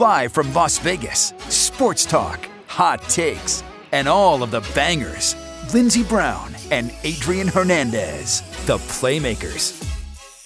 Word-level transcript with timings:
Live 0.00 0.32
from 0.32 0.52
Las 0.52 0.78
Vegas, 0.78 1.32
sports 1.48 2.04
talk, 2.04 2.50
hot 2.66 3.00
takes, 3.04 3.64
and 3.92 4.06
all 4.06 4.42
of 4.42 4.50
the 4.50 4.60
bangers. 4.74 5.34
Lindsey 5.72 6.02
Brown 6.02 6.54
and 6.70 6.92
Adrian 7.02 7.48
Hernandez, 7.48 8.42
the 8.66 8.76
Playmakers. 8.76 9.82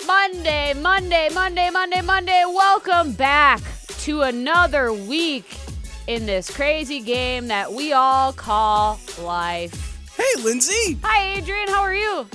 Monday, 0.07 0.75
Monday, 0.75 1.31
Monday, 1.35 1.69
Monday, 1.71 2.01
Monday. 2.01 2.45
Welcome 2.47 3.13
back 3.13 3.61
to 4.01 4.23
another 4.23 4.93
week 4.93 5.59
in 6.07 6.27
this 6.27 6.49
crazy 6.49 7.01
game 7.01 7.49
that 7.49 7.73
we 7.73 7.93
all 7.93 8.33
call 8.33 9.01
life. 9.21 9.99
Hey, 10.17 10.43
Lindsay. 10.43 10.97
Hi, 11.03 11.39
Adrian. 11.39 11.67
How 11.69 11.81
are 11.81 11.95
you? 11.95 12.27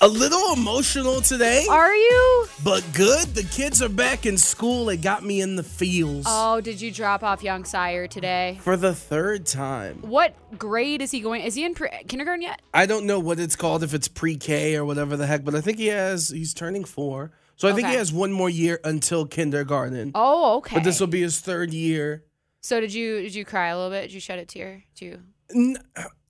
A 0.00 0.06
little 0.06 0.52
emotional 0.52 1.20
today. 1.20 1.66
Are 1.68 1.92
you? 1.94 2.46
But 2.62 2.84
good. 2.94 3.34
The 3.34 3.42
kids 3.42 3.82
are 3.82 3.88
back 3.88 4.26
in 4.26 4.36
school. 4.38 4.88
It 4.90 5.02
got 5.02 5.24
me 5.24 5.40
in 5.40 5.56
the 5.56 5.64
feels. 5.64 6.24
Oh, 6.28 6.60
did 6.60 6.80
you 6.80 6.92
drop 6.92 7.24
off 7.24 7.42
young 7.42 7.64
Sire 7.64 8.06
today? 8.06 8.60
For 8.62 8.76
the 8.76 8.94
third 8.94 9.44
time. 9.44 9.96
What 10.02 10.36
grade 10.56 11.02
is 11.02 11.10
he 11.10 11.18
going? 11.20 11.42
Is 11.42 11.56
he 11.56 11.64
in 11.64 11.74
pre- 11.74 11.90
kindergarten 12.06 12.42
yet? 12.42 12.62
I 12.72 12.86
don't 12.86 13.06
know 13.06 13.18
what 13.18 13.40
it's 13.40 13.56
called, 13.56 13.82
if 13.82 13.92
it's 13.92 14.06
pre 14.06 14.36
K 14.36 14.76
or 14.76 14.84
whatever 14.84 15.16
the 15.16 15.26
heck, 15.26 15.42
but 15.44 15.56
I 15.56 15.60
think 15.60 15.78
he 15.78 15.88
has, 15.88 16.28
he's 16.28 16.54
turning 16.54 16.84
four. 16.84 17.32
So 17.56 17.68
I 17.68 17.72
think 17.72 17.88
he 17.88 17.94
has 17.94 18.12
one 18.12 18.30
more 18.30 18.48
year 18.48 18.78
until 18.84 19.26
kindergarten. 19.26 20.12
Oh, 20.14 20.58
okay. 20.58 20.76
But 20.76 20.84
this 20.84 21.00
will 21.00 21.08
be 21.08 21.22
his 21.22 21.40
third 21.40 21.74
year. 21.74 22.22
so 22.60 22.80
did 22.80 22.94
you 22.94 23.20
did 23.20 23.34
you 23.34 23.44
cry 23.44 23.68
a 23.70 23.76
little 23.76 23.90
bit? 23.90 24.02
Did 24.02 24.12
you 24.12 24.20
shed 24.20 24.38
a 24.38 24.44
tear? 24.44 24.84
Did 24.94 25.04
you? 25.04 25.22
N- 25.54 25.78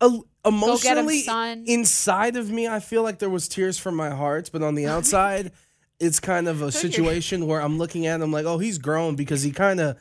uh, 0.01 0.19
emotionally, 0.45 1.23
son. 1.23 1.65
inside 1.67 2.37
of 2.37 2.51
me, 2.51 2.69
I 2.69 2.81
feel 2.81 3.03
like 3.03 3.19
there 3.19 3.31
was 3.31 3.49
tears 3.49 3.79
from 3.79 3.95
my 3.97 4.11
heart, 4.11 4.51
but 4.53 4.63
on 4.63 4.75
the 4.75 4.87
outside, 4.95 5.53
it's 5.99 6.21
kind 6.21 6.47
of 6.49 6.63
a 6.63 6.71
situation 6.71 7.47
where 7.47 7.61
I'm 7.61 7.79
looking 7.79 8.07
at 8.07 8.21
him 8.21 8.31
like, 8.33 8.47
oh, 8.47 8.59
he's 8.59 8.79
grown 8.79 9.17
because 9.17 9.43
he 9.43 9.51
kind 9.51 9.81
of 9.81 9.99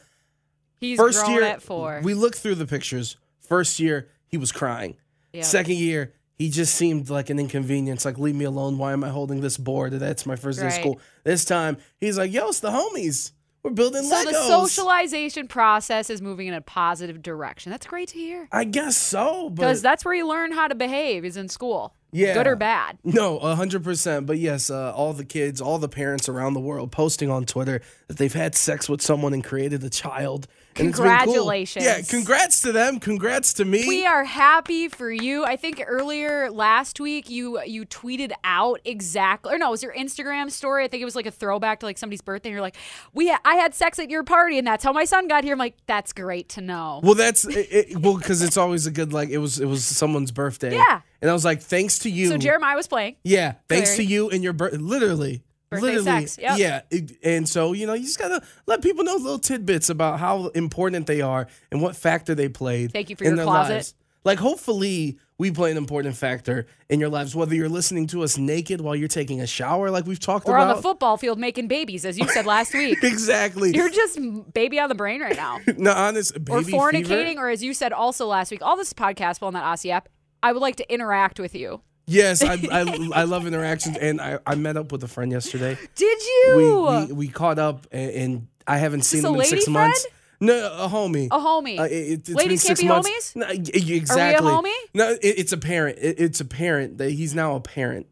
He's 0.79 0.97
first 0.99 1.19
grown 1.25 1.31
year 1.35 1.43
at 1.43 1.61
four. 1.63 2.01
we 2.03 2.13
looked 2.13 2.37
through 2.37 2.55
the 2.55 2.67
pictures. 2.67 3.17
First 3.41 3.79
year 3.79 4.07
he 4.27 4.37
was 4.37 4.51
crying. 4.51 4.95
Yeah. 5.33 5.41
Second 5.41 5.75
year 5.77 6.13
he 6.35 6.51
just 6.51 6.75
seemed 6.75 7.09
like 7.09 7.31
an 7.31 7.39
inconvenience. 7.39 8.05
Like 8.05 8.19
leave 8.19 8.35
me 8.35 8.45
alone. 8.45 8.77
Why 8.77 8.93
am 8.93 9.03
I 9.03 9.09
holding 9.09 9.41
this 9.41 9.57
board? 9.57 9.93
That's 9.93 10.27
my 10.27 10.35
first 10.35 10.59
day 10.59 10.67
of 10.67 10.71
Right. 10.73 10.79
school. 10.79 10.99
This 11.23 11.43
time 11.45 11.77
he's 11.99 12.19
like, 12.19 12.31
yo, 12.31 12.49
it's 12.49 12.59
the 12.59 12.69
homies. 12.69 13.31
We're 13.63 13.71
building 13.71 14.03
so 14.03 14.15
Legos. 14.15 14.25
the 14.25 14.33
socialization 14.33 15.47
process 15.47 16.09
is 16.09 16.21
moving 16.21 16.47
in 16.47 16.53
a 16.53 16.61
positive 16.61 17.21
direction. 17.21 17.69
That's 17.71 17.85
great 17.87 18.09
to 18.09 18.15
hear. 18.17 18.47
I 18.51 18.63
guess 18.63 18.95
so, 18.95 19.49
Because 19.49 19.81
that's 19.81 20.05
where 20.05 20.13
you 20.13 20.27
learn 20.27 20.51
how 20.53 20.67
to 20.67 20.75
behave 20.75 21.25
is 21.25 21.35
in 21.37 21.49
school. 21.49 21.93
Yeah. 22.11 22.33
Good 22.33 22.47
or 22.47 22.55
bad. 22.55 22.97
no, 23.03 23.37
hundred 23.39 23.83
percent. 23.83 24.25
But 24.25 24.37
yes, 24.37 24.69
uh, 24.69 24.93
all 24.93 25.11
the 25.11 25.25
kids, 25.25 25.59
all 25.59 25.77
the 25.77 25.89
parents 25.89 26.29
around 26.29 26.53
the 26.53 26.61
world 26.61 26.91
posting 26.91 27.29
on 27.29 27.45
Twitter 27.45 27.81
that 28.07 28.17
they've 28.17 28.33
had 28.33 28.55
sex 28.55 28.87
with 28.87 29.01
someone 29.01 29.33
and 29.33 29.43
created 29.43 29.83
a 29.83 29.89
child. 29.89 30.47
And 30.79 30.93
cool. 30.93 31.03
Congratulations. 31.05 31.85
Yeah, 31.85 32.01
congrats 32.01 32.61
to 32.61 32.71
them. 32.71 32.99
Congrats 32.99 33.53
to 33.53 33.65
me. 33.65 33.87
We 33.87 34.05
are 34.05 34.23
happy 34.23 34.87
for 34.87 35.11
you. 35.11 35.43
I 35.45 35.55
think 35.55 35.83
earlier 35.85 36.49
last 36.51 36.99
week 36.99 37.29
you 37.29 37.61
you 37.63 37.85
tweeted 37.85 38.31
out 38.43 38.79
exactly 38.85 39.53
or 39.53 39.57
no, 39.57 39.67
it 39.67 39.71
was 39.71 39.83
your 39.83 39.93
Instagram 39.93 40.51
story. 40.51 40.83
I 40.83 40.87
think 40.87 41.01
it 41.01 41.05
was 41.05 41.15
like 41.15 41.25
a 41.25 41.31
throwback 41.31 41.79
to 41.81 41.85
like 41.85 41.97
somebody's 41.97 42.21
birthday. 42.21 42.49
And 42.49 42.53
you're 42.53 42.61
like, 42.61 42.77
we 43.13 43.35
I 43.45 43.55
had 43.55 43.73
sex 43.73 43.99
at 43.99 44.09
your 44.09 44.23
party 44.23 44.57
and 44.57 44.67
that's 44.67 44.83
how 44.83 44.91
my 44.93 45.05
son 45.05 45.27
got 45.27 45.43
here. 45.43 45.53
I'm 45.53 45.59
like, 45.59 45.75
that's 45.87 46.13
great 46.13 46.49
to 46.49 46.61
know. 46.61 47.01
Well, 47.03 47.15
that's 47.15 47.45
it, 47.45 47.67
it, 47.71 47.97
well 47.97 48.17
because 48.17 48.41
it's 48.41 48.57
always 48.57 48.85
a 48.85 48.91
good 48.91 49.13
like 49.13 49.29
it 49.29 49.39
was 49.39 49.59
it 49.59 49.65
was 49.65 49.85
someone's 49.85 50.31
birthday. 50.31 50.73
Yeah. 50.73 51.01
and 51.21 51.29
I 51.29 51.33
was 51.33 51.45
like, 51.45 51.61
thanks 51.61 51.99
to 51.99 52.09
you. 52.09 52.27
So 52.29 52.37
Jeremiah 52.37 52.75
was 52.75 52.87
playing. 52.87 53.15
yeah, 53.23 53.53
thanks 53.67 53.95
to 53.95 54.03
you 54.03 54.29
and 54.29 54.43
your 54.43 54.53
birth. 54.53 54.73
Literally. 54.73 55.43
Birthday 55.69 55.97
literally, 55.97 56.25
sex, 56.27 56.37
yep. 56.39 56.57
yeah. 56.91 56.99
and 57.23 57.47
so 57.47 57.73
you 57.73 57.85
know, 57.87 57.93
you 57.93 58.03
just 58.03 58.17
gotta 58.19 58.41
let 58.67 58.81
people 58.81 59.03
know 59.03 59.15
little 59.15 59.39
tidbits 59.39 59.89
about 59.89 60.19
how 60.19 60.47
important 60.49 61.07
they 61.07 61.21
are 61.21 61.47
and 61.71 61.81
what 61.81 61.95
factor 61.95 62.33
they 62.33 62.47
played. 62.47 62.93
Thank 62.93 63.09
you 63.09 63.15
for 63.17 63.23
in 63.25 63.31
your 63.31 63.35
their 63.37 63.45
closet. 63.45 63.73
lives. 63.73 63.93
Like, 64.23 64.39
hopefully, 64.39 65.17
we 65.37 65.51
play 65.51 65.71
an 65.71 65.77
important 65.77 66.17
factor 66.17 66.65
in 66.89 66.99
your 66.99 67.07
lives. 67.07 67.33
Whether 67.33 67.55
you're 67.55 67.69
listening 67.69 68.07
to 68.07 68.23
us 68.23 68.37
naked 68.37 68.81
while 68.81 68.93
you're 68.93 69.07
taking 69.07 69.39
a 69.39 69.47
shower, 69.47 69.89
like 69.89 70.05
we've 70.05 70.19
talked 70.19 70.49
Or 70.49 70.55
about. 70.57 70.67
Or 70.67 70.69
on 70.71 70.75
the 70.75 70.81
football 70.81 71.15
field 71.15 71.39
making 71.39 71.69
babies, 71.69 72.03
as 72.03 72.17
you 72.17 72.27
said 72.27 72.45
last 72.45 72.73
week. 72.73 73.01
exactly. 73.03 73.73
You're 73.73 73.89
just 73.89 74.19
baby 74.53 74.81
on 74.81 74.89
the 74.89 74.95
brain 74.95 75.21
right 75.21 75.35
now. 75.35 75.59
no, 75.77 75.91
honest. 75.93 76.35
or 76.35 76.59
fornicating, 76.61 77.05
fever. 77.05 77.45
or 77.45 77.49
as 77.49 77.63
you 77.63 77.73
said 77.73 77.93
also 77.93 78.25
last 78.27 78.51
week, 78.51 78.61
all 78.61 78.75
this 78.75 78.91
podcast 78.91 79.41
on 79.43 79.53
that 79.53 79.63
Audacy 79.63 79.91
app. 79.91 80.09
I 80.43 80.51
would 80.51 80.61
like 80.61 80.75
to 80.77 80.93
interact 80.93 81.39
with 81.39 81.55
you. 81.55 81.81
Yes, 82.07 82.41
I, 82.41 82.53
I, 82.71 83.09
I 83.21 83.23
love 83.23 83.45
interactions, 83.45 83.97
and 83.97 84.19
I, 84.21 84.39
I 84.47 84.55
met 84.55 84.77
up 84.77 84.91
with 84.91 85.03
a 85.03 85.07
friend 85.07 85.31
yesterday. 85.31 85.77
Did 85.95 86.21
you? 86.21 87.05
we 87.09 87.13
we 87.13 87.27
caught 87.27 87.59
up, 87.59 87.85
and, 87.91 88.11
and 88.11 88.47
I 88.65 88.77
haven't 88.77 89.01
seen 89.03 89.23
him 89.23 89.35
in 89.35 89.43
six 89.43 89.65
friend? 89.65 89.73
months. 89.73 90.07
No, 90.39 90.53
a 90.53 90.87
homie. 90.87 91.27
a 91.27 91.29
homie. 91.39 91.79
Uh, 91.79 91.83
it, 91.89 92.29
Ladies 92.29 92.63
been 92.63 92.75
can't 92.75 92.79
be 92.79 92.87
months. 92.87 93.33
homies? 93.33 93.35
No, 93.35 93.47
exactly. 93.49 94.47
homie? 94.47 94.71
No, 94.93 95.11
it, 95.11 95.19
it's 95.21 95.51
a 95.51 95.57
parent. 95.57 95.97
It, 95.99 96.19
it's 96.19 96.39
a 96.39 96.45
parent 96.45 96.99
that 96.99 97.11
he's 97.11 97.33
now 97.35 97.55
a 97.55 97.59
parent, 97.59 98.07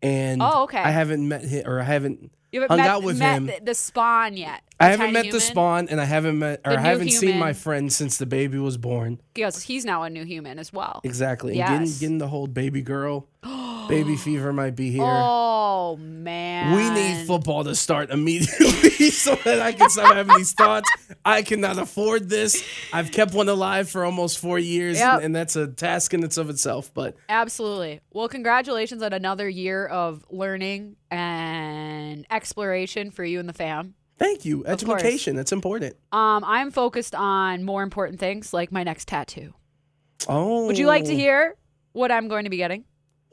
and 0.00 0.40
Oh, 0.42 0.62
okay. 0.64 0.78
I 0.78 0.90
haven't 0.90 1.26
met 1.28 1.42
him 1.42 1.64
or 1.66 1.80
I 1.80 1.84
haven't 1.84 2.30
you 2.56 2.62
haven't 2.62 2.78
hung 2.78 2.86
met, 2.86 2.90
out 2.90 3.02
with 3.02 3.18
met 3.18 3.36
him. 3.36 3.46
The, 3.46 3.60
the 3.62 3.74
spawn 3.74 4.36
yet. 4.36 4.62
I 4.80 4.88
haven't 4.88 5.12
met 5.12 5.30
the 5.30 5.40
spawn, 5.40 5.88
and 5.88 6.00
I 6.00 6.04
haven't 6.04 6.38
met 6.38 6.60
or 6.64 6.72
I 6.72 6.80
haven't 6.80 7.10
seen 7.10 7.38
my 7.38 7.48
human. 7.48 7.54
friend 7.54 7.92
since 7.92 8.16
the 8.18 8.26
baby 8.26 8.58
was 8.58 8.76
born. 8.76 9.20
Because 9.34 9.62
he's 9.62 9.84
now 9.84 10.02
a 10.02 10.10
new 10.10 10.24
human 10.24 10.58
as 10.58 10.72
well. 10.72 11.00
Exactly. 11.04 11.52
And 11.52 11.58
Yes. 11.58 11.70
getting 11.70 11.98
getting 12.00 12.18
the 12.18 12.28
whole 12.28 12.46
baby 12.46 12.82
girl, 12.82 13.28
baby 13.88 14.16
fever 14.16 14.52
might 14.52 14.74
be 14.76 14.90
here. 14.90 15.02
Oh 15.04 15.96
man. 15.98 16.74
We 16.76 16.90
need 16.90 17.26
football 17.26 17.64
to 17.64 17.74
start 17.74 18.10
immediately 18.10 18.90
so 19.10 19.34
that 19.36 19.60
I 19.60 19.72
can 19.72 19.88
stop 19.90 20.14
having 20.14 20.36
these 20.36 20.52
thoughts. 20.52 20.90
I 21.24 21.42
cannot 21.42 21.78
afford 21.78 22.28
this. 22.28 22.64
I've 22.92 23.12
kept 23.12 23.34
one 23.34 23.48
alive 23.48 23.88
for 23.88 24.04
almost 24.04 24.38
four 24.38 24.58
years, 24.58 24.98
Yep. 24.98 25.14
and, 25.16 25.24
and 25.26 25.36
that's 25.36 25.56
a 25.56 25.66
task 25.68 26.14
in 26.14 26.24
its 26.24 26.36
of 26.36 26.50
itself. 26.50 26.92
But 26.94 27.16
Absolutely. 27.28 28.00
Well, 28.12 28.28
congratulations 28.28 29.02
on 29.02 29.12
another 29.12 29.48
year 29.48 29.86
of 29.86 30.24
learning 30.30 30.96
and 31.10 32.26
exploration 32.30 33.10
for 33.10 33.24
you 33.24 33.38
and 33.40 33.48
the 33.48 33.52
fam. 33.52 33.94
thank 34.18 34.44
you. 34.44 34.64
Education, 34.66 35.36
that's 35.36 35.52
important. 35.52 35.94
Um, 36.12 36.42
I'm 36.44 36.70
focused 36.70 37.14
on 37.14 37.64
more 37.64 37.82
important 37.82 38.18
things 38.18 38.52
like 38.54 38.72
my 38.72 38.82
next 38.82 39.08
tattoo. 39.08 39.52
Oh. 40.28 40.66
Would 40.66 40.78
you 40.78 40.86
like 40.86 41.04
to 41.04 41.14
hear 41.14 41.54
what 41.92 42.10
I'm 42.10 42.28
going 42.28 42.44
to 42.44 42.50
be 42.50 42.56
getting? 42.56 42.84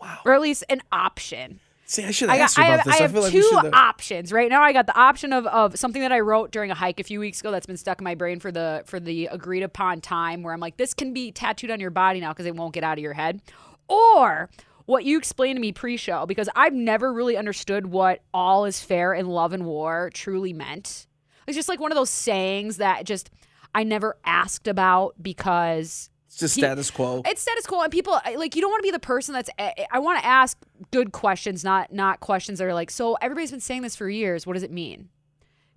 Wow. 0.04 0.20
Or 0.26 0.34
at 0.34 0.42
least 0.42 0.64
an 0.70 0.82
option. 0.92 1.60
See, 1.86 2.04
I 2.04 2.12
should 2.12 2.30
I, 2.30 2.36
have 2.36 2.40
got, 2.40 2.44
asked 2.44 2.58
you 2.58 2.64
I 2.64 2.68
have, 2.68 2.84
this. 2.86 2.96
I 2.96 3.02
have 3.02 3.32
two 3.32 3.50
have. 3.54 3.74
options 3.74 4.32
right 4.32 4.50
now. 4.50 4.62
I 4.62 4.74
got 4.74 4.88
the 4.88 4.98
option 4.98 5.32
of, 5.32 5.46
of 5.48 5.78
something 5.78 6.02
that 6.02 6.12
I 6.12 6.22
wrote 6.22 6.52
during 6.52 6.72
a 6.72 6.74
hike 6.74 7.00
a 7.00 7.04
few 7.04 7.20
weeks 7.20 7.40
ago 7.40 7.52
that's 7.52 7.66
been 7.66 7.78
stuck 7.78 8.00
in 8.00 8.04
my 8.04 8.16
brain 8.16 8.40
for 8.40 8.52
the 8.52 8.84
for 8.86 9.00
the 9.00 9.28
agreed 9.28 9.64
upon 9.64 10.02
time 10.02 10.44
where 10.44 10.54
I'm 10.54 10.60
like, 10.60 10.78
this 10.78 10.94
can 10.94 11.14
be 11.14 11.32
tattooed 11.32 11.72
on 11.72 11.80
your 11.80 11.92
body 11.92 12.20
now 12.20 12.32
because 12.32 12.46
it 12.46 12.56
won't 12.56 12.74
get 12.74 12.84
out 12.84 12.98
of 12.98 13.02
your 13.02 13.14
head, 13.14 13.42
or 13.88 14.50
what 14.86 15.06
you 15.06 15.18
explained 15.18 15.58
to 15.58 15.62
me 15.62 15.72
pre-show 15.72 16.26
because 16.26 16.50
I've 16.56 16.74
never 16.74 17.14
really 17.14 17.38
understood 17.38 17.86
what 17.86 18.22
all 18.34 18.66
is 18.66 18.82
fair 18.82 19.14
in 19.14 19.28
love 19.28 19.54
and 19.54 19.66
war 19.66 20.10
truly 20.14 20.52
meant. 20.52 21.08
It's 21.48 21.56
just 21.56 21.70
like 21.70 21.80
one 21.80 21.92
of 21.92 21.96
those 21.96 22.10
sayings 22.10 22.78
that 22.78 23.06
just 23.06 23.30
I 23.76 23.84
never 23.84 24.18
asked 24.26 24.68
about 24.68 25.16
because 25.22 26.10
It's 26.34 26.40
just 26.40 26.56
status 26.56 26.90
quo. 26.90 27.22
it's 27.26 27.44
status 27.44 27.68
quo, 27.68 27.82
and 27.82 27.92
people 27.92 28.20
like 28.36 28.56
you 28.56 28.62
don't 28.62 28.72
want 28.72 28.82
to 28.82 28.88
be 28.88 28.92
the 28.92 28.98
person 28.98 29.34
that's. 29.34 29.52
Eh, 29.60 29.72
eh, 29.78 29.86
I, 29.92 29.98
I 29.98 30.00
want 30.00 30.20
to 30.20 30.26
ask 30.26 30.58
good 30.90 31.12
questions, 31.12 31.64
not 31.64 31.94
not 31.94 32.22
questions 32.22 32.58
that 32.58 32.66
are 32.66 32.74
like. 32.74 32.90
So 32.90 33.14
everybody's 33.22 33.52
been 33.52 33.60
saying 33.60 33.84
this 33.84 33.96
for 33.96 34.10
years. 34.10 34.48
What 34.48 34.54
does 34.54 34.64
it 34.64 34.72
mean? 34.72 35.10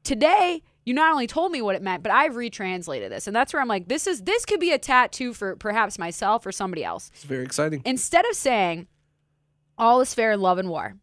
Today, 0.02 0.62
you 0.86 0.94
not 0.94 1.12
only 1.12 1.26
told 1.26 1.52
me 1.52 1.60
what 1.60 1.74
it 1.74 1.82
meant, 1.82 2.02
but 2.02 2.10
I've 2.10 2.36
retranslated 2.36 3.12
this. 3.12 3.26
And 3.26 3.36
that's 3.36 3.52
where 3.52 3.60
I'm 3.60 3.68
like, 3.68 3.88
this 3.88 4.06
is 4.06 4.22
this 4.22 4.46
could 4.46 4.58
be 4.60 4.72
a 4.72 4.78
tattoo 4.78 5.34
for 5.34 5.56
perhaps 5.56 5.98
myself 5.98 6.46
or 6.46 6.52
somebody 6.52 6.82
else. 6.82 7.10
It's 7.12 7.24
very 7.24 7.44
exciting. 7.44 7.82
Instead 7.84 8.24
of 8.24 8.34
saying 8.34 8.86
all 9.76 10.00
is 10.00 10.14
fair 10.14 10.32
in 10.32 10.40
love 10.40 10.56
and 10.56 10.70
war, 10.70 10.94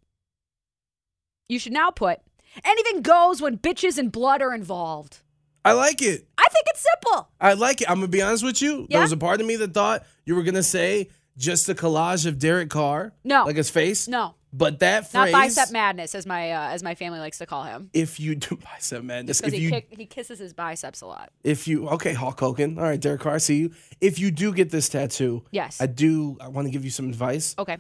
you 1.48 1.60
should 1.60 1.74
now 1.74 1.92
put 1.92 2.22
anything 2.66 3.04
goes 3.04 3.40
when 3.40 3.60
bitches 3.60 4.00
and 4.00 4.12
blood 4.12 4.42
are 4.42 4.54
involved. 4.56 5.20
I 5.66 5.74
like 5.74 6.02
it. 6.02 6.28
I 6.38 6.48
think 6.50 6.66
it's 6.68 6.86
simple. 7.04 7.30
I 7.40 7.54
like 7.54 7.82
it. 7.82 7.90
I'm 7.90 7.98
gonna 7.98 8.08
be 8.08 8.22
honest 8.22 8.44
with 8.44 8.62
you. 8.62 8.82
Yeah? 8.90 8.98
There 8.98 9.02
was 9.02 9.12
a 9.12 9.18
part 9.18 9.40
of 9.42 9.48
me 9.48 9.56
that 9.58 9.74
thought 9.74 10.06
you 10.26 10.36
were 10.36 10.44
gonna 10.44 10.64
say 10.64 11.10
just 11.38 11.68
a 11.70 11.74
collage 11.76 12.26
of 12.26 12.38
Derek 12.40 12.70
Carr. 12.70 13.14
No. 13.24 13.46
Like 13.46 13.56
his 13.56 13.70
face. 13.70 14.08
No. 14.08 14.36
But 14.56 14.80
that 14.82 15.10
phrase, 15.12 15.32
Not 15.34 15.40
bicep 15.42 15.72
madness, 15.72 16.14
as 16.14 16.28
my 16.28 16.52
uh, 16.52 16.70
as 16.70 16.84
my 16.84 16.94
family 16.94 17.18
likes 17.18 17.40
to 17.40 17.48
call 17.48 17.64
him, 17.64 17.90
If 17.92 18.20
you 18.20 18.36
do 18.36 18.56
bicep 18.56 19.04
madness, 19.04 19.42
because 19.42 19.54
he 19.54 19.70
kick, 19.70 19.88
he 19.98 20.06
kisses 20.06 20.38
his 20.38 20.54
biceps 20.54 21.02
a 21.02 21.08
lot. 21.08 21.32
if 21.44 21.68
you 21.68 21.90
okay, 21.90 22.14
Hulk 22.14 22.40
Hogan. 22.40 22.78
All 22.78 22.84
right, 22.84 23.00
Derek 23.00 23.22
Carr, 23.22 23.34
I 23.36 23.38
see 23.40 23.58
you. 23.58 23.72
If 24.00 24.20
you 24.20 24.30
do 24.30 24.54
get 24.54 24.70
this 24.70 24.90
tattoo, 24.90 25.44
Yes. 25.50 25.82
I 25.82 25.88
do. 25.88 26.38
I 26.40 26.50
want 26.50 26.68
to 26.68 26.72
give 26.72 26.84
you 26.86 26.92
some 26.92 27.10
advice. 27.10 27.56
Okay, 27.58 27.78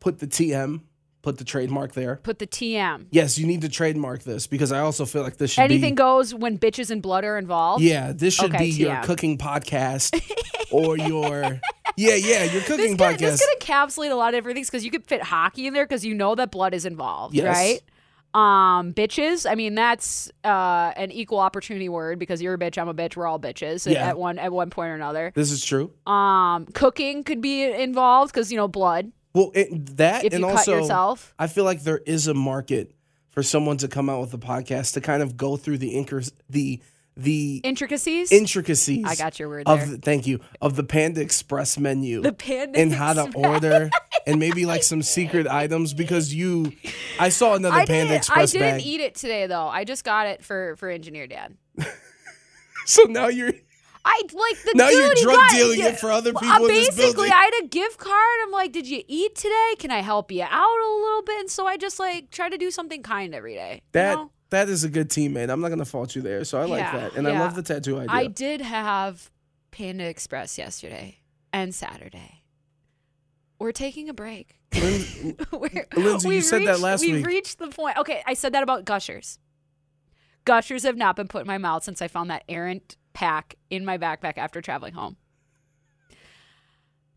Put 0.00 0.18
the 0.18 0.26
TM, 0.26 0.80
put 1.24 1.38
the 1.38 1.44
trademark 1.44 1.94
there. 1.94 2.16
put 2.22 2.38
the 2.38 2.46
TM. 2.46 3.06
Yes, 3.10 3.38
you 3.38 3.46
need 3.46 3.62
to 3.62 3.68
trademark 3.68 4.22
this 4.22 4.46
because 4.46 4.70
I 4.70 4.78
also 4.80 5.06
feel 5.06 5.22
like 5.22 5.38
this 5.38 5.52
should 5.52 5.62
Anything 5.62 5.94
be. 5.94 5.96
goes 5.96 6.34
when 6.34 6.58
bitches 6.58 6.90
and 6.90 7.00
blood 7.02 7.24
are 7.24 7.38
involved. 7.38 7.82
Yeah, 7.82 8.12
this 8.12 8.34
should 8.34 8.54
Okay, 8.54 8.64
be 8.64 8.70
your 8.70 9.00
cooking 9.02 9.38
podcast 9.38 10.14
or 10.70 10.96
your 10.98 11.60
yeah 11.96 12.14
yeah 12.14 12.44
your 12.44 12.60
This 12.60 12.66
cooking 12.66 12.96
could, 12.96 13.16
podcast. 13.16 13.18
this 13.18 13.46
could 13.46 13.58
encapsulate 13.60 14.10
a 14.10 14.14
lot 14.14 14.34
of 14.34 14.38
different 14.38 14.56
things 14.56 14.68
because 14.68 14.84
you 14.84 14.90
could 14.90 15.06
fit 15.06 15.22
hockey 15.22 15.66
in 15.66 15.74
there 15.74 15.84
because 15.86 16.04
you 16.04 16.14
know 16.14 16.34
that 16.34 16.50
blood 16.50 16.74
is 16.74 16.84
involved, 16.84 17.34
Yes. 17.34 17.46
right? 17.56 17.80
Um, 18.34 18.92
bitches. 18.92 19.48
I 19.48 19.54
mean, 19.54 19.76
that's 19.76 20.28
uh, 20.42 20.92
an 20.96 21.12
equal 21.12 21.38
opportunity 21.38 21.88
word 21.88 22.18
because 22.18 22.42
you're 22.42 22.54
a 22.54 22.58
bitch, 22.58 22.76
I'm 22.76 22.88
a 22.88 22.94
bitch, 22.94 23.16
we're 23.16 23.28
all 23.28 23.38
bitches 23.38 23.90
Yeah. 23.90 24.08
at 24.08 24.18
one 24.18 24.38
at 24.40 24.52
one 24.52 24.70
point 24.70 24.90
or 24.90 24.94
another. 24.94 25.32
this 25.36 25.52
is 25.52 25.64
true. 25.64 25.92
Um, 26.06 26.66
cooking 26.66 27.22
could 27.22 27.40
be 27.40 27.62
involved 27.62 28.32
because 28.34 28.50
you 28.50 28.56
know 28.58 28.66
blood. 28.68 29.12
Well, 29.34 29.50
it, 29.54 29.96
that 29.96 30.24
If 30.24 30.32
and 30.32 30.42
you 30.42 30.46
cut 30.48 30.58
also 30.58 30.78
yourself. 30.80 31.34
I 31.38 31.48
feel 31.48 31.64
like 31.64 31.82
there 31.82 31.98
is 32.06 32.28
a 32.28 32.34
market 32.34 32.94
for 33.30 33.42
someone 33.42 33.76
to 33.78 33.88
come 33.88 34.08
out 34.08 34.20
with 34.20 34.32
a 34.32 34.38
podcast 34.38 34.94
to 34.94 35.00
kind 35.00 35.22
of 35.22 35.36
go 35.36 35.56
through 35.56 35.78
the 35.78 35.96
incur- 35.96 36.22
the 36.48 36.80
the 37.16 37.60
Intricacies. 37.62 38.32
intricacies. 38.32 39.04
I 39.06 39.14
got 39.14 39.38
your 39.38 39.48
word 39.48 39.68
of 39.68 39.78
there. 39.78 39.86
the, 39.88 39.98
thank 39.98 40.26
you 40.26 40.40
of 40.60 40.74
the 40.74 40.82
Panda 40.82 41.20
Express 41.20 41.78
menu. 41.78 42.20
The 42.22 42.32
Panda 42.32 42.76
and 42.78 42.92
how 42.92 43.12
to 43.12 43.24
Express. 43.26 43.44
order 43.46 43.90
and 44.26 44.40
maybe 44.40 44.66
like 44.66 44.82
some 44.82 45.00
secret 45.02 45.46
items 45.46 45.94
because 45.94 46.34
you 46.34 46.72
I 47.20 47.28
saw 47.28 47.54
another 47.54 47.76
I 47.76 47.86
Panda 47.86 48.14
didn't, 48.14 48.30
I 48.36 48.46
didn't 48.46 48.60
bag. 48.78 48.86
eat 48.86 49.00
it 49.00 49.14
today 49.14 49.46
though. 49.46 49.68
I 49.68 49.84
just 49.84 50.02
got 50.04 50.26
it 50.26 50.42
for 50.44 50.74
for 50.76 50.88
engineer 50.88 51.26
dad. 51.26 51.56
So 52.86 53.04
now 53.04 53.28
you're 53.28 53.52
I 54.06 54.20
like 54.34 54.62
the 54.64 54.72
Now 54.74 54.88
dude, 54.88 54.98
you're 54.98 55.14
drug 55.24 55.36
got- 55.36 55.50
dealing 55.52 55.78
yeah, 55.78 55.86
it 55.88 55.98
for 55.98 56.10
other 56.10 56.32
uh, 56.34 56.40
people 56.40 56.66
in 56.66 56.74
this 56.74 56.94
basically. 56.96 57.30
I 57.30 57.50
had 57.52 57.64
a 57.64 57.68
gift 57.68 57.98
card. 57.98 58.38
I'm 58.44 58.50
like, 58.50 58.70
"Did 58.72 58.86
you 58.86 59.02
eat 59.08 59.34
today? 59.34 59.74
Can 59.78 59.90
I 59.90 60.00
help 60.02 60.30
you 60.30 60.42
out 60.42 60.78
a 60.80 60.90
little 61.02 61.22
bit?" 61.22 61.40
And 61.40 61.50
so 61.50 61.66
I 61.66 61.76
just 61.76 61.98
like 61.98 62.30
try 62.30 62.48
to 62.48 62.58
do 62.58 62.70
something 62.70 63.02
kind 63.02 63.34
every 63.34 63.54
day. 63.54 63.74
you 63.76 63.80
that 63.92 64.14
know? 64.16 64.30
that 64.50 64.68
is 64.68 64.84
a 64.84 64.88
good 64.90 65.08
teammate. 65.08 65.48
I'm 65.50 65.60
not 65.60 65.70
gonna 65.70 65.84
fault 65.86 66.14
you 66.14 66.22
there. 66.22 66.44
So 66.44 66.60
I 66.60 66.64
like 66.64 66.80
Yeah, 66.80 66.92
that. 66.98 67.14
And 67.16 67.26
I 67.26 67.38
love 67.38 67.54
the 67.54 67.62
tattoo 67.62 67.96
idea. 67.98 68.10
I 68.10 68.26
did 68.26 68.60
have 68.60 69.30
Panda 69.70 70.04
Express 70.04 70.58
yesterday 70.58 71.18
and 71.52 71.74
Saturday. 71.74 72.42
We're 73.58 73.72
taking 73.72 74.08
a 74.10 74.14
break. 74.14 74.58
Lin- 74.74 75.36
We're- 75.52 75.84
Lindsay, 75.96 76.28
you 76.28 76.34
we've 76.34 76.44
said 76.44 76.62
that 76.62 76.72
reached- 76.72 76.80
last 76.82 77.00
we've 77.00 77.14
week. 77.16 77.26
reached 77.26 77.58
the 77.58 77.68
point. 77.68 77.96
Okay, 77.98 78.22
I 78.26 78.34
said 78.34 78.52
that 78.52 78.62
about 78.62 78.84
gushers. 78.84 79.38
Gushers 80.44 80.82
have 80.82 80.96
not 80.96 81.16
been 81.16 81.28
put 81.28 81.40
in 81.42 81.46
my 81.46 81.56
mouth 81.56 81.84
since 81.84 82.02
I 82.02 82.08
found 82.08 82.28
that 82.30 82.44
errant 82.50 82.96
pack 83.14 83.54
in 83.70 83.84
my 83.84 83.96
backpack 83.96 84.36
after 84.36 84.60
traveling 84.60 84.92
home. 84.92 85.16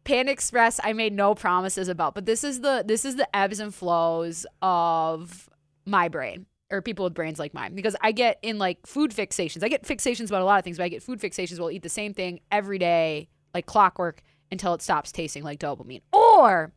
Pan 0.05 0.29
Express, 0.29 0.79
I 0.81 0.94
made 0.94 1.11
no 1.11 1.35
promises 1.35 1.89
about, 1.89 2.15
but 2.15 2.25
this 2.25 2.45
is 2.45 2.61
the 2.61 2.81
this 2.88 3.03
is 3.03 3.17
the 3.17 3.35
ebbs 3.35 3.59
and 3.59 3.75
flows 3.75 4.45
of 4.61 5.49
my 5.85 6.07
brain 6.07 6.45
or 6.69 6.81
people 6.81 7.03
with 7.03 7.13
brains 7.13 7.39
like 7.39 7.53
mine 7.53 7.75
because 7.75 7.95
I 8.01 8.13
get 8.13 8.39
in 8.41 8.57
like 8.57 8.85
food 8.88 9.11
fixations. 9.11 9.63
I 9.63 9.67
get 9.67 9.83
fixations 9.83 10.27
about 10.27 10.41
a 10.41 10.45
lot 10.45 10.59
of 10.59 10.63
things, 10.63 10.77
but 10.77 10.83
I 10.83 10.89
get 10.89 11.03
food 11.03 11.19
fixations. 11.19 11.59
We'll 11.59 11.71
eat 11.71 11.83
the 11.83 11.89
same 11.89 12.13
thing 12.13 12.39
every 12.51 12.79
day, 12.79 13.27
like 13.53 13.65
clockwork, 13.65 14.21
until 14.49 14.73
it 14.73 14.81
stops 14.81 15.11
tasting 15.11 15.44
like 15.44 15.59
dopamine, 15.59 16.01
or 16.13 16.71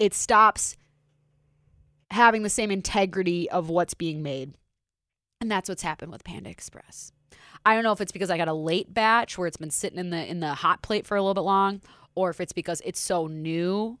it 0.00 0.14
stops 0.14 0.76
having 2.10 2.42
the 2.42 2.50
same 2.50 2.70
integrity 2.70 3.48
of 3.50 3.68
what's 3.68 3.94
being 3.94 4.22
made. 4.22 4.56
And 5.40 5.50
that's 5.50 5.68
what's 5.68 5.82
happened 5.82 6.12
with 6.12 6.24
Panda 6.24 6.50
Express. 6.50 7.12
I 7.66 7.74
don't 7.74 7.82
know 7.84 7.92
if 7.92 8.00
it's 8.00 8.12
because 8.12 8.30
I 8.30 8.36
got 8.36 8.48
a 8.48 8.52
late 8.54 8.92
batch 8.92 9.38
where 9.38 9.46
it's 9.46 9.56
been 9.56 9.70
sitting 9.70 9.98
in 9.98 10.10
the 10.10 10.24
in 10.24 10.40
the 10.40 10.54
hot 10.54 10.82
plate 10.82 11.06
for 11.06 11.16
a 11.16 11.22
little 11.22 11.34
bit 11.34 11.40
long, 11.42 11.80
or 12.14 12.30
if 12.30 12.40
it's 12.40 12.52
because 12.52 12.80
it's 12.84 13.00
so 13.00 13.26
new. 13.26 13.98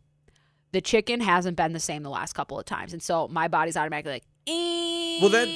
The 0.72 0.80
chicken 0.80 1.20
hasn't 1.20 1.56
been 1.56 1.72
the 1.72 1.78
same 1.80 2.02
the 2.02 2.10
last 2.10 2.32
couple 2.32 2.58
of 2.58 2.64
times, 2.66 2.92
and 2.92 3.02
so 3.02 3.28
my 3.28 3.46
body's 3.48 3.76
automatically 3.76 4.12
like, 4.12 4.24
Well, 5.22 5.30
that- 5.30 5.46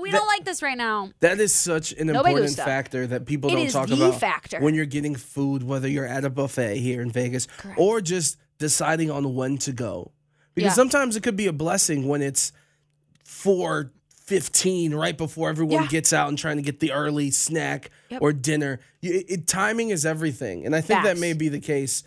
we 0.00 0.10
that- 0.10 0.16
don't 0.18 0.26
like 0.28 0.44
this 0.44 0.62
right 0.62 0.78
now. 0.78 1.10
That 1.20 1.40
is 1.40 1.52
such 1.54 1.92
an 1.92 2.06
No 2.06 2.20
important 2.20 2.54
factor 2.54 3.06
that 3.08 3.26
people 3.26 3.50
It 3.50 3.54
don't 3.54 3.70
talk 3.70 3.90
about 3.90 4.20
factor. 4.20 4.60
when 4.60 4.74
you're 4.74 4.86
getting 4.86 5.14
food, 5.16 5.62
whether 5.64 5.88
you're 5.88 6.06
at 6.06 6.24
a 6.24 6.30
buffet 6.30 6.78
here 6.78 7.02
in 7.02 7.10
Vegas 7.10 7.48
or 7.76 8.00
just 8.00 8.36
deciding 8.58 9.10
on 9.10 9.34
when 9.34 9.58
to 9.58 9.72
go. 9.72 10.12
Because 10.54 10.70
Yeah. 10.70 10.74
sometimes 10.74 11.16
it 11.16 11.22
could 11.24 11.36
be 11.36 11.46
a 11.48 11.52
blessing 11.52 12.06
when 12.06 12.22
it's 12.22 12.52
four 13.24 13.92
fifteen 14.24 14.94
right 14.94 15.16
before 15.16 15.48
everyone 15.48 15.82
Yeah. 15.84 15.88
gets 15.88 16.12
out 16.12 16.28
and 16.28 16.38
trying 16.38 16.56
to 16.56 16.62
get 16.62 16.80
the 16.80 16.92
early 16.92 17.30
snack 17.30 17.90
Yep. 18.10 18.22
or 18.22 18.32
dinner. 18.32 18.80
It, 19.02 19.26
it- 19.28 19.46
timing 19.46 19.90
is 19.90 20.06
everything, 20.06 20.64
and 20.66 20.74
I 20.76 20.80
think 20.80 21.02
that 21.04 21.18
may 21.18 21.32
be 21.32 21.48
the 21.48 21.60
case. 21.60 22.04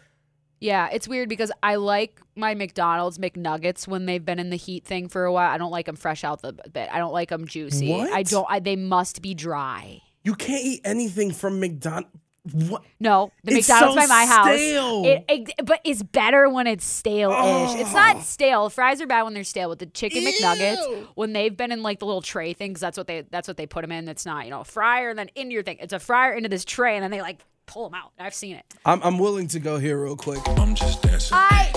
Yeah, 0.61 0.87
it's 0.91 1.07
weird 1.07 1.27
because 1.29 1.51
I 1.61 1.75
like 1.75 2.21
my 2.35 2.55
McDonald's 2.55 3.17
McNuggets 3.17 3.87
when 3.87 4.05
they've 4.05 4.23
been 4.23 4.39
in 4.39 4.49
the 4.49 4.55
heat 4.55 4.85
thing 4.85 5.09
for 5.09 5.25
a 5.25 5.31
while. 5.33 5.51
I 5.51 5.57
don't 5.57 5.69
like 5.71 5.85
them 5.85 5.97
fresh 5.97 6.23
out 6.23 6.41
the 6.41 6.53
bit. 6.53 6.89
I 6.91 6.97
don't 6.97 7.11
like 7.13 7.29
them 7.29 7.45
juicy. 7.45 7.93
I 7.93 8.23
don't. 8.23 8.47
I, 8.49 8.59
they 8.59 8.75
must 8.77 9.21
be 9.21 9.33
dry. 9.33 10.01
You 10.23 10.33
can't 10.33 10.63
eat 10.65 10.81
anything 10.85 11.31
from 11.31 11.59
McDonald's. 11.59 12.07
What? 12.53 12.83
No, 12.99 13.31
the 13.43 13.55
It's 13.57 13.67
McDonald's 13.67 14.01
so 14.03 14.07
by 14.07 14.13
my 14.13 14.25
house. 14.25 14.45
stale. 14.47 15.03
It, 15.05 15.25
it- 15.27 15.65
but 15.65 15.79
it's 15.83 16.03
better 16.03 16.47
when 16.49 16.67
it's 16.67 16.85
stale-ish. 16.85 17.79
It's 17.81 17.89
Oh. 17.91 17.93
not 17.93 18.21
stale. 18.23 18.69
Fries 18.69 19.01
are 19.01 19.07
bad 19.07 19.23
when 19.23 19.33
they're 19.33 19.43
stale. 19.43 19.69
With 19.69 19.79
the 19.79 19.87
chicken 19.87 20.21
Ew. 20.23 20.29
McNuggets, 20.31 21.07
when 21.15 21.33
they've 21.33 21.55
been 21.55 21.71
in 21.71 21.81
like 21.81 21.99
the 21.99 22.05
little 22.05 22.21
tray 22.21 22.53
things, 22.53 22.79
that's 22.79 22.97
what 22.97 23.07
they 23.07 23.21
that's 23.31 23.47
what 23.47 23.57
they 23.57 23.65
put 23.65 23.81
them 23.81 23.91
in. 23.91 24.07
It's 24.07 24.25
not 24.25 24.45
you 24.45 24.51
know 24.51 24.61
a 24.61 24.65
fryer 24.65 25.09
and 25.09 25.17
then 25.19 25.29
into 25.35 25.53
your 25.53 25.63
thing. 25.63 25.77
It's 25.79 25.93
a 25.93 25.99
fryer 25.99 26.33
into 26.33 26.49
this 26.49 26.63
tray 26.65 26.95
and 26.95 27.03
then 27.03 27.11
they 27.11 27.21
like 27.21 27.39
pull 27.65 27.89
them 27.89 27.95
out. 27.95 28.11
I've 28.19 28.35
seen 28.35 28.55
it. 28.57 28.63
I'm, 28.85 29.01
I'm 29.01 29.17
willing 29.17 29.47
to 29.47 29.59
go 29.59 29.79
here 29.79 30.03
real 30.03 30.15
quick. 30.15 30.39
I'm 30.59 30.75
just 30.75 31.01
dancing. 31.01 31.35
I. 31.35 31.71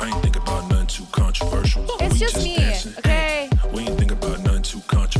I 0.00 0.08
ain't 0.08 0.22
think 0.22 0.36
about 0.36 0.68
nothing 0.70 0.86
too 0.86 1.04
controversial. 1.12 1.84
It's 2.00 2.14
We 2.14 2.18
just 2.18 2.36
me, 2.42 2.56
dancing. 2.56 2.94
okay? 2.98 3.48
We 3.72 3.82
ain't 3.82 3.98
think 3.98 4.10
about 4.10 4.40
nothing 4.42 4.62
too 4.62 4.80
controversial. 4.88 5.13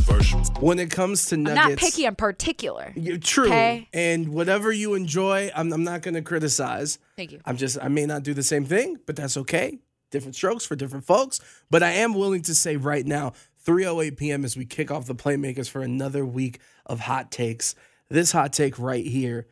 When 0.59 0.79
it 0.79 0.89
comes 0.89 1.25
to 1.27 1.35
I'm 1.35 1.43
nuggets, 1.43 1.69
not 1.69 1.77
picky. 1.77 2.07
I'm 2.07 2.15
particular. 2.15 2.93
True. 3.21 3.47
Okay. 3.47 3.87
And 3.93 4.29
whatever 4.29 4.71
you 4.71 4.93
enjoy, 4.93 5.51
I'm, 5.55 5.73
I'm 5.73 5.83
not 5.83 6.01
going 6.01 6.13
to 6.13 6.21
criticize. 6.21 6.97
Thank 7.17 7.33
you. 7.33 7.41
I'm 7.45 7.57
just, 7.57 7.77
I 7.81 7.87
may 7.89 8.05
not 8.05 8.23
do 8.23 8.33
the 8.33 8.43
same 8.43 8.65
thing, 8.65 8.97
but 9.05 9.15
that's 9.15 9.37
okay. 9.37 9.79
Different 10.11 10.35
strokes 10.35 10.65
for 10.65 10.75
different 10.75 11.05
folks. 11.05 11.39
But 11.69 11.83
I 11.83 11.91
am 11.91 12.13
willing 12.13 12.41
to 12.43 12.55
say 12.55 12.77
right 12.77 13.05
now, 13.05 13.33
3:08 13.65 14.17
p.m. 14.17 14.45
as 14.45 14.55
we 14.55 14.65
kick 14.65 14.91
off 14.91 15.07
the 15.07 15.15
playmakers 15.15 15.69
for 15.69 15.81
another 15.81 16.25
week 16.25 16.59
of 16.85 17.01
hot 17.01 17.31
takes. 17.31 17.75
This 18.09 18.31
hot 18.31 18.53
take 18.53 18.77
right 18.79 19.05
here: 19.05 19.47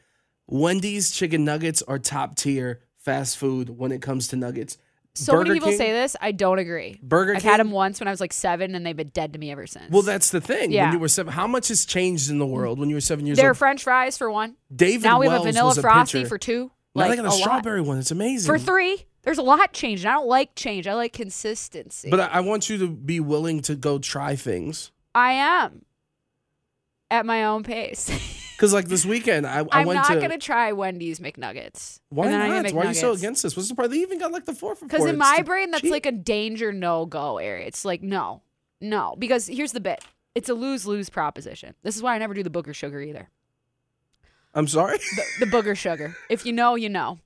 Wendy's 0.48 1.12
chicken 1.12 1.44
nuggets 1.44 1.82
are 1.82 2.00
top 2.00 2.36
tier 2.36 2.82
fast 2.98 3.38
food 3.38 3.72
when 3.72 3.92
it 3.92 4.02
comes 4.02 4.28
to 4.30 4.36
nuggets. 4.36 4.78
So 5.15 5.34
Burger 5.34 5.43
many 5.50 5.55
people 5.60 5.70
King- 5.70 5.77
say 5.77 5.91
this. 5.91 6.15
I 6.20 6.32
don't 6.32 6.58
agree. 6.60 7.00
Burger 7.03 7.36
I've 7.36 7.43
had 7.43 7.60
them 7.60 7.70
once 7.70 8.00
when 8.00 8.08
I 8.08 8.12
was 8.12 8.20
like 8.20 8.34
seven, 8.34 8.74
and 8.74 8.84
they've 8.86 8.96
been 8.98 9.10
dead 9.10 9.34
to 9.34 9.39
me 9.39 9.51
ever 9.51 9.67
since. 9.67 9.91
Well, 9.91 10.01
that's 10.01 10.32
the 10.32 10.41
thing. 10.41 10.72
Yeah. 10.72 10.86
When 10.86 10.93
you 10.93 11.00
were 11.00 11.08
seven, 11.08 11.32
how 11.34 11.46
much 11.46 11.67
has 11.67 11.86
changed 11.86 12.32
in 12.32 12.39
the 12.39 12.48
world 12.48 12.79
when 12.79 12.89
you 12.89 12.96
were 12.96 13.01
seven 13.01 13.25
years 13.27 13.38
old? 13.38 13.43
They're 13.43 13.51
old? 13.51 13.58
French 13.58 13.84
fries 13.84 14.17
for 14.17 14.32
one. 14.32 14.55
David 14.75 15.03
now 15.03 15.20
we 15.20 15.27
have 15.27 15.34
Wells 15.34 15.46
a 15.46 15.50
vanilla 15.50 15.67
was 15.70 15.77
a 15.77 15.82
frosty 15.82 16.20
pitcher. 16.20 16.29
for 16.29 16.38
two. 16.39 16.72
Now 16.96 17.01
Like 17.01 17.10
they 17.12 17.15
got 17.17 17.25
a, 17.25 17.29
lot. 17.29 17.39
strawberry 17.39 17.82
one. 17.82 18.00
It's 18.00 18.12
amazing. 18.12 18.48
for 18.51 18.58
three. 18.58 19.05
There's 19.22 19.38
a 19.38 19.43
lot 19.43 19.72
changed. 19.74 20.03
and 20.03 20.12
I 20.12 20.15
don't 20.15 20.27
like 20.27 20.55
change. 20.55 20.88
I 20.88 20.93
like 20.96 21.13
consistency. 21.13 22.10
But 22.10 22.20
I, 22.20 22.25
I 22.25 22.39
want 22.41 22.70
you 22.70 22.77
to 22.79 22.89
be 22.89 23.20
willing 23.20 23.62
to 23.63 23.75
go 23.75 24.00
try 24.00 24.36
things. 24.36 24.91
I 25.15 25.34
am 25.34 25.86
at 27.12 27.25
my 27.25 27.46
own 27.46 27.63
pace. 27.63 28.10
Because 28.63 28.74
like 28.74 28.88
this 28.88 29.05
weekend, 29.05 29.46
I, 29.46 29.60
I 29.60 29.82
I'm 29.82 29.88
went 29.88 29.98
not 29.98 30.08
to. 30.08 30.22
gonna 30.22 30.38
try 30.38 30.72
Wendy's 30.72 31.20
McNuggets. 31.20 32.00
why 32.08 32.32
not? 32.32 32.72
Why 32.72 32.86
are 32.86 32.88
you 32.88 32.93
so 32.93 33.12
against 33.12 33.43
this? 33.43 33.58
What's 33.58 33.67
the 33.67 33.75
part? 33.75 33.89
They 33.91 33.98
even 33.98 34.20
got 34.20 34.32
like 34.32 34.46
the 34.46 34.53
four 34.53 34.74
for 34.74 34.86
Because 34.86 35.03
in 35.03 35.17
my 35.17 35.41
brain, 35.41 35.70
that's 35.70 35.82
cheap. 35.82 35.91
like 35.91 36.05
a 36.05 36.13
danger 36.13 36.72
no 36.72 37.05
go 37.05 37.39
area. 37.39 37.67
It's 37.67 37.84
like, 37.84 38.01
no, 38.01 38.41
no. 38.79 39.17
Because 39.20 39.48
here's 39.48 39.74
the 39.74 39.82
bit 39.82 40.01
it's 40.34 40.48
a 40.48 40.53
lose 40.53 40.86
lose 40.86 41.10
proposition. 41.10 41.75
This 41.84 41.98
is 41.98 42.01
why 42.01 42.15
I 42.15 42.20
never 42.20 42.34
do 42.34 42.41
the 42.41 42.50
booger 42.50 42.74
sugar 42.74 43.01
either. 43.01 43.27
I'm 44.55 44.70
sorry. 44.70 44.98
The, 44.98 45.24
the 45.41 45.46
booger 45.48 45.75
sugar. 45.75 46.15
If 46.29 46.46
you 46.46 46.53
know, 46.53 46.75
you 46.75 46.88
know. 46.88 47.20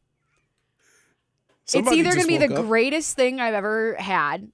Somebody 1.66 2.00
it's 2.00 2.08
either 2.08 2.16
going 2.16 2.28
to 2.28 2.28
be 2.28 2.48
the 2.48 2.60
up. 2.60 2.66
greatest 2.66 3.16
thing 3.16 3.40
I've 3.40 3.54
ever 3.54 3.96
had, 4.00 4.48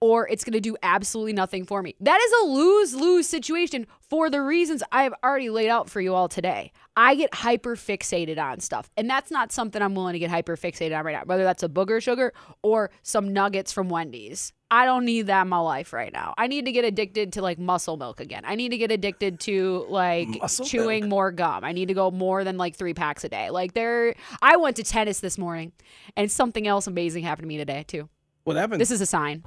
or 0.00 0.28
it's 0.28 0.44
going 0.44 0.52
to 0.52 0.60
do 0.60 0.76
absolutely 0.82 1.32
nothing 1.32 1.64
for 1.64 1.82
me. 1.82 1.94
That 2.00 2.20
is 2.20 2.32
a 2.42 2.52
lose 2.52 2.94
lose 2.94 3.28
situation 3.28 3.86
for 4.00 4.30
the 4.30 4.40
reasons 4.40 4.82
I've 4.92 5.14
already 5.24 5.50
laid 5.50 5.68
out 5.68 5.90
for 5.90 6.00
you 6.00 6.14
all 6.14 6.28
today. 6.28 6.72
I 6.96 7.14
get 7.14 7.34
hyper 7.34 7.76
fixated 7.76 8.38
on 8.38 8.60
stuff, 8.60 8.90
and 8.96 9.08
that's 9.08 9.30
not 9.30 9.52
something 9.52 9.80
I'm 9.80 9.94
willing 9.94 10.14
to 10.14 10.18
get 10.18 10.30
hyper 10.30 10.56
fixated 10.56 10.96
on 10.98 11.04
right 11.04 11.12
now, 11.12 11.22
whether 11.24 11.44
that's 11.44 11.62
a 11.62 11.68
booger 11.68 12.02
sugar 12.02 12.32
or 12.62 12.90
some 13.02 13.32
nuggets 13.32 13.72
from 13.72 13.88
Wendy's. 13.88 14.52
I 14.70 14.84
don't 14.84 15.04
need 15.06 15.28
that 15.28 15.42
in 15.42 15.48
my 15.48 15.58
life 15.58 15.92
right 15.92 16.12
now. 16.12 16.34
I 16.36 16.46
need 16.46 16.66
to 16.66 16.72
get 16.72 16.84
addicted 16.84 17.32
to 17.34 17.42
like 17.42 17.58
muscle 17.58 17.96
milk 17.96 18.20
again. 18.20 18.42
I 18.44 18.54
need 18.54 18.70
to 18.70 18.76
get 18.76 18.90
addicted 18.92 19.40
to 19.40 19.86
like 19.88 20.28
Muscle 20.28 20.66
chewing 20.66 21.04
milk. 21.04 21.10
more 21.10 21.32
gum. 21.32 21.64
I 21.64 21.72
need 21.72 21.86
to 21.86 21.94
go 21.94 22.10
more 22.10 22.44
than 22.44 22.58
like 22.58 22.76
three 22.76 22.92
packs 22.92 23.24
a 23.24 23.30
day. 23.30 23.48
Like 23.50 23.72
there, 23.72 24.14
I 24.42 24.56
went 24.56 24.76
to 24.76 24.82
tennis 24.82 25.20
this 25.20 25.38
morning, 25.38 25.72
and 26.16 26.30
something 26.30 26.66
else 26.66 26.86
amazing 26.86 27.24
happened 27.24 27.44
to 27.44 27.48
me 27.48 27.56
today 27.56 27.84
too. 27.86 28.08
What 28.44 28.56
happened? 28.56 28.80
This 28.80 28.90
is 28.90 29.00
a 29.00 29.06
sign. 29.06 29.44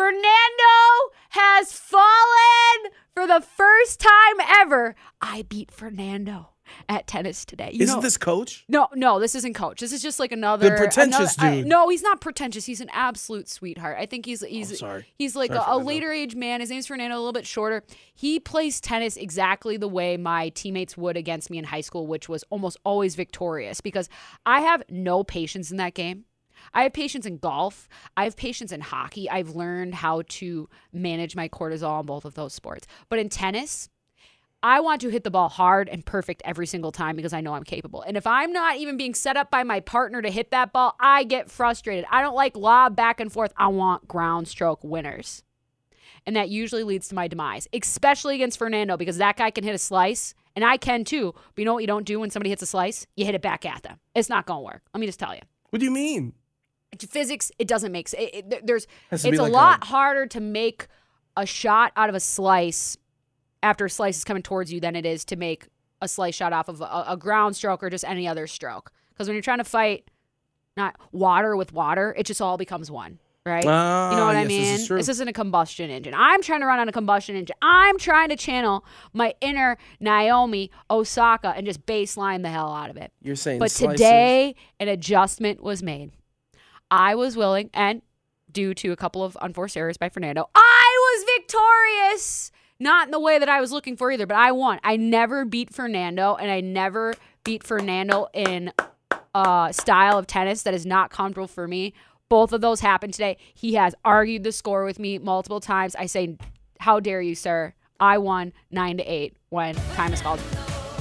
Fernando 0.00 1.12
has 1.30 1.72
fallen 1.74 2.90
for 3.14 3.26
the 3.26 3.42
first 3.42 4.00
time 4.00 4.46
ever. 4.60 4.94
I 5.20 5.42
beat 5.42 5.70
Fernando 5.70 6.48
at 6.88 7.06
tennis 7.06 7.44
today. 7.44 7.70
You 7.74 7.82
Isn't 7.84 7.96
know- 7.96 8.00
this 8.00 8.16
coach? 8.16 8.64
no, 8.66 8.88
no, 8.94 9.20
this 9.20 9.34
isn't 9.34 9.52
coach. 9.54 9.78
This 9.80 9.92
is 9.92 10.00
just 10.00 10.18
like 10.18 10.32
another 10.32 10.74
pretentious 10.74 11.36
another- 11.36 11.54
I- 11.54 11.56
dude. 11.58 11.66
no, 11.66 11.90
he's 11.90 12.02
not 12.02 12.22
pretentious. 12.22 12.64
He's 12.64 12.80
an 12.80 12.88
absolute 12.94 13.46
sweetheart. 13.50 13.98
I 14.00 14.06
think 14.06 14.24
he's 14.24 14.40
he's 14.40 14.72
oh, 14.72 14.76
sorry. 14.76 15.06
he's 15.16 15.36
like 15.36 15.52
Sorry, 15.52 15.64
a, 15.70 15.76
a 15.76 15.84
later 15.84 16.10
age 16.10 16.34
man. 16.34 16.60
His 16.60 16.70
name's 16.70 16.86
Fernando, 16.86 17.16
a 17.16 17.18
little 17.18 17.34
bit 17.34 17.46
shorter. 17.46 17.84
He 18.14 18.40
plays 18.40 18.80
tennis 18.80 19.18
exactly 19.18 19.76
the 19.76 19.88
way 19.88 20.16
my 20.16 20.48
teammates 20.48 20.96
would 20.96 21.18
against 21.18 21.50
me 21.50 21.58
in 21.58 21.64
high 21.64 21.82
school, 21.82 22.06
which 22.06 22.26
was 22.26 22.42
almost 22.48 22.78
always 22.84 23.16
victorious 23.16 23.82
because 23.82 24.08
I 24.46 24.62
have 24.62 24.82
no 24.88 25.24
patience 25.24 25.70
in 25.70 25.76
that 25.76 25.92
game. 25.92 26.24
I 26.74 26.82
have 26.84 26.92
patience 26.92 27.26
in 27.26 27.38
golf. 27.38 27.88
I 28.16 28.24
have 28.24 28.36
patience 28.36 28.72
in 28.72 28.80
hockey. 28.80 29.28
I've 29.28 29.50
learned 29.50 29.94
how 29.94 30.22
to 30.28 30.68
manage 30.92 31.36
my 31.36 31.48
cortisol 31.48 32.00
in 32.00 32.06
both 32.06 32.24
of 32.24 32.34
those 32.34 32.54
sports. 32.54 32.86
But 33.08 33.18
in 33.18 33.28
tennis, 33.28 33.88
I 34.62 34.80
want 34.80 35.00
to 35.00 35.08
hit 35.08 35.24
the 35.24 35.30
ball 35.30 35.48
hard 35.48 35.88
and 35.88 36.04
perfect 36.04 36.42
every 36.44 36.66
single 36.66 36.92
time 36.92 37.16
because 37.16 37.32
I 37.32 37.40
know 37.40 37.54
I'm 37.54 37.64
capable. 37.64 38.02
And 38.02 38.16
if 38.16 38.26
I'm 38.26 38.52
not 38.52 38.76
even 38.76 38.98
being 38.98 39.14
set 39.14 39.36
up 39.36 39.50
by 39.50 39.62
my 39.62 39.80
partner 39.80 40.20
to 40.20 40.30
hit 40.30 40.50
that 40.50 40.72
ball, 40.72 40.96
I 41.00 41.24
get 41.24 41.50
frustrated. 41.50 42.04
I 42.10 42.20
don't 42.20 42.34
like 42.34 42.56
lob 42.56 42.94
back 42.94 43.20
and 43.20 43.32
forth. 43.32 43.54
I 43.56 43.68
want 43.68 44.06
ground 44.06 44.48
stroke 44.48 44.84
winners. 44.84 45.42
And 46.26 46.36
that 46.36 46.50
usually 46.50 46.84
leads 46.84 47.08
to 47.08 47.14
my 47.14 47.26
demise, 47.26 47.66
especially 47.72 48.34
against 48.34 48.58
Fernando 48.58 48.98
because 48.98 49.16
that 49.16 49.38
guy 49.38 49.50
can 49.50 49.64
hit 49.64 49.74
a 49.74 49.78
slice 49.78 50.34
and 50.54 50.62
I 50.62 50.76
can 50.76 51.04
too. 51.04 51.32
But 51.32 51.58
you 51.58 51.64
know 51.64 51.72
what 51.72 51.82
you 51.82 51.86
don't 51.86 52.04
do 52.04 52.20
when 52.20 52.30
somebody 52.30 52.50
hits 52.50 52.62
a 52.62 52.66
slice? 52.66 53.06
You 53.16 53.24
hit 53.24 53.34
it 53.34 53.40
back 53.40 53.64
at 53.64 53.82
them. 53.82 53.98
It's 54.14 54.28
not 54.28 54.44
going 54.44 54.60
to 54.60 54.64
work. 54.64 54.82
Let 54.92 55.00
me 55.00 55.06
just 55.06 55.18
tell 55.18 55.34
you 55.34 55.40
What 55.70 55.78
do 55.78 55.86
you 55.86 55.90
mean? 55.90 56.34
Physics 56.98 57.50
it 57.58 57.68
doesn't 57.68 57.92
make 57.92 58.08
sense. 58.08 58.22
It, 58.32 58.46
it- 58.52 58.66
there's 58.66 58.86
it's 59.10 59.22
be 59.22 59.36
a 59.36 59.42
lot 59.44 59.82
a- 59.82 59.86
harder 59.86 60.26
to 60.26 60.40
make 60.40 60.86
a 61.36 61.46
shot 61.46 61.92
out 61.96 62.08
of 62.08 62.14
a 62.14 62.20
slice 62.20 62.96
after 63.62 63.84
a 63.84 63.90
slice 63.90 64.18
is 64.18 64.24
coming 64.24 64.42
towards 64.42 64.72
you 64.72 64.80
than 64.80 64.96
it 64.96 65.06
is 65.06 65.24
to 65.26 65.36
make 65.36 65.68
a 66.00 66.08
slice 66.08 66.34
shot 66.34 66.52
off 66.52 66.68
of 66.68 66.80
a, 66.80 67.04
a 67.08 67.16
ground 67.16 67.54
stroke 67.56 67.82
or 67.82 67.90
just 67.90 68.04
any 68.04 68.26
other 68.26 68.46
stroke. 68.46 68.90
Because 69.10 69.28
when 69.28 69.34
you're 69.34 69.42
trying 69.42 69.58
to 69.58 69.64
fight 69.64 70.10
not 70.76 70.96
water 71.12 71.56
with 71.56 71.72
water, 71.72 72.14
it 72.18 72.24
just 72.26 72.40
all 72.40 72.56
becomes 72.56 72.90
one. 72.90 73.18
Right? 73.46 73.64
Ah, 73.66 74.10
you 74.10 74.16
know 74.18 74.26
what 74.26 74.36
I 74.36 74.42
yes, 74.42 74.48
this 74.48 74.58
mean? 74.90 74.98
is. 74.98 75.06
This 75.06 75.08
isn't 75.08 75.28
a 75.28 75.32
combustion 75.32 75.88
engine. 75.90 76.12
I'm 76.14 76.42
trying 76.42 76.60
to 76.60 76.66
run 76.66 76.78
on 76.78 76.88
a 76.88 76.92
combustion 76.92 77.36
engine. 77.36 77.56
I'm 77.62 77.96
trying 77.98 78.28
to 78.28 78.36
channel 78.36 78.84
my 79.14 79.32
inner 79.40 79.78
Naomi 79.98 80.70
Osaka 80.90 81.54
and 81.56 81.64
just 81.66 81.84
baseline 81.86 82.42
the 82.42 82.50
hell 82.50 82.70
out 82.72 82.90
of 82.90 82.98
it. 82.98 83.12
You're 83.22 83.36
saying 83.36 83.58
But 83.58 83.70
slices. 83.70 83.96
today, 83.98 84.54
an 84.78 84.88
adjustment 84.88 85.62
was 85.62 85.82
made. 85.82 86.12
I 86.90 87.14
was 87.14 87.36
willing, 87.36 87.70
and 87.72 88.02
due 88.50 88.74
to 88.74 88.90
a 88.92 88.96
couple 88.96 89.22
of 89.22 89.36
unforced 89.40 89.76
errors 89.76 89.96
by 89.96 90.08
Fernando, 90.08 90.48
I 90.54 91.14
was 91.16 91.24
victorious. 91.38 92.50
Not 92.82 93.08
in 93.08 93.10
the 93.10 93.20
way 93.20 93.38
that 93.38 93.48
I 93.48 93.60
was 93.60 93.72
looking 93.72 93.96
for 93.96 94.10
either, 94.10 94.26
but 94.26 94.38
I 94.38 94.52
won. 94.52 94.80
I 94.82 94.96
never 94.96 95.44
beat 95.44 95.72
Fernando, 95.72 96.34
and 96.36 96.50
I 96.50 96.60
never 96.60 97.14
beat 97.44 97.62
Fernando 97.62 98.28
in 98.32 98.72
a 99.34 99.68
style 99.72 100.18
of 100.18 100.26
tennis 100.26 100.62
that 100.62 100.72
is 100.72 100.86
not 100.86 101.10
comfortable 101.10 101.46
for 101.46 101.68
me. 101.68 101.92
Both 102.30 102.52
of 102.52 102.62
those 102.62 102.80
happened 102.80 103.12
today. 103.12 103.36
He 103.54 103.74
has 103.74 103.94
argued 104.04 104.44
the 104.44 104.52
score 104.52 104.84
with 104.84 104.98
me 104.98 105.18
multiple 105.18 105.60
times. 105.60 105.94
I 105.94 106.06
say, 106.06 106.38
How 106.78 107.00
dare 107.00 107.20
you, 107.20 107.34
sir? 107.34 107.74
I 107.98 108.16
won 108.16 108.54
nine 108.70 108.96
to 108.96 109.04
eight 109.04 109.36
when 109.50 109.74
time 109.94 110.12
is 110.14 110.22
called. 110.22 110.40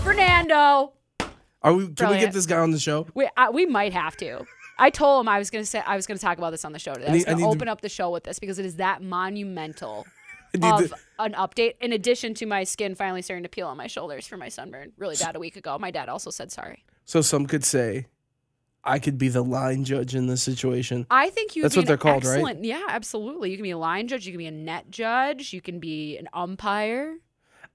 Fernando. 0.04 0.94
Are 1.62 1.74
we? 1.74 1.88
Can 1.94 2.10
we 2.10 2.20
get 2.20 2.34
this 2.34 2.46
guy 2.46 2.58
on 2.58 2.72
the 2.72 2.80
show? 2.80 3.08
We 3.14 3.30
I, 3.38 3.50
we 3.52 3.66
might 3.66 3.94
have 3.94 4.18
to. 4.18 4.46
I 4.80 4.90
told 4.90 5.22
him 5.22 5.28
I 5.30 5.38
was 5.38 5.50
gonna 5.50 5.66
say 5.66 5.84
I 5.86 5.96
was 5.96 6.08
gonna 6.08 6.20
talk 6.20 6.38
about 6.38 6.52
this 6.52 6.66
on 6.66 6.72
the 6.72 6.80
show 6.80 6.94
today. 6.94 7.08
I, 7.08 7.10
I 7.10 7.14
was 7.14 7.26
need- 7.26 7.32
gonna 7.32 7.42
to- 7.44 7.48
open 7.50 7.68
up 7.68 7.82
the 7.82 7.90
show 7.90 8.10
with 8.10 8.24
this 8.24 8.40
because 8.40 8.58
it 8.60 8.66
is 8.66 8.78
that 8.78 9.02
monumental 9.04 10.08
of 10.64 10.90
to- 10.90 10.96
an 11.20 11.34
update. 11.34 11.74
In 11.82 11.92
addition 11.94 12.34
to 12.36 12.46
my 12.46 12.64
skin 12.64 12.96
finally 12.96 13.22
starting 13.22 13.44
to 13.44 13.50
peel 13.50 13.68
on 13.68 13.78
my 13.78 13.88
shoulders 13.88 14.26
for 14.26 14.38
my 14.38 14.50
sunburn, 14.50 14.94
really 14.98 15.16
bad 15.18 15.36
a 15.36 15.40
week 15.40 15.56
ago. 15.58 15.78
My 15.78 15.92
dad 15.92 16.10
also 16.10 16.30
said 16.32 16.52
sorry. 16.52 16.84
so 17.06 17.22
some 17.22 17.46
could 17.46 17.64
say, 17.66 18.08
I 18.84 18.98
could 19.00 19.18
be 19.18 19.28
the 19.28 19.44
line 19.44 19.84
judge 19.84 20.16
in 20.16 20.28
this 20.28 20.42
situation. 20.42 21.06
I 21.12 21.30
think 21.30 21.56
you. 21.56 21.62
That's 21.64 21.76
be 21.76 21.80
what 21.82 21.88
they're 21.88 21.98
called, 21.98 22.24
right? 22.26 22.58
Yeah, 22.64 22.86
absolutely. 22.88 23.52
You 23.52 23.58
can 23.58 23.64
be 23.64 23.72
a 23.72 23.78
line 23.78 24.08
judge. 24.08 24.26
You 24.26 24.32
can 24.32 24.38
be 24.40 24.46
a 24.48 24.52
net 24.52 24.90
judge. 24.90 25.52
You 25.54 25.60
can 25.62 25.80
be 25.80 26.18
an 26.18 26.30
umpire. 26.34 27.16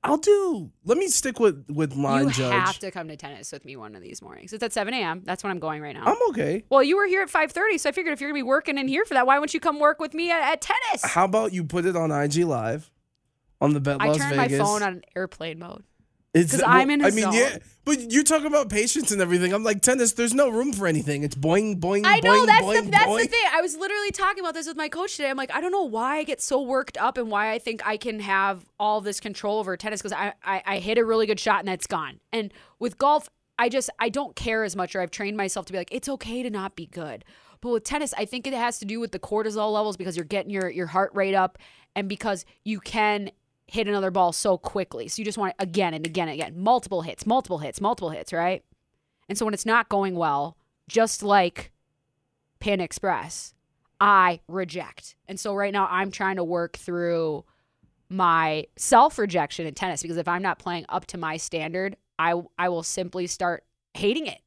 I'll 0.04 0.18
do. 0.18 0.70
Let 0.84 0.98
me 0.98 1.08
stick 1.08 1.40
with 1.40 1.64
with 1.70 1.96
line 1.96 2.26
you 2.26 2.30
judge. 2.32 2.52
have 2.52 2.78
to 2.80 2.90
come 2.90 3.08
to 3.08 3.16
tennis 3.16 3.50
with 3.50 3.64
me 3.64 3.74
one 3.76 3.96
of 3.96 4.02
these 4.02 4.20
mornings. 4.20 4.52
It's 4.52 4.62
at 4.62 4.72
7 4.72 4.92
a.m. 4.92 5.22
That's 5.24 5.42
when 5.42 5.50
I'm 5.50 5.58
going 5.58 5.80
right 5.80 5.94
now. 5.96 6.04
I'm 6.04 6.18
okay. 6.28 6.62
well, 6.68 6.82
you 6.82 6.96
were 6.96 7.06
here 7.06 7.22
at 7.22 7.30
5:30, 7.30 7.80
so 7.80 7.88
I 7.88 7.92
figured 7.92 8.12
if 8.12 8.20
you're 8.20 8.28
gonna 8.28 8.38
be 8.38 8.42
working 8.42 8.76
in 8.76 8.86
here 8.86 9.04
for 9.06 9.14
that, 9.14 9.26
why 9.26 9.38
wouldn't 9.38 9.54
you 9.54 9.60
come 9.60 9.80
work 9.80 9.98
with 10.00 10.12
me 10.12 10.30
at, 10.30 10.42
at 10.42 10.60
tennis? 10.60 11.04
How 11.04 11.24
about 11.24 11.52
you 11.54 11.64
put 11.64 11.86
it 11.86 11.96
on 11.96 12.12
IG 12.12 12.44
Live, 12.44 12.90
on 13.62 13.72
the 13.72 13.80
Bet 13.80 14.00
I 14.00 14.08
Las 14.08 14.18
turned 14.18 14.36
Vegas? 14.36 14.58
my 14.58 14.64
phone 14.64 14.82
on 14.82 15.02
airplane 15.16 15.58
mode. 15.58 15.84
It's 16.34 16.50
'cause 16.50 16.62
well, 16.62 16.70
I'm 16.70 16.90
in 16.90 17.04
I 17.04 17.10
mean, 17.10 17.22
zone. 17.22 17.32
yeah, 17.34 17.58
but 17.84 18.10
you're 18.10 18.24
talking 18.24 18.46
about 18.48 18.68
patience 18.68 19.12
and 19.12 19.22
everything. 19.22 19.52
I'm 19.52 19.62
like 19.62 19.82
tennis. 19.82 20.12
There's 20.12 20.34
no 20.34 20.48
room 20.48 20.72
for 20.72 20.88
anything. 20.88 21.22
It's 21.22 21.36
boing, 21.36 21.78
boing, 21.78 22.02
I 22.04 22.18
know 22.20 22.42
boing, 22.42 22.46
that's 22.46 22.62
boing, 22.64 22.84
the 22.86 22.90
that's 22.90 23.06
boing. 23.06 23.22
the 23.22 23.28
thing. 23.28 23.44
I 23.52 23.60
was 23.60 23.76
literally 23.76 24.10
talking 24.10 24.40
about 24.40 24.52
this 24.54 24.66
with 24.66 24.76
my 24.76 24.88
coach 24.88 25.16
today. 25.16 25.30
I'm 25.30 25.36
like, 25.36 25.54
I 25.54 25.60
don't 25.60 25.70
know 25.70 25.84
why 25.84 26.16
I 26.16 26.24
get 26.24 26.42
so 26.42 26.60
worked 26.60 26.98
up 26.98 27.18
and 27.18 27.30
why 27.30 27.52
I 27.52 27.60
think 27.60 27.86
I 27.86 27.96
can 27.96 28.18
have 28.18 28.64
all 28.80 29.00
this 29.00 29.20
control 29.20 29.60
over 29.60 29.76
tennis 29.76 30.02
because 30.02 30.12
I, 30.12 30.32
I 30.44 30.62
I 30.66 30.78
hit 30.80 30.98
a 30.98 31.04
really 31.04 31.26
good 31.26 31.38
shot 31.38 31.60
and 31.60 31.68
that's 31.68 31.86
gone. 31.86 32.18
And 32.32 32.52
with 32.80 32.98
golf, 32.98 33.30
I 33.56 33.68
just 33.68 33.88
I 34.00 34.08
don't 34.08 34.34
care 34.34 34.64
as 34.64 34.74
much, 34.74 34.96
or 34.96 35.00
I've 35.02 35.12
trained 35.12 35.36
myself 35.36 35.66
to 35.66 35.72
be 35.72 35.78
like, 35.78 35.92
it's 35.92 36.08
okay 36.08 36.42
to 36.42 36.50
not 36.50 36.74
be 36.74 36.86
good. 36.86 37.24
But 37.60 37.70
with 37.70 37.84
tennis, 37.84 38.12
I 38.18 38.24
think 38.24 38.48
it 38.48 38.54
has 38.54 38.80
to 38.80 38.84
do 38.84 38.98
with 38.98 39.12
the 39.12 39.20
cortisol 39.20 39.72
levels 39.72 39.96
because 39.96 40.16
you're 40.16 40.24
getting 40.24 40.50
your 40.50 40.68
your 40.68 40.88
heart 40.88 41.12
rate 41.14 41.34
up, 41.34 41.58
and 41.94 42.08
because 42.08 42.44
you 42.64 42.80
can 42.80 43.30
hit 43.66 43.88
another 43.88 44.10
ball 44.10 44.32
so 44.32 44.58
quickly. 44.58 45.08
So 45.08 45.20
you 45.20 45.24
just 45.24 45.38
want 45.38 45.54
it 45.58 45.62
again 45.62 45.94
and 45.94 46.04
again 46.06 46.28
and 46.28 46.40
again, 46.40 46.60
multiple 46.60 47.02
hits, 47.02 47.26
multiple 47.26 47.58
hits, 47.58 47.80
multiple 47.80 48.10
hits, 48.10 48.32
right? 48.32 48.62
And 49.28 49.38
so 49.38 49.44
when 49.44 49.54
it's 49.54 49.66
not 49.66 49.88
going 49.88 50.16
well, 50.16 50.56
just 50.88 51.22
like 51.22 51.72
Pan 52.60 52.80
Express, 52.80 53.54
I 54.00 54.40
reject. 54.48 55.16
And 55.28 55.40
so 55.40 55.54
right 55.54 55.72
now 55.72 55.88
I'm 55.90 56.10
trying 56.10 56.36
to 56.36 56.44
work 56.44 56.76
through 56.76 57.44
my 58.08 58.66
self 58.76 59.18
rejection 59.18 59.66
in 59.66 59.74
tennis 59.74 60.02
because 60.02 60.18
if 60.18 60.28
I'm 60.28 60.42
not 60.42 60.58
playing 60.58 60.84
up 60.88 61.06
to 61.06 61.18
my 61.18 61.36
standard, 61.36 61.96
I 62.18 62.40
I 62.58 62.68
will 62.68 62.82
simply 62.82 63.26
start 63.26 63.64
hating 63.94 64.26
it. 64.26 64.40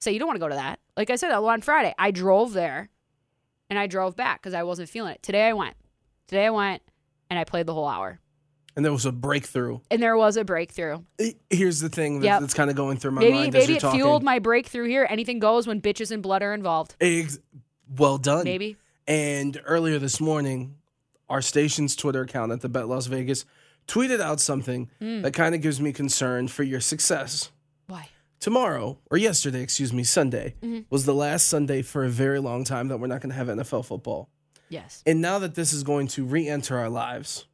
So 0.00 0.10
you 0.10 0.18
don't 0.18 0.28
want 0.28 0.36
to 0.36 0.44
go 0.44 0.48
to 0.48 0.54
that. 0.54 0.80
Like 0.96 1.10
I 1.10 1.16
said 1.16 1.30
on 1.30 1.60
Friday, 1.60 1.94
I 1.98 2.10
drove 2.10 2.52
there 2.52 2.90
and 3.70 3.78
I 3.78 3.86
drove 3.86 4.16
back 4.16 4.42
because 4.42 4.54
I 4.54 4.62
wasn't 4.62 4.88
feeling 4.88 5.12
it. 5.12 5.22
Today 5.22 5.48
I 5.48 5.52
went. 5.52 5.76
Today 6.26 6.46
I 6.46 6.50
went 6.50 6.82
and 7.30 7.38
I 7.38 7.44
played 7.44 7.66
the 7.66 7.74
whole 7.74 7.88
hour. 7.88 8.20
And 8.76 8.84
there 8.84 8.92
was 8.92 9.06
a 9.06 9.12
breakthrough. 9.12 9.78
And 9.90 10.02
there 10.02 10.16
was 10.16 10.36
a 10.36 10.44
breakthrough. 10.44 11.02
Here's 11.48 11.80
the 11.80 11.88
thing 11.88 12.20
that, 12.20 12.26
Yep. 12.26 12.40
that's 12.42 12.54
kind 12.54 12.68
of 12.68 12.76
going 12.76 12.98
through 12.98 13.12
my 13.12 13.22
Maybe 13.22 13.32
mind 13.32 13.54
as 13.56 13.62
maybe 13.64 13.76
it 13.76 13.80
talking. 13.80 13.98
fueled 14.00 14.22
my 14.22 14.38
breakthrough 14.38 14.86
here. 14.86 15.06
Anything 15.08 15.38
goes 15.38 15.66
when 15.66 15.80
bitches 15.80 16.10
and 16.10 16.22
blood 16.22 16.42
are 16.42 16.52
involved. 16.52 16.94
Ex- 17.00 17.38
well 17.96 18.18
done. 18.18 18.44
Maybe. 18.44 18.76
And 19.08 19.60
earlier 19.64 19.98
this 19.98 20.20
morning, 20.20 20.74
our 21.30 21.40
station's 21.40 21.96
Twitter 21.96 22.20
account 22.22 22.52
at 22.52 22.60
the 22.60 22.68
Bet 22.68 22.86
Las 22.86 23.06
Vegas 23.06 23.44
tweeted 23.88 24.20
out 24.20 24.40
something 24.40 24.90
Hmm. 24.98 25.22
that 25.22 25.32
kind 25.32 25.54
of 25.54 25.60
gives 25.62 25.80
me 25.80 25.92
concern 25.92 26.48
for 26.48 26.62
your 26.62 26.80
success. 26.80 27.50
Why? 27.86 28.08
Tomorrow, 28.40 28.98
or 29.10 29.16
yesterday, 29.16 29.62
excuse 29.62 29.92
me, 29.92 30.04
Sunday, 30.04 30.54
Mm-hmm. 30.62 30.80
was 30.90 31.06
the 31.06 31.14
last 31.14 31.48
Sunday 31.48 31.80
for 31.82 32.04
a 32.04 32.10
very 32.10 32.40
long 32.40 32.64
time 32.64 32.88
that 32.88 32.98
we're 32.98 33.06
not 33.06 33.20
going 33.22 33.30
to 33.30 33.36
have 33.36 33.48
NFL 33.48 33.82
football. 33.86 34.28
Yes. 34.68 35.02
And 35.06 35.22
now 35.22 35.38
that 35.38 35.54
this 35.54 35.72
is 35.72 35.82
going 35.82 36.08
to 36.08 36.24
re 36.24 36.46
enter 36.46 36.76
our 36.76 36.90
lives, 36.90 37.46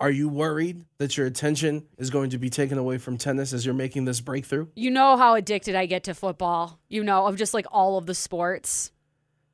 are 0.00 0.10
you 0.10 0.28
worried 0.28 0.84
that 0.98 1.16
your 1.16 1.26
attention 1.26 1.86
is 1.98 2.08
going 2.10 2.30
to 2.30 2.38
be 2.38 2.48
taken 2.50 2.78
away 2.78 2.96
from 2.98 3.18
tennis 3.18 3.52
as 3.52 3.64
you're 3.66 3.74
making 3.74 4.06
this 4.06 4.20
breakthrough? 4.20 4.66
You 4.74 4.90
know 4.90 5.16
how 5.18 5.34
addicted 5.34 5.74
I 5.74 5.86
get 5.86 6.04
to 6.04 6.14
football. 6.14 6.78
You 6.88 7.04
know, 7.04 7.26
of 7.26 7.36
just 7.36 7.52
like 7.54 7.66
all 7.70 7.98
of 7.98 8.06
the 8.06 8.14
sports. 8.14 8.92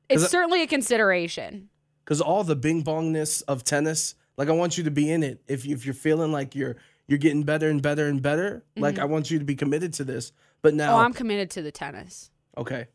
It's 0.09 0.23
I- 0.23 0.27
certainly 0.27 0.63
a 0.63 0.67
consideration. 0.67 1.69
because 2.05 2.21
all 2.21 2.43
the 2.45 2.55
bing 2.55 2.83
bongness 2.83 3.43
of 3.47 3.63
tennis, 3.65 4.15
like 4.37 4.47
I 4.47 4.53
want 4.53 4.77
you 4.77 4.85
to 4.85 4.91
be 4.91 5.11
in 5.11 5.21
it. 5.21 5.41
If 5.47 5.65
you, 5.65 5.75
if 5.75 5.85
you're 5.85 5.93
feeling 5.93 6.31
like 6.31 6.55
you're 6.55 6.77
you're 7.09 7.17
getting 7.19 7.43
better 7.43 7.69
and 7.69 7.81
better 7.81 8.07
and 8.07 8.21
better, 8.21 8.63
like 8.77 8.99
I 8.99 9.05
want 9.05 9.29
you 9.31 9.39
to 9.39 9.45
be 9.45 9.55
committed 9.55 9.93
to 9.93 10.03
this. 10.03 10.31
But 10.61 10.73
now, 10.73 10.91
Mm-hmm. 10.91 10.99
Oh, 10.99 11.03
I'm 11.05 11.13
committed 11.13 11.49
to 11.51 11.61
the 11.61 11.71
tennis. 11.71 12.31
okay, 12.57 12.87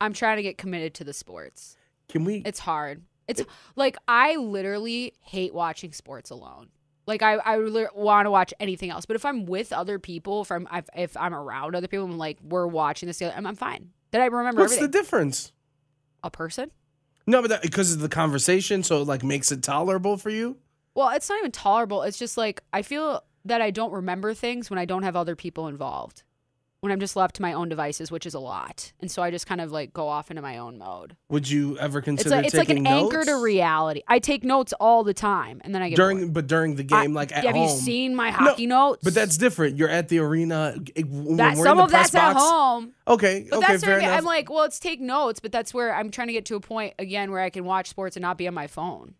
I'm 0.00 0.12
trying 0.12 0.36
to 0.36 0.42
get 0.42 0.58
committed 0.58 0.94
to 0.94 1.04
the 1.04 1.12
sports. 1.12 1.76
can 2.08 2.24
we? 2.24 2.36
It's 2.44 2.58
hard. 2.60 3.02
It's 3.28 3.42
like 3.76 3.96
I 4.08 4.36
literally 4.36 5.14
hate 5.20 5.54
watching 5.54 5.92
sports 5.92 6.30
alone. 6.30 6.68
Like 7.06 7.22
I, 7.22 7.34
I 7.34 7.58
want 7.94 8.26
to 8.26 8.30
watch 8.30 8.54
anything 8.60 8.90
else. 8.90 9.06
But 9.06 9.16
if 9.16 9.24
I'm 9.24 9.46
with 9.46 9.72
other 9.72 9.98
people, 9.98 10.42
if 10.42 10.52
I'm 10.52 10.68
if, 10.72 10.84
if 10.94 11.16
I'm 11.16 11.34
around 11.34 11.74
other 11.74 11.88
people, 11.88 12.06
I'm 12.06 12.18
like 12.18 12.38
we're 12.42 12.66
watching 12.66 13.06
this 13.06 13.18
together. 13.18 13.34
I'm, 13.36 13.46
I'm 13.46 13.56
fine. 13.56 13.90
Did 14.12 14.20
I 14.20 14.26
remember 14.26 14.60
What's 14.60 14.74
everything? 14.74 14.90
the 14.90 14.98
difference? 14.98 15.52
a 16.22 16.30
person? 16.30 16.70
No, 17.26 17.40
but 17.40 17.48
that, 17.48 17.62
because 17.62 17.92
of 17.92 18.00
the 18.00 18.08
conversation, 18.08 18.82
so 18.82 19.00
it 19.00 19.06
like 19.06 19.22
makes 19.22 19.50
it 19.52 19.62
tolerable 19.62 20.16
for 20.16 20.30
you. 20.30 20.56
Well, 20.94 21.08
it's 21.10 21.28
not 21.28 21.38
even 21.38 21.52
tolerable. 21.52 22.02
It's 22.02 22.18
just 22.18 22.36
like 22.36 22.62
I 22.72 22.82
feel 22.82 23.22
that 23.44 23.62
I 23.62 23.70
don't 23.70 23.92
remember 23.92 24.34
things 24.34 24.68
when 24.68 24.78
I 24.78 24.84
don't 24.84 25.02
have 25.02 25.16
other 25.16 25.36
people 25.36 25.68
involved. 25.68 26.22
When 26.82 26.90
I'm 26.92 26.98
just 27.00 27.14
left 27.14 27.36
to 27.36 27.42
my 27.42 27.52
own 27.52 27.68
devices, 27.68 28.10
which 28.10 28.24
is 28.24 28.32
a 28.32 28.38
lot, 28.38 28.92
and 29.00 29.10
so 29.10 29.22
I 29.22 29.30
just 29.30 29.46
kind 29.46 29.60
of 29.60 29.70
like 29.70 29.92
go 29.92 30.08
off 30.08 30.30
into 30.30 30.40
my 30.40 30.56
own 30.56 30.78
mode. 30.78 31.14
Would 31.28 31.50
you 31.50 31.76
ever 31.76 31.98
It's 31.98 32.06
consider 32.06 32.30
like 32.36 32.46
it's 32.46 32.54
like 32.54 32.70
an 32.70 32.86
anchor 32.86 33.22
to 33.22 33.34
reality. 33.36 34.00
I 34.08 34.18
take 34.18 34.44
notes 34.44 34.72
all 34.80 35.04
the 35.04 35.12
time, 35.12 35.60
and 35.62 35.74
then 35.74 35.82
I 35.82 35.90
get 35.90 35.96
during, 35.96 36.18
bored. 36.20 36.32
but 36.32 36.46
during 36.46 36.76
the 36.76 36.86
I- 36.90 37.02
game, 37.02 37.12
like 37.12 37.32
at 37.32 37.44
have 37.44 37.54
home. 37.54 37.64
you 37.64 37.68
seen 37.68 38.14
my 38.16 38.30
No, 38.30 38.36
hockey 38.36 38.66
notes? 38.66 39.02
But 39.04 39.12
that's 39.12 39.36
different. 39.36 39.76
You're 39.76 39.90
at 39.90 40.08
the 40.08 40.20
arena. 40.20 40.74
Eh, 40.96 41.02
that 41.36 41.58
some 41.58 41.80
of 41.80 41.90
that's 41.90 42.12
press 42.12 42.22
at 42.22 42.36
home. 42.36 42.94
Okay, 43.06 43.46
But 43.50 43.58
okay, 43.58 43.66
that's 43.72 43.84
fair 43.84 43.96
I 43.96 44.04
enough. 44.04 44.16
I'm 44.16 44.24
like, 44.24 44.48
well, 44.48 44.64
it's 44.64 44.78
take 44.78 45.02
notes, 45.02 45.38
but 45.38 45.52
that's 45.52 45.74
where 45.74 45.94
I'm 45.94 46.10
trying 46.10 46.28
to 46.28 46.32
get 46.32 46.46
to 46.46 46.54
a 46.54 46.60
point 46.60 46.94
again 46.98 47.30
where 47.30 47.40
I 47.42 47.50
can 47.50 47.66
watch 47.66 47.88
sports 47.90 48.16
and 48.16 48.22
not 48.22 48.38
be 48.38 48.48
on 48.48 48.54
my 48.54 48.66
phone. 48.68 49.16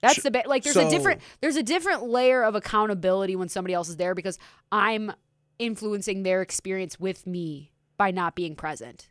That's 0.00 0.22
the 0.22 0.30
bit. 0.30 0.46
Like, 0.46 0.62
there's 0.62 0.76
so- 0.76 0.86
a 0.86 0.90
different 0.90 1.20
there's 1.42 1.56
a 1.56 1.62
different 1.62 2.04
layer 2.04 2.42
of 2.42 2.54
accountability 2.54 3.36
when 3.36 3.50
somebody 3.50 3.74
else 3.74 3.90
is 3.90 3.98
there 3.98 4.14
because 4.14 4.38
I'm 4.72 5.12
influencing 5.60 6.22
their 6.22 6.42
experience 6.42 6.98
with 6.98 7.26
me 7.26 7.72
by 7.96 8.10
not 8.10 8.34
being 8.34 8.56
present. 8.56 9.08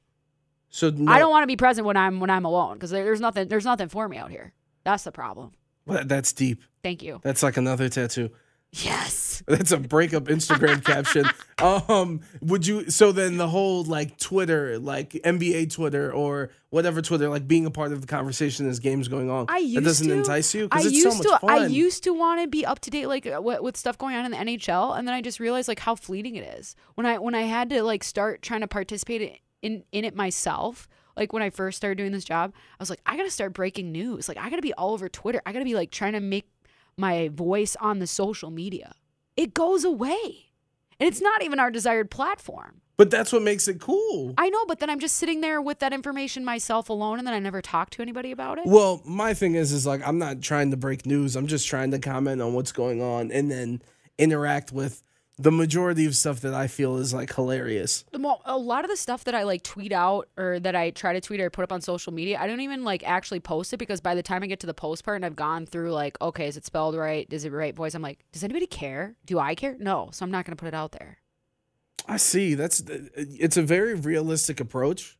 so 0.69 0.89
no, 0.89 1.11
I 1.11 1.19
don't 1.19 1.31
want 1.31 1.43
to 1.43 1.47
be 1.47 1.55
present 1.55 1.85
when 1.85 1.95
I'm 1.95 2.19
when 2.19 2.29
I'm 2.29 2.45
alone 2.45 2.73
because 2.73 2.89
there's 2.91 3.21
nothing 3.21 3.47
there's 3.47 3.65
nothing 3.65 3.87
for 3.87 4.09
me 4.09 4.17
out 4.17 4.31
here. 4.31 4.53
That's 4.83 5.03
the 5.03 5.11
problem. 5.11 5.51
Well, 5.85 6.03
That's 6.05 6.33
deep. 6.33 6.61
Thank 6.83 7.03
you. 7.03 7.19
That's 7.23 7.43
like 7.43 7.57
another 7.57 7.89
tattoo. 7.89 8.29
Yes. 8.71 9.41
That's 9.47 9.71
a 9.71 9.77
breakup 9.77 10.25
Instagram 10.25 10.83
caption. 10.85 11.25
Um, 11.57 12.21
would 12.41 12.67
you? 12.67 12.89
So 12.91 13.11
then 13.11 13.37
the 13.37 13.47
whole 13.47 13.83
like 13.83 14.17
Twitter, 14.17 14.77
like 14.77 15.11
NBA 15.11 15.73
Twitter 15.73 16.13
or 16.13 16.51
whatever 16.69 17.01
Twitter, 17.01 17.29
like 17.29 17.47
being 17.47 17.65
a 17.65 17.71
part 17.71 17.91
of 17.91 18.01
the 18.01 18.07
conversation 18.07 18.67
as 18.69 18.79
games 18.79 19.07
going 19.07 19.29
on. 19.29 19.47
I 19.49 19.57
used 19.57 19.77
that 19.77 19.83
doesn't 19.83 20.07
to. 20.07 20.13
entice 20.13 20.53
you 20.53 20.65
I 20.65 20.67
because 20.67 20.85
it's 20.85 20.95
used 20.95 21.11
so 21.11 21.17
much 21.17 21.41
to. 21.41 21.47
fun. 21.47 21.49
I 21.49 21.65
used 21.65 22.03
to 22.03 22.13
want 22.13 22.41
to 22.41 22.47
be 22.47 22.65
up 22.65 22.79
to 22.81 22.91
date, 22.91 23.07
like 23.07 23.25
uh, 23.25 23.41
with, 23.41 23.61
with 23.61 23.77
stuff 23.77 23.97
going 23.97 24.15
on 24.15 24.25
in 24.25 24.31
the 24.31 24.37
NHL, 24.37 24.97
and 24.97 25.07
then 25.07 25.15
I 25.15 25.21
just 25.21 25.39
realized 25.39 25.67
like 25.67 25.79
how 25.79 25.95
fleeting 25.95 26.35
it 26.35 26.43
is. 26.59 26.75
When 26.93 27.07
I 27.07 27.17
when 27.17 27.33
I 27.33 27.43
had 27.43 27.69
to 27.71 27.81
like 27.81 28.03
start 28.03 28.41
trying 28.43 28.61
to 28.61 28.67
participate 28.67 29.41
in 29.61 29.83
in 29.91 30.05
it 30.05 30.15
myself. 30.15 30.87
Like 31.17 31.33
when 31.33 31.43
I 31.43 31.49
first 31.49 31.75
started 31.75 31.97
doing 31.97 32.13
this 32.13 32.23
job, 32.23 32.53
I 32.55 32.81
was 32.81 32.89
like, 32.89 33.01
I 33.05 33.17
gotta 33.17 33.31
start 33.31 33.51
breaking 33.51 33.91
news. 33.91 34.29
Like 34.29 34.37
I 34.37 34.49
gotta 34.49 34.61
be 34.61 34.73
all 34.75 34.93
over 34.93 35.09
Twitter. 35.09 35.41
I 35.45 35.51
gotta 35.51 35.65
be 35.65 35.75
like 35.75 35.91
trying 35.91 36.13
to 36.13 36.21
make 36.21 36.47
my 36.99 37.29
voice 37.29 37.75
on 37.79 37.99
the 37.99 38.07
social 38.07 38.51
media. 38.51 38.93
It 39.37 39.53
goes 39.53 39.83
away, 39.83 40.51
and 40.99 41.07
it's 41.07 41.21
not 41.21 41.41
even 41.43 41.59
our 41.59 41.71
desired 41.71 42.11
platform. 42.11 42.81
but 42.97 43.09
that's 43.09 43.31
what 43.31 43.41
makes 43.41 43.69
it 43.69 43.79
cool. 43.79 44.33
I 44.37 44.49
know, 44.49 44.65
but 44.67 44.79
then 44.81 44.89
I'm 44.89 44.99
just 44.99 45.15
sitting 45.15 45.39
there 45.39 45.61
with 45.61 45.79
that 45.79 45.93
information 45.93 46.43
myself 46.43 46.89
alone, 46.89 47.17
and 47.17 47.25
then 47.25 47.33
I 47.33 47.39
never 47.39 47.61
talk 47.61 47.89
to 47.91 48.01
anybody 48.01 48.31
about 48.31 48.57
it. 48.59 48.65
Well, 48.67 49.01
my 49.05 49.33
thing 49.33 49.55
is, 49.55 49.71
is 49.71 49.85
like 49.87 50.05
I'm 50.05 50.19
not 50.19 50.41
trying 50.41 50.71
to 50.71 50.77
break 50.77 51.05
news. 51.05 51.37
I'm 51.37 51.47
just 51.47 51.65
trying 51.67 51.91
to 51.91 51.99
comment 51.99 52.41
on 52.41 52.53
what's 52.53 52.73
going 52.73 53.01
on 53.01 53.31
and 53.31 53.49
then 53.49 53.81
interact 54.17 54.73
with 54.73 55.01
the 55.39 55.51
majority 55.51 56.05
of 56.05 56.15
stuff 56.15 56.41
that 56.41 56.53
I 56.53 56.67
feel 56.67 56.97
is 56.97 57.13
like 57.13 57.33
hilarious. 57.33 58.03
a 58.45 58.57
lot 58.57 58.83
of 58.83 58.91
the 58.91 58.97
stuff 58.97 59.23
that 59.23 59.33
I 59.33 59.43
like 59.43 59.63
tweet 59.63 59.93
out 59.93 60.27
or 60.37 60.59
that 60.59 60.75
I 60.75 60.89
try 60.89 61.13
to 61.13 61.21
tweet 61.21 61.39
or 61.39 61.49
put 61.49 61.63
up 61.63 61.71
on 61.71 61.79
social 61.79 62.13
media, 62.13 62.37
I 62.39 62.45
don't 62.45 62.59
even 62.59 62.83
like 62.83 63.07
actually 63.07 63.39
post 63.39 63.73
it 63.73 63.77
because 63.77 64.01
by 64.01 64.15
the 64.15 64.21
time 64.21 64.43
I 64.43 64.47
get 64.47 64.59
to 64.59 64.67
the 64.67 64.73
post 64.73 65.05
part 65.05 65.15
and 65.15 65.25
I've 65.25 65.37
gone 65.37 65.65
through 65.65 65.93
like, 65.93 66.19
okay, 66.21 66.47
is 66.47 66.57
it 66.57 66.65
spelled 66.65 66.95
right? 66.95 67.25
Is 67.31 67.45
it 67.45 67.53
right 67.53 67.73
voice? 67.73 67.95
I'm 67.95 68.01
like, 68.01 68.19
does 68.33 68.43
anybody 68.43 68.67
care? 68.67 69.15
Do 69.25 69.39
I 69.39 69.55
care? 69.55 69.77
No, 69.79 70.09
so 70.11 70.25
I'm 70.25 70.31
not 70.31 70.43
gonna 70.43 70.57
put 70.57 70.67
it 70.67 70.73
out 70.73 70.91
there. 70.91 71.19
I 72.05 72.17
see. 72.17 72.55
That's 72.55 72.81
uh, 72.81 72.99
it's 73.15 73.55
a 73.55 73.61
very 73.61 73.93
realistic 73.93 74.59
approach, 74.59 75.17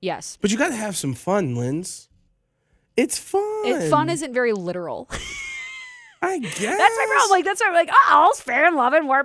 Yes, 0.00 0.38
but 0.40 0.50
you 0.50 0.56
got 0.56 0.68
to 0.68 0.76
have 0.76 0.96
some 0.96 1.12
fun, 1.12 1.54
Linz. 1.54 2.08
It's 2.96 3.18
fun. 3.18 3.66
it, 3.66 3.90
fun 3.90 4.08
isn't 4.08 4.32
very 4.32 4.52
literal. 4.52 5.10
I 6.22 6.38
guess 6.38 6.58
that's 6.58 6.78
my 6.78 7.06
problem. 7.10 7.30
Like 7.30 7.44
that's 7.44 7.60
why 7.60 7.68
I'm 7.68 7.74
like, 7.74 7.90
oh, 7.92 8.08
all's 8.14 8.40
fair 8.40 8.66
and 8.66 8.76
love 8.76 8.92
and 8.92 9.06
war. 9.08 9.24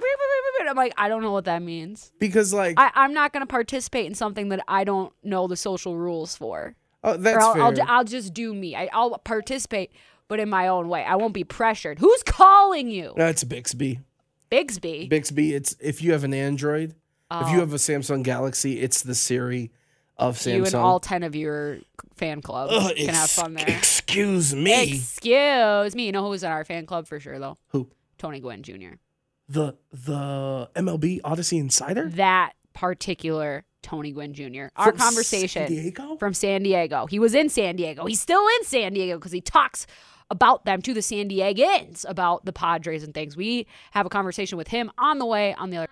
I'm 0.68 0.76
like, 0.78 0.94
I 0.98 1.10
don't 1.10 1.22
know 1.22 1.32
what 1.32 1.46
that 1.46 1.62
means. 1.62 2.12
because 2.20 2.54
like 2.54 2.80
I, 2.80 2.92
I'm 2.96 3.14
not 3.14 3.34
gonna 3.34 3.46
participate 3.46 4.06
in 4.06 4.16
something 4.16 4.50
that 4.50 4.62
I 4.68 4.84
don't 4.84 5.12
know 5.24 5.48
the 5.48 5.58
social 5.58 5.98
rules 5.98 6.36
for. 6.36 6.76
oh, 7.04 7.18
that's 7.18 7.38
or 7.38 7.42
I'll, 7.42 7.54
fair. 7.54 7.64
I'll, 7.64 7.74
ju- 7.74 7.86
I'll 7.88 8.04
just 8.06 8.34
do 8.34 8.54
me. 8.54 8.76
I, 8.76 8.90
I'll 8.94 9.18
participate, 9.20 9.92
but 10.28 10.40
in 10.40 10.50
my 10.50 10.68
own 10.70 10.88
way. 10.88 11.04
I 11.04 11.16
won't 11.16 11.34
be 11.34 11.44
pressured. 11.44 12.00
Who's 12.00 12.24
calling 12.24 12.90
you? 12.90 13.14
that's 13.18 13.44
Bixby. 13.44 14.00
Bixby. 14.50 15.08
Bixby. 15.08 15.54
It's 15.54 15.76
if 15.82 16.02
you 16.02 16.14
have 16.14 16.24
an 16.24 16.34
Android, 16.34 16.92
if 16.92 16.96
Oh. 17.32 17.52
you 17.52 17.60
have 17.60 17.74
a 17.74 17.78
Samsung 17.78 18.24
Galaxy, 18.24 18.80
it's 18.80 19.02
the 19.02 19.16
Siri 19.16 19.72
of 20.17 20.38
Samsung. 20.38 20.56
you 20.56 20.65
and 20.65 20.75
all 20.75 20.99
10 20.99 21.23
of 21.23 21.36
your 21.36 21.80
fan 22.15 22.41
club 22.41 22.69
Ugh, 22.71 22.95
can 22.95 23.13
have 23.13 23.30
fun 23.30 23.54
there. 23.54 23.65
Excuse 23.67 24.56
me. 24.56 24.93
Excuse 24.95 25.95
me. 25.95 26.06
You 26.06 26.12
know 26.12 26.28
who's 26.30 26.43
in 26.43 26.51
our 26.51 26.63
fan 26.63 26.86
club 26.86 27.08
for 27.08 27.19
sure, 27.19 27.39
though? 27.39 27.58
Who? 27.69 27.89
Tony 28.17 28.39
Gwynn 28.39 28.63
Jr. 28.63 28.95
The 29.49 29.75
the 29.91 30.69
MLB 30.75 31.21
Audacy 31.21 31.60
Insider. 31.60 32.10
That 32.10 32.54
particular 32.73 33.65
Tony 33.84 34.12
Gwynn 34.12 34.34
Jr. 34.34 34.67
Our 34.75 34.88
From 34.91 34.97
conversation 34.97 35.67
San 35.67 35.75
Diego? 35.75 36.15
from 36.17 36.34
San 36.34 36.63
Diego. 36.63 37.06
He 37.06 37.19
was 37.19 37.36
in 37.36 37.49
San 37.49 37.75
Diego. 37.75 38.06
He's 38.06 38.21
still 38.21 38.45
in 38.60 38.63
San 38.65 38.93
Diego 38.93 39.17
because 39.17 39.32
he 39.32 39.41
talks 39.41 39.86
about 40.32 40.65
them 40.65 40.82
to 40.82 40.93
the 40.93 41.04
San 41.04 41.30
Diegans 41.30 42.04
about 42.10 42.45
the 42.45 42.54
Padres 42.54 43.04
and 43.04 43.13
things. 43.13 43.38
We 43.38 43.67
have 43.91 44.08
a 44.08 44.10
conversation 44.10 44.58
with 44.58 44.69
him 44.69 44.91
on 44.97 45.19
the 45.19 45.25
way 45.25 45.54
on 45.54 45.69
the 45.69 45.78
other. 45.78 45.89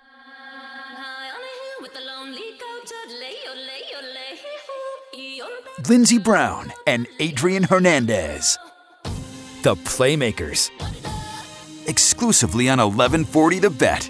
Lindsey 5.90 6.18
Brown 6.18 6.72
and 6.88 7.08
Adrian 7.20 7.64
Hernandez. 7.64 8.58
The 9.64 9.76
Playmakers. 9.76 10.70
Exclusively 11.88 12.70
on 12.70 12.78
1140 12.78 13.60
The 13.60 13.70
Bet. 13.70 14.10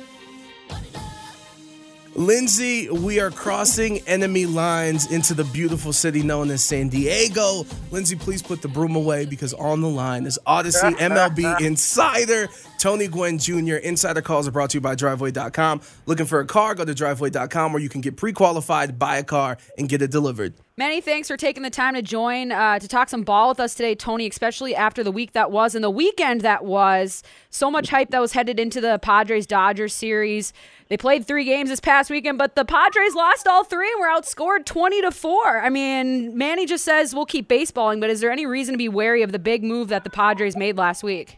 Lindsay, 2.16 2.92
we 2.92 3.20
are 3.20 3.32
crossing 3.32 4.00
enemy 4.08 4.46
lines 4.46 5.12
into 5.12 5.34
the 5.34 5.46
beautiful 5.46 5.92
city 5.92 6.22
known 6.22 6.52
as 6.52 6.64
San 6.64 6.90
Diego. 6.90 7.66
Lindsay, 7.90 8.16
please 8.16 8.44
put 8.44 8.62
the 8.62 8.68
broom 8.68 8.96
away 8.96 9.26
because 9.26 9.54
on 9.56 9.82
the 9.82 9.90
line 9.90 10.28
is 10.28 10.38
Audacy 10.46 10.92
MLB 10.98 11.60
Insider 11.62 12.50
Tony 12.78 13.08
Gwynn 13.08 13.40
Jr. 13.40 13.76
Insider 13.78 14.22
calls 14.22 14.48
are 14.48 14.52
brought 14.52 14.70
to 14.72 14.78
you 14.78 14.82
by 14.82 14.94
Driveway.com. 14.94 15.82
Looking 16.06 16.28
for 16.28 16.40
a 16.40 16.46
car? 16.46 16.76
Go 16.76 16.86
to 16.86 16.94
Driveway.com 16.94 17.74
where 17.74 17.82
you 17.82 17.90
can 17.90 18.02
get 18.02 18.16
pre 18.16 18.32
qualified, 18.32 19.00
buy 19.00 19.18
a 19.18 19.24
car, 19.24 19.58
and 19.78 19.90
get 19.90 20.04
it 20.04 20.12
delivered. 20.12 20.54
Many 20.76 21.02
thanks 21.02 21.28
for 21.28 21.38
taking 21.38 21.62
the 21.62 21.70
time 21.70 21.94
to 21.94 22.02
join 22.02 22.52
uh, 22.52 22.80
to 22.80 22.88
talk 22.88 23.08
some 23.08 23.22
ball 23.22 23.50
with 23.50 23.60
us 23.60 23.76
today, 23.76 23.94
Tony, 23.94 24.26
especially 24.26 24.76
after 24.76 25.04
the 25.04 25.12
week 25.12 25.34
that 25.34 25.52
was 25.52 25.76
and 25.76 25.84
the 25.84 25.90
weekend 25.92 26.42
that 26.42 26.66
was. 26.66 27.22
So 27.52 27.70
much 27.70 27.90
hype 27.90 28.10
that 28.10 28.20
was 28.20 28.34
headed 28.34 28.60
into 28.60 28.82
the 28.82 28.98
Padres 28.98 29.46
Dodgers 29.46 29.94
series. 29.94 30.52
They 30.88 30.98
played 30.98 31.28
three 31.28 31.46
games 31.46 31.70
this 31.70 31.80
past 31.80 32.10
weekend, 32.10 32.40
but 32.40 32.56
the 32.56 32.66
Padres 32.66 33.14
lost 33.14 33.48
all 33.48 33.64
three 33.64 33.92
and 33.92 34.00
were 34.02 34.08
outscored 34.08 34.66
20 34.66 35.04
to 35.04 35.12
4. 35.12 35.62
I 35.62 35.70
mean, 35.70 36.36
Manny 36.36 36.66
just 36.66 36.84
says 36.84 37.14
we'll 37.14 37.28
keep 37.28 37.48
baseballing, 37.48 38.02
but 38.02 38.10
is 38.10 38.20
there 38.20 38.32
any 38.32 38.48
reason 38.48 38.74
to 38.74 38.78
be 38.80 38.90
wary 38.90 39.22
of 39.22 39.32
the 39.32 39.38
big 39.38 39.64
move 39.64 39.90
that 39.90 40.04
the 40.04 40.10
Padres 40.10 40.58
made 40.58 40.76
last 40.76 41.04
week? 41.04 41.38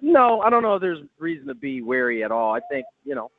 No, 0.00 0.42
I 0.42 0.50
don't 0.50 0.62
know 0.62 0.76
if 0.76 0.80
there's 0.80 1.00
reason 1.18 1.48
to 1.48 1.56
be 1.56 1.82
wary 1.82 2.22
at 2.22 2.30
all. 2.30 2.54
I 2.54 2.60
think, 2.70 2.86
you 3.04 3.16
know, 3.16 3.32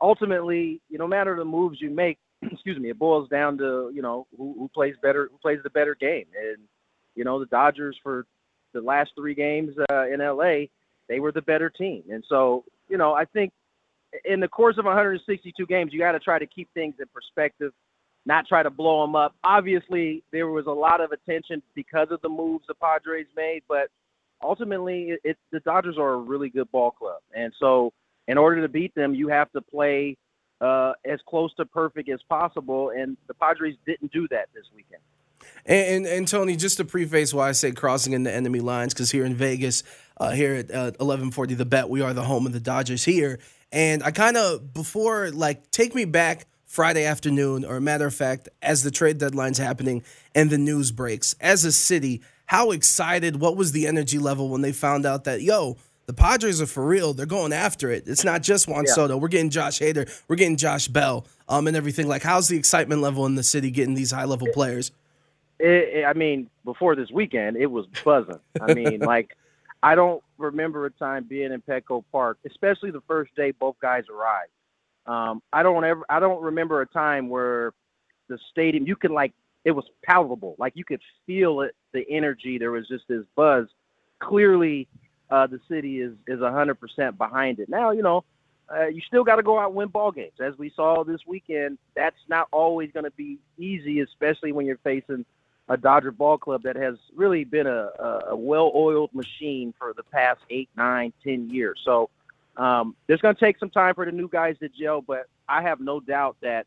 ultimately, 0.00 0.80
you 0.88 0.96
know, 0.96 1.04
no 1.04 1.08
matter 1.08 1.36
the 1.36 1.44
moves 1.44 1.78
you 1.82 1.90
make, 1.90 2.16
excuse 2.52 2.78
me, 2.78 2.90
it 2.90 2.98
boils 2.98 3.28
down 3.28 3.58
to, 3.58 3.90
you 3.94 4.02
know, 4.02 4.26
who, 4.36 4.54
who 4.58 4.68
plays 4.68 4.94
better, 5.02 5.28
who 5.30 5.38
plays 5.38 5.58
the 5.62 5.70
better 5.70 5.94
game. 5.94 6.26
And, 6.36 6.58
you 7.14 7.24
know, 7.24 7.38
the 7.40 7.46
Dodgers 7.46 7.98
for 8.02 8.26
the 8.74 8.80
last 8.80 9.10
three 9.16 9.34
games 9.34 9.74
uh, 9.90 10.06
in 10.06 10.20
LA, 10.20 10.66
they 11.08 11.20
were 11.20 11.32
the 11.32 11.42
better 11.42 11.70
team. 11.70 12.04
And 12.10 12.22
so, 12.28 12.64
you 12.88 12.98
know, 12.98 13.14
I 13.14 13.24
think 13.24 13.52
in 14.24 14.40
the 14.40 14.48
course 14.48 14.76
of 14.78 14.84
162 14.84 15.66
games, 15.66 15.92
you 15.92 15.98
got 15.98 16.12
to 16.12 16.20
try 16.20 16.38
to 16.38 16.46
keep 16.46 16.68
things 16.74 16.94
in 17.00 17.06
perspective, 17.12 17.72
not 18.26 18.46
try 18.46 18.62
to 18.62 18.70
blow 18.70 19.02
them 19.02 19.16
up. 19.16 19.34
Obviously, 19.44 20.22
there 20.32 20.48
was 20.48 20.66
a 20.66 20.70
lot 20.70 21.00
of 21.00 21.12
attention 21.12 21.62
because 21.74 22.08
of 22.10 22.20
the 22.22 22.28
moves 22.28 22.64
the 22.68 22.74
Padres 22.74 23.26
made, 23.36 23.62
but 23.68 23.88
ultimately, 24.42 25.10
it, 25.10 25.20
it, 25.24 25.36
the 25.50 25.60
Dodgers 25.60 25.96
are 25.98 26.14
a 26.14 26.18
really 26.18 26.48
good 26.48 26.70
ball 26.70 26.90
club, 26.90 27.20
and 27.34 27.52
so 27.58 27.92
in 28.28 28.36
order 28.38 28.60
to 28.60 28.68
beat 28.68 28.94
them, 28.94 29.14
you 29.14 29.28
have 29.28 29.50
to 29.52 29.60
play 29.60 30.16
uh, 30.60 30.92
as 31.04 31.20
close 31.26 31.54
to 31.54 31.64
perfect 31.64 32.08
as 32.08 32.20
possible. 32.28 32.90
And 32.90 33.16
the 33.26 33.34
Padres 33.34 33.76
didn't 33.86 34.12
do 34.12 34.26
that 34.28 34.48
this 34.54 34.64
weekend. 34.74 35.02
And, 35.64 36.06
and, 36.06 36.06
and 36.06 36.28
Tony, 36.28 36.56
just 36.56 36.78
to 36.78 36.84
preface 36.84 37.32
why 37.32 37.48
I 37.48 37.52
say 37.52 37.72
crossing 37.72 38.12
into 38.12 38.30
the 38.30 38.36
enemy 38.36 38.60
lines, 38.60 38.94
because 38.94 39.10
here 39.10 39.24
in 39.24 39.34
Vegas, 39.34 39.82
uh, 40.18 40.30
here 40.30 40.54
at 40.54 40.70
uh, 40.70 40.92
1140 40.98 41.54
The 41.54 41.64
Bet, 41.64 41.88
we 41.88 42.00
are 42.00 42.12
the 42.12 42.24
home 42.24 42.46
of 42.46 42.52
the 42.52 42.60
Dodgers 42.60 43.04
here. 43.04 43.38
And 43.70 44.02
I 44.02 44.10
kind 44.10 44.36
of, 44.36 44.72
before, 44.72 45.30
like, 45.30 45.70
take 45.70 45.94
me 45.94 46.04
back 46.06 46.46
Friday 46.64 47.04
afternoon, 47.04 47.64
or 47.64 47.80
matter 47.80 48.06
of 48.06 48.14
fact, 48.14 48.48
as 48.62 48.82
the 48.82 48.90
trade 48.90 49.18
deadline's 49.18 49.58
happening 49.58 50.02
and 50.34 50.50
the 50.50 50.58
news 50.58 50.90
breaks, 50.90 51.34
as 51.40 51.64
a 51.64 51.72
city, 51.72 52.22
how 52.46 52.70
excited, 52.70 53.40
what 53.40 53.56
was 53.56 53.72
the 53.72 53.86
energy 53.86 54.18
level 54.18 54.48
when 54.48 54.62
they 54.62 54.72
found 54.72 55.04
out 55.04 55.24
that, 55.24 55.42
yo, 55.42 55.76
the 56.08 56.14
Padres 56.14 56.60
are 56.62 56.66
for 56.66 56.84
real. 56.84 57.12
They're 57.12 57.26
going 57.26 57.52
after 57.52 57.90
it. 57.90 58.04
It's 58.08 58.24
not 58.24 58.42
just 58.42 58.66
Juan 58.66 58.84
Yeah. 58.86 58.94
Soto. 58.94 59.18
We're 59.18 59.28
getting 59.28 59.50
Josh 59.50 59.78
Hader. 59.78 60.10
We're 60.26 60.36
getting 60.36 60.56
Josh 60.56 60.88
Bell, 60.88 61.26
um, 61.50 61.66
and 61.68 61.76
everything. 61.76 62.08
Like, 62.08 62.22
how's 62.22 62.48
the 62.48 62.56
excitement 62.56 63.02
level 63.02 63.26
in 63.26 63.34
the 63.34 63.42
city 63.42 63.70
getting 63.70 63.92
these 63.94 64.10
high 64.10 64.24
level 64.24 64.48
players? 64.52 64.90
it, 65.60 65.66
it- 65.98 66.04
I 66.06 66.14
mean, 66.14 66.48
before 66.64 66.96
this 66.96 67.10
weekend, 67.10 67.56
it 67.58 67.66
was 67.66 67.84
buzzing. 68.04 68.40
I 68.60 68.72
mean, 68.72 69.00
like, 69.14 69.36
I 69.82 69.94
don't 69.94 70.22
remember 70.38 70.86
a 70.86 70.90
time 70.90 71.24
being 71.28 71.52
in 71.52 71.60
Petco 71.60 72.02
Park, 72.10 72.38
especially 72.46 72.90
the 72.90 73.02
first 73.06 73.34
day 73.36 73.50
both 73.50 73.76
guys 73.80 74.04
arrived. 74.08 74.50
Um, 75.06 75.42
I 75.52 75.62
don't 75.62 75.84
ever, 75.84 76.04
I 76.08 76.20
don't 76.20 76.42
remember 76.42 76.80
a 76.80 76.86
time 76.86 77.28
where 77.28 77.74
the 78.28 78.38
stadium, 78.50 78.86
you 78.86 78.96
could 78.96 79.10
like, 79.10 79.32
it 79.66 79.72
was 79.72 79.84
palpable, 80.04 80.54
like 80.58 80.72
you 80.74 80.84
could 80.84 81.00
feel 81.26 81.60
it, 81.60 81.74
the 81.92 82.04
energy. 82.08 82.56
There 82.56 82.70
was 82.70 82.88
just 82.88 83.04
this 83.08 83.24
buzz. 83.36 83.66
Clearly, 84.20 84.88
uh, 85.30 85.46
the 85.46 85.60
city 85.68 86.00
is 86.00 86.12
is 86.26 86.40
hundred 86.40 86.76
percent 86.76 87.18
behind 87.18 87.58
it. 87.58 87.68
Now, 87.68 87.90
you 87.90 88.02
know, 88.02 88.24
uh, 88.74 88.86
you 88.86 89.00
still 89.06 89.24
got 89.24 89.36
to 89.36 89.42
go 89.42 89.58
out 89.58 89.68
and 89.68 89.74
win 89.74 89.88
ball 89.88 90.12
games, 90.12 90.40
as 90.40 90.56
we 90.58 90.70
saw 90.74 91.04
this 91.04 91.20
weekend. 91.26 91.78
That's 91.94 92.16
not 92.28 92.48
always 92.50 92.90
going 92.92 93.04
to 93.04 93.10
be 93.12 93.38
easy, 93.58 94.00
especially 94.00 94.52
when 94.52 94.66
you're 94.66 94.78
facing 94.78 95.24
a 95.68 95.76
Dodger 95.76 96.12
ball 96.12 96.38
club 96.38 96.62
that 96.62 96.76
has 96.76 96.96
really 97.14 97.44
been 97.44 97.66
a, 97.66 97.90
a, 97.98 98.24
a 98.30 98.36
well-oiled 98.36 99.12
machine 99.14 99.74
for 99.78 99.92
the 99.94 100.02
past 100.02 100.40
eight, 100.48 100.68
nine, 100.76 101.12
ten 101.22 101.50
years. 101.50 101.78
So 101.84 102.08
um, 102.56 102.96
there's 103.06 103.20
going 103.20 103.34
to 103.34 103.40
take 103.40 103.58
some 103.58 103.70
time 103.70 103.94
for 103.94 104.06
the 104.06 104.12
new 104.12 104.28
guys 104.28 104.56
to 104.60 104.68
gel, 104.68 105.02
but 105.02 105.26
I 105.48 105.62
have 105.62 105.80
no 105.80 106.00
doubt 106.00 106.36
that 106.40 106.66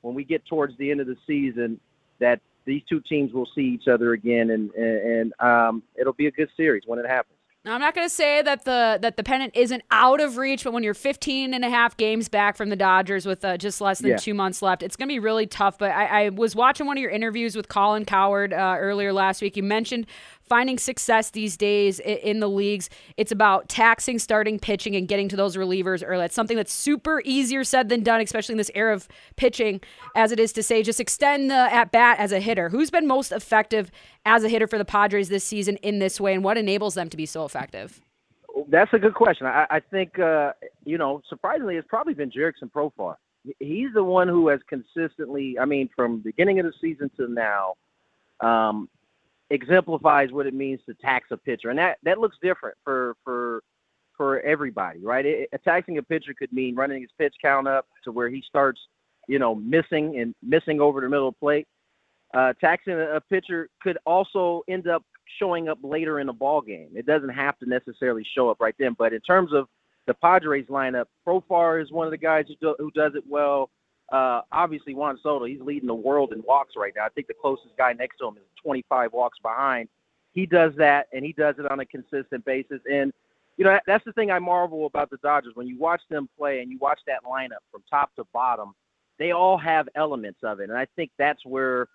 when 0.00 0.14
we 0.14 0.24
get 0.24 0.46
towards 0.46 0.76
the 0.78 0.90
end 0.90 1.00
of 1.00 1.06
the 1.06 1.16
season, 1.26 1.78
that 2.20 2.40
these 2.64 2.82
two 2.88 3.00
teams 3.00 3.32
will 3.32 3.48
see 3.54 3.62
each 3.62 3.88
other 3.88 4.12
again, 4.12 4.50
and 4.50 4.70
and, 4.74 5.00
and 5.00 5.32
um, 5.40 5.82
it'll 5.94 6.12
be 6.12 6.26
a 6.26 6.30
good 6.30 6.50
series 6.56 6.82
when 6.86 6.98
it 6.98 7.06
happens. 7.06 7.37
Now, 7.64 7.74
I'm 7.74 7.80
not 7.80 7.94
going 7.94 8.06
to 8.06 8.14
say 8.14 8.40
that 8.40 8.64
the 8.64 8.98
that 9.02 9.16
the 9.16 9.22
pennant 9.24 9.54
isn't 9.56 9.82
out 9.90 10.20
of 10.20 10.36
reach, 10.36 10.64
but 10.64 10.72
when 10.72 10.82
you're 10.82 10.94
15 10.94 11.52
and 11.52 11.64
a 11.64 11.68
half 11.68 11.96
games 11.96 12.28
back 12.28 12.56
from 12.56 12.68
the 12.70 12.76
Dodgers 12.76 13.26
with 13.26 13.44
uh, 13.44 13.56
just 13.58 13.80
less 13.80 13.98
than 13.98 14.10
Yeah. 14.12 14.16
two 14.16 14.32
months 14.32 14.62
left, 14.62 14.82
it's 14.82 14.96
going 14.96 15.08
to 15.08 15.12
be 15.12 15.18
really 15.18 15.46
tough. 15.46 15.76
But 15.76 15.90
I, 15.90 16.26
I 16.26 16.28
was 16.30 16.54
watching 16.54 16.86
one 16.86 16.96
of 16.96 17.02
your 17.02 17.10
interviews 17.10 17.56
with 17.56 17.68
Colin 17.68 18.04
Cowherd 18.04 18.52
uh, 18.52 18.76
earlier 18.78 19.12
last 19.12 19.42
week. 19.42 19.56
You 19.56 19.64
mentioned 19.64 20.06
finding 20.48 20.78
success 20.78 21.30
these 21.30 21.56
days 21.56 22.00
in 22.00 22.40
the 22.40 22.48
leagues. 22.48 22.90
It's 23.16 23.32
about 23.32 23.68
taxing 23.68 24.18
starting 24.18 24.58
pitching 24.58 24.96
and 24.96 25.06
getting 25.06 25.28
to 25.28 25.36
those 25.36 25.56
relievers 25.56 26.02
early. 26.04 26.24
It's 26.24 26.34
something 26.34 26.56
that's 26.56 26.72
super 26.72 27.22
easier 27.24 27.64
said 27.64 27.88
than 27.88 28.02
done, 28.02 28.20
especially 28.20 28.54
in 28.54 28.58
this 28.58 28.70
era 28.74 28.94
of 28.94 29.08
pitching, 29.36 29.80
as 30.16 30.32
it 30.32 30.40
is 30.40 30.52
to 30.54 30.62
say 30.62 30.82
just 30.82 31.00
extend 31.00 31.50
the 31.50 31.72
at 31.72 31.92
bat 31.92 32.18
as 32.18 32.32
a 32.32 32.40
hitter. 32.40 32.68
Who's 32.68 32.90
been 32.90 33.06
most 33.06 33.32
effective 33.32 33.90
as 34.24 34.44
a 34.44 34.48
hitter 34.48 34.66
for 34.66 34.78
the 34.78 34.84
Padres 34.84 35.28
this 35.28 35.44
season 35.44 35.76
in 35.76 35.98
this 35.98 36.20
way, 36.20 36.34
and 36.34 36.42
what 36.42 36.58
enables 36.58 36.94
them 36.94 37.08
to 37.10 37.16
be 37.16 37.26
so 37.26 37.44
effective? 37.44 38.00
That's 38.68 38.92
a 38.92 38.98
good 38.98 39.14
question. 39.14 39.46
I, 39.46 39.66
I 39.70 39.80
think, 39.80 40.18
uh, 40.18 40.52
you 40.84 40.98
know, 40.98 41.22
surprisingly, 41.28 41.76
it's 41.76 41.86
probably 41.88 42.14
been 42.14 42.30
Jurickson 42.30 42.70
Profar. 42.70 43.14
He's 43.60 43.92
the 43.94 44.02
one 44.02 44.28
who 44.28 44.48
has 44.48 44.60
consistently, 44.68 45.56
I 45.58 45.64
mean, 45.64 45.88
from 45.94 46.18
beginning 46.18 46.58
of 46.58 46.66
the 46.66 46.72
season 46.80 47.10
to 47.16 47.28
now, 47.28 47.74
um, 48.40 48.88
exemplifies 49.50 50.30
what 50.32 50.46
it 50.46 50.54
means 50.54 50.80
to 50.86 50.94
tax 50.94 51.28
a 51.30 51.36
pitcher, 51.36 51.70
and 51.70 51.78
that 51.78 51.98
that 52.02 52.18
looks 52.18 52.36
different 52.42 52.76
for 52.84 53.14
for 53.24 53.62
for 54.16 54.40
everybody, 54.40 55.00
right? 55.00 55.24
It, 55.24 55.48
taxing 55.64 55.98
a 55.98 56.02
pitcher 56.02 56.34
could 56.38 56.52
mean 56.52 56.74
running 56.74 57.00
his 57.00 57.10
pitch 57.18 57.34
count 57.40 57.68
up 57.68 57.86
to 58.04 58.12
where 58.12 58.28
he 58.28 58.42
starts, 58.46 58.80
you 59.28 59.38
know, 59.38 59.54
missing 59.54 60.18
and 60.18 60.34
missing 60.42 60.80
over 60.80 61.00
the 61.00 61.08
middle 61.08 61.32
plate. 61.32 61.66
Uh, 62.34 62.52
taxing 62.60 62.94
a, 62.94 63.16
a 63.16 63.20
pitcher 63.20 63.68
could 63.80 63.96
also 64.04 64.62
end 64.68 64.88
up 64.88 65.02
showing 65.38 65.68
up 65.68 65.78
later 65.82 66.20
in 66.20 66.26
the 66.26 66.32
ball 66.32 66.60
game. 66.60 66.90
It 66.94 67.06
doesn't 67.06 67.28
have 67.30 67.58
to 67.60 67.66
necessarily 67.66 68.26
show 68.34 68.50
up 68.50 68.60
right 68.60 68.74
then. 68.78 68.94
But 68.98 69.12
in 69.12 69.20
terms 69.20 69.52
of 69.54 69.66
the 70.06 70.14
Padres 70.14 70.66
lineup, 70.66 71.04
Profar 71.26 71.82
is 71.82 71.92
one 71.92 72.06
of 72.06 72.10
the 72.10 72.18
guys 72.18 72.46
who, 72.48 72.54
do, 72.60 72.74
who 72.78 72.90
does 72.90 73.12
it 73.14 73.24
well. 73.28 73.70
Uh, 74.10 74.40
obviously, 74.52 74.94
Juan 74.94 75.18
Soto, 75.22 75.44
he's 75.44 75.60
leading 75.60 75.86
the 75.86 75.94
world 75.94 76.32
in 76.32 76.42
walks 76.42 76.74
right 76.76 76.92
now. 76.96 77.04
I 77.04 77.10
think 77.10 77.26
the 77.26 77.34
closest 77.34 77.76
guy 77.76 77.92
next 77.92 78.18
to 78.18 78.28
him 78.28 78.36
is 78.36 78.42
25 78.62 79.12
walks 79.12 79.38
behind. 79.42 79.88
He 80.32 80.46
does 80.46 80.72
that, 80.76 81.08
and 81.12 81.24
he 81.24 81.32
does 81.32 81.56
it 81.58 81.70
on 81.70 81.80
a 81.80 81.86
consistent 81.86 82.44
basis. 82.44 82.80
And 82.90 83.12
you 83.56 83.64
know, 83.64 83.78
that's 83.86 84.04
the 84.04 84.12
thing 84.12 84.30
I 84.30 84.38
marvel 84.38 84.86
about 84.86 85.10
the 85.10 85.16
Dodgers. 85.18 85.52
When 85.56 85.66
you 85.66 85.78
watch 85.78 86.00
them 86.08 86.28
play 86.38 86.60
and 86.60 86.70
you 86.70 86.78
watch 86.78 87.00
that 87.06 87.24
lineup 87.24 87.64
from 87.72 87.82
top 87.90 88.14
to 88.14 88.24
bottom, 88.32 88.72
they 89.18 89.32
all 89.32 89.58
have 89.58 89.88
elements 89.96 90.38
of 90.44 90.60
it. 90.60 90.70
And 90.70 90.78
I 90.78 90.86
think 90.94 91.10
that's 91.18 91.44
where 91.44 91.88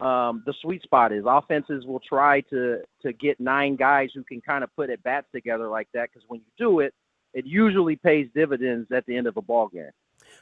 um, 0.00 0.42
the 0.46 0.54
sweet 0.62 0.82
spot 0.82 1.12
is. 1.12 1.24
Offenses 1.26 1.84
will 1.84 2.00
try 2.00 2.40
to 2.42 2.78
to 3.02 3.12
get 3.12 3.38
nine 3.38 3.76
guys 3.76 4.08
who 4.14 4.24
can 4.24 4.40
kind 4.40 4.64
of 4.64 4.74
put 4.74 4.88
at 4.88 5.02
bats 5.02 5.26
together 5.34 5.68
like 5.68 5.88
that 5.92 6.08
because 6.10 6.26
when 6.28 6.40
you 6.40 6.46
do 6.58 6.80
it, 6.80 6.94
it 7.34 7.44
usually 7.46 7.96
pays 7.96 8.28
dividends 8.34 8.90
at 8.90 9.04
the 9.06 9.14
end 9.14 9.26
of 9.26 9.36
a 9.36 9.42
ball 9.42 9.68
game. 9.68 9.90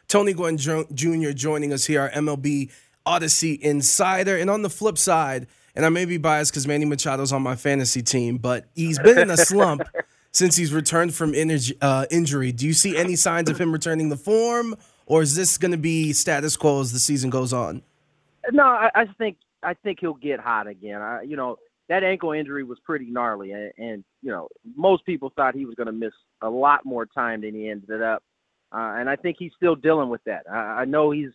Tony 0.08 0.32
Gwynn 0.32 0.56
Jr. 0.58 1.30
Joining 1.30 1.72
us 1.72 1.84
here, 1.84 2.02
our 2.02 2.10
MLB 2.10 2.70
Audacy 3.06 3.58
insider. 3.60 4.36
And 4.36 4.50
on 4.50 4.62
the 4.62 4.70
flip 4.70 4.98
side, 4.98 5.46
and 5.74 5.86
I 5.86 5.88
may 5.88 6.04
be 6.04 6.18
biased 6.18 6.52
because 6.52 6.66
Manny 6.66 6.84
Machado's 6.84 7.32
on 7.32 7.42
my 7.42 7.56
fantasy 7.56 8.02
team, 8.02 8.38
but 8.38 8.66
he's 8.74 8.98
been 8.98 9.18
in 9.18 9.30
a 9.30 9.36
slump 9.38 9.82
since 10.32 10.56
he's 10.56 10.72
returned 10.72 11.14
from 11.14 11.34
uh, 11.80 12.06
injury. 12.10 12.52
Do 12.52 12.66
you 12.66 12.72
see 12.72 12.96
any 12.96 13.16
signs 13.16 13.50
of 13.50 13.60
him 13.60 13.72
returning 13.72 14.08
the 14.08 14.16
form, 14.16 14.76
or 15.06 15.22
is 15.22 15.34
this 15.34 15.58
going 15.58 15.72
to 15.72 15.78
be 15.78 16.12
status 16.12 16.56
quo 16.56 16.80
as 16.80 16.92
the 16.92 16.98
season 16.98 17.30
goes 17.30 17.52
on? 17.52 17.82
No, 18.52 18.64
I, 18.64 18.90
I 18.94 19.06
think 19.18 19.36
I 19.62 19.74
think 19.74 19.98
he'll 20.00 20.14
get 20.14 20.40
hot 20.40 20.66
again. 20.66 21.00
I, 21.02 21.22
you 21.22 21.36
know, 21.36 21.56
that 21.88 22.04
ankle 22.04 22.32
injury 22.32 22.64
was 22.64 22.78
pretty 22.80 23.06
gnarly, 23.10 23.52
and, 23.52 23.72
and 23.76 24.04
you 24.22 24.30
know, 24.30 24.48
most 24.76 25.04
people 25.04 25.32
thought 25.34 25.54
he 25.54 25.66
was 25.66 25.74
going 25.74 25.88
to 25.88 25.92
miss 25.92 26.12
a 26.40 26.48
lot 26.48 26.84
more 26.84 27.06
time 27.06 27.42
than 27.42 27.54
he 27.54 27.68
ended 27.68 28.02
up. 28.02 28.22
Uh, 28.72 28.94
and 28.98 29.08
I 29.10 29.16
think 29.16 29.36
he's 29.38 29.52
still 29.56 29.74
dealing 29.74 30.08
with 30.08 30.22
that. 30.24 30.44
I, 30.50 30.82
I 30.82 30.84
know 30.84 31.10
he's 31.10 31.30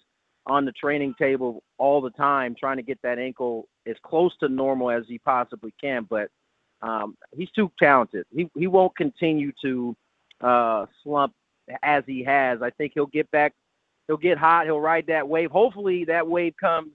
on 0.48 0.66
the 0.66 0.72
training 0.72 1.16
table 1.20 1.64
all 1.78 2.02
the 2.02 2.12
time, 2.12 2.56
trying 2.58 2.78
to 2.78 2.84
get 2.84 3.02
that 3.04 3.20
ankle 3.20 3.68
as 3.88 3.96
close 4.04 4.36
to 4.40 4.50
normal 4.50 4.92
as 4.92 5.04
he 5.08 5.18
possibly 5.18 5.74
can. 5.82 6.06
But 6.10 6.30
um, 6.82 7.18
he's 7.36 7.52
too 7.52 7.72
talented. 7.80 8.26
He 8.34 8.50
he 8.56 8.68
won't 8.68 8.96
continue 8.96 9.52
to 9.62 9.96
uh, 10.42 10.86
slump 11.04 11.34
as 11.84 12.04
he 12.06 12.24
has. 12.24 12.62
I 12.62 12.70
think 12.72 12.92
he'll 12.94 13.08
get 13.08 13.30
back. 13.32 13.54
He'll 14.08 14.18
get 14.18 14.38
hot. 14.38 14.66
He'll 14.66 14.80
ride 14.80 15.08
that 15.08 15.28
wave. 15.28 15.52
Hopefully, 15.52 16.06
that 16.06 16.28
wave 16.28 16.54
comes 16.60 16.92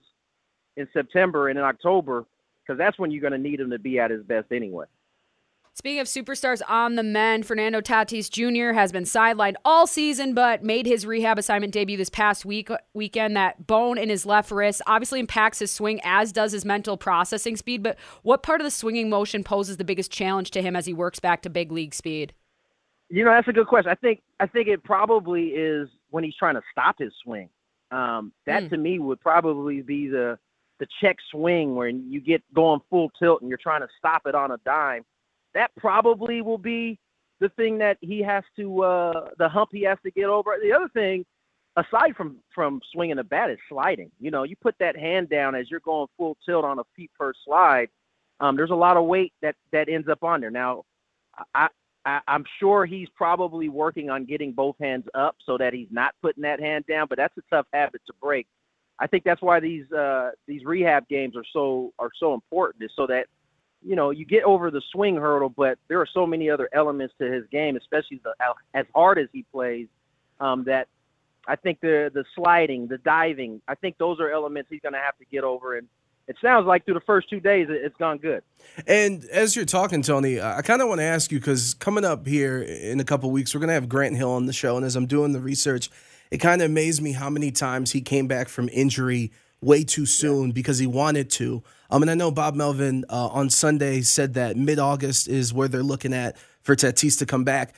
in 0.77 0.87
September 0.93 1.49
and 1.49 1.59
in 1.59 1.65
October 1.65 2.25
because 2.65 2.77
that's 2.77 2.97
when 2.97 3.11
you're 3.11 3.21
going 3.21 3.33
to 3.33 3.37
need 3.37 3.59
him 3.59 3.69
to 3.71 3.79
be 3.79 3.99
at 3.99 4.11
his 4.11 4.23
best 4.23 4.47
anyway. 4.51 4.85
Speaking 5.73 5.99
of 6.01 6.07
superstars 6.07 6.61
on 6.67 6.95
the 6.95 7.03
men, 7.03 7.43
Fernando 7.43 7.79
Tatis 7.79 8.29
Jr. 8.29 8.73
has 8.73 8.91
been 8.91 9.05
sidelined 9.05 9.55
all 9.63 9.87
season, 9.87 10.33
but 10.33 10.63
made 10.63 10.85
his 10.85 11.05
rehab 11.05 11.39
assignment 11.39 11.71
debut 11.71 11.95
this 11.95 12.09
past 12.09 12.43
week 12.43 12.69
weekend. 12.93 13.37
That 13.37 13.67
bone 13.67 13.97
in 13.97 14.09
his 14.09 14.25
left 14.25 14.51
wrist 14.51 14.81
obviously 14.85 15.21
impacts 15.21 15.59
his 15.59 15.71
swing, 15.71 16.01
as 16.03 16.33
does 16.33 16.51
his 16.51 16.65
mental 16.65 16.97
processing 16.97 17.55
speed. 17.55 17.83
But 17.83 17.97
what 18.21 18.43
part 18.43 18.59
of 18.59 18.65
the 18.65 18.71
swinging 18.71 19.09
motion 19.09 19.45
poses 19.45 19.77
the 19.77 19.85
biggest 19.85 20.11
challenge 20.11 20.51
to 20.51 20.61
him 20.61 20.75
as 20.75 20.85
he 20.85 20.93
works 20.93 21.19
back 21.21 21.41
to 21.43 21.49
big 21.49 21.71
league 21.71 21.93
speed? 21.95 22.33
You 23.09 23.23
know, 23.23 23.31
that's 23.31 23.47
a 23.47 23.53
good 23.53 23.67
question. 23.67 23.91
I 23.91 23.95
think 23.95 24.21
I 24.41 24.47
think 24.47 24.67
it 24.67 24.83
probably 24.83 25.47
is 25.49 25.87
when 26.09 26.25
he's 26.25 26.35
trying 26.35 26.55
to 26.55 26.61
stop 26.71 26.97
his 26.99 27.13
swing. 27.23 27.47
Um, 27.91 28.33
that 28.45 28.63
Hmm. 28.63 28.69
to 28.69 28.77
me 28.77 28.99
would 28.99 29.21
probably 29.21 29.81
be 29.81 30.09
the 30.09 30.37
the 30.79 30.87
check 30.99 31.15
swing 31.29 31.75
where 31.75 31.87
you 31.87 32.19
get 32.19 32.41
going 32.53 32.81
full 32.89 33.09
tilt 33.19 33.39
and 33.41 33.49
you're 33.49 33.57
trying 33.61 33.81
to 33.81 33.87
stop 33.97 34.23
it 34.25 34.35
on 34.35 34.51
a 34.51 34.57
dime. 34.65 35.05
That 35.53 35.71
probably 35.77 36.41
will 36.41 36.57
be 36.57 36.97
the 37.39 37.49
thing 37.49 37.77
that 37.79 37.97
he 38.01 38.21
has 38.21 38.43
to 38.55 38.83
uh, 38.83 39.29
the 39.37 39.49
hump 39.49 39.69
he 39.73 39.81
has 39.83 39.97
to 40.05 40.11
get 40.11 40.25
over. 40.25 40.55
The 40.61 40.71
other 40.71 40.89
thing, 40.89 41.25
aside 41.75 42.15
from 42.15 42.37
from 42.53 42.81
swinging 42.93 43.19
a 43.19 43.23
bat, 43.23 43.49
is 43.49 43.57
sliding. 43.67 44.11
You 44.19 44.31
know, 44.31 44.43
you 44.43 44.55
put 44.61 44.75
that 44.79 44.95
hand 44.95 45.29
down 45.29 45.55
as 45.55 45.69
you're 45.69 45.81
going 45.81 46.07
full 46.17 46.37
tilt 46.45 46.63
on 46.63 46.79
a 46.79 46.83
feet 46.95 47.11
first 47.17 47.39
slide. 47.45 47.89
Um, 48.39 48.55
there's 48.55 48.71
a 48.71 48.75
lot 48.75 48.97
of 48.97 49.05
weight 49.05 49.33
that 49.41 49.55
that 49.71 49.89
ends 49.89 50.07
up 50.07 50.23
on 50.23 50.41
there. 50.41 50.51
Now, 50.51 50.83
I, 51.53 51.67
I 52.05 52.21
I'm 52.27 52.45
sure 52.59 52.85
he's 52.85 53.09
probably 53.15 53.69
working 53.69 54.09
on 54.09 54.25
getting 54.25 54.53
both 54.53 54.75
hands 54.79 55.05
up 55.13 55.35
so 55.45 55.57
that 55.57 55.73
he's 55.73 55.89
not 55.91 56.13
putting 56.21 56.43
that 56.43 56.59
hand 56.59 56.85
down. 56.87 57.07
But 57.09 57.17
that's 57.17 57.37
a 57.37 57.41
tough 57.49 57.65
habit 57.73 58.01
to 58.07 58.13
break. 58.21 58.47
I 58.99 59.07
think 59.07 59.23
that's 59.23 59.41
why 59.41 59.59
these 59.59 59.91
uh, 59.91 60.31
these 60.47 60.63
rehab 60.63 61.07
games 61.07 61.35
are 61.35 61.45
so 61.51 61.91
are 61.97 62.11
so 62.19 62.33
important, 62.35 62.83
is 62.83 62.91
so 62.95 63.07
that 63.07 63.25
you 63.83 63.95
know 63.95 64.09
you 64.11 64.25
get 64.25 64.43
over 64.43 64.71
the 64.71 64.81
swing 64.91 65.15
hurdle, 65.15 65.49
but 65.49 65.77
there 65.87 65.99
are 65.99 66.07
so 66.11 66.25
many 66.25 66.49
other 66.49 66.69
elements 66.73 67.13
to 67.19 67.31
his 67.31 67.45
game, 67.51 67.75
especially 67.75 68.21
the, 68.23 68.33
as 68.73 68.85
hard 68.93 69.17
as 69.17 69.27
he 69.31 69.43
plays, 69.51 69.87
um, 70.39 70.63
that 70.65 70.87
I 71.47 71.55
think 71.55 71.81
the 71.81 72.11
the 72.13 72.23
sliding, 72.35 72.87
the 72.87 72.97
diving, 72.97 73.61
I 73.67 73.75
think 73.75 73.97
those 73.97 74.19
are 74.19 74.29
elements 74.31 74.69
he's 74.69 74.81
going 74.81 74.93
to 74.93 74.99
have 74.99 75.17
to 75.17 75.25
get 75.25 75.43
over. 75.43 75.77
And 75.77 75.87
it 76.27 76.37
sounds 76.41 76.67
like 76.67 76.85
through 76.85 76.93
the 76.93 77.01
first 77.01 77.29
two 77.29 77.39
days, 77.39 77.67
it, 77.69 77.83
it's 77.83 77.95
gone 77.97 78.17
good. 78.17 78.43
And 78.85 79.25
as 79.25 79.55
you're 79.55 79.65
talking, 79.65 80.01
Tony, 80.01 80.39
I 80.39 80.61
kind 80.61 80.81
of 80.81 80.87
want 80.87 80.99
to 80.99 81.05
ask 81.05 81.31
you 81.31 81.39
because 81.39 81.73
coming 81.73 82.05
up 82.05 82.27
here 82.27 82.61
in 82.61 82.99
a 82.99 83.03
couple 83.03 83.31
weeks, 83.31 83.53
we're 83.53 83.59
going 83.59 83.69
to 83.69 83.73
have 83.73 83.89
Grant 83.89 84.15
Hill 84.15 84.31
on 84.31 84.45
the 84.45 84.53
show. 84.53 84.77
And 84.77 84.85
as 84.85 84.95
I'm 84.95 85.07
doing 85.07 85.33
the 85.33 85.41
research, 85.41 85.89
it 86.29 86.37
kind 86.37 86.61
of 86.61 86.67
amazed 86.67 87.01
me 87.01 87.11
how 87.13 87.29
many 87.29 87.51
times 87.51 87.91
he 87.91 88.01
came 88.01 88.27
back 88.27 88.47
from 88.47 88.69
injury 88.69 89.31
way 89.61 89.83
too 89.83 90.05
soon 90.05 90.51
because 90.51 90.79
he 90.79 90.87
wanted 90.87 91.29
to. 91.29 91.63
Um, 91.89 92.01
and 92.01 92.11
I 92.11 92.15
know 92.15 92.31
Bob 92.31 92.55
Melvin 92.55 93.05
uh, 93.09 93.27
on 93.27 93.49
Sunday 93.49 94.01
said 94.01 94.33
that 94.33 94.57
mid 94.57 94.79
August 94.79 95.27
is 95.27 95.53
where 95.53 95.67
they're 95.67 95.83
looking 95.83 96.13
at 96.13 96.37
for 96.61 96.75
Tatis 96.75 97.19
to 97.19 97.25
come 97.25 97.43
back. 97.43 97.75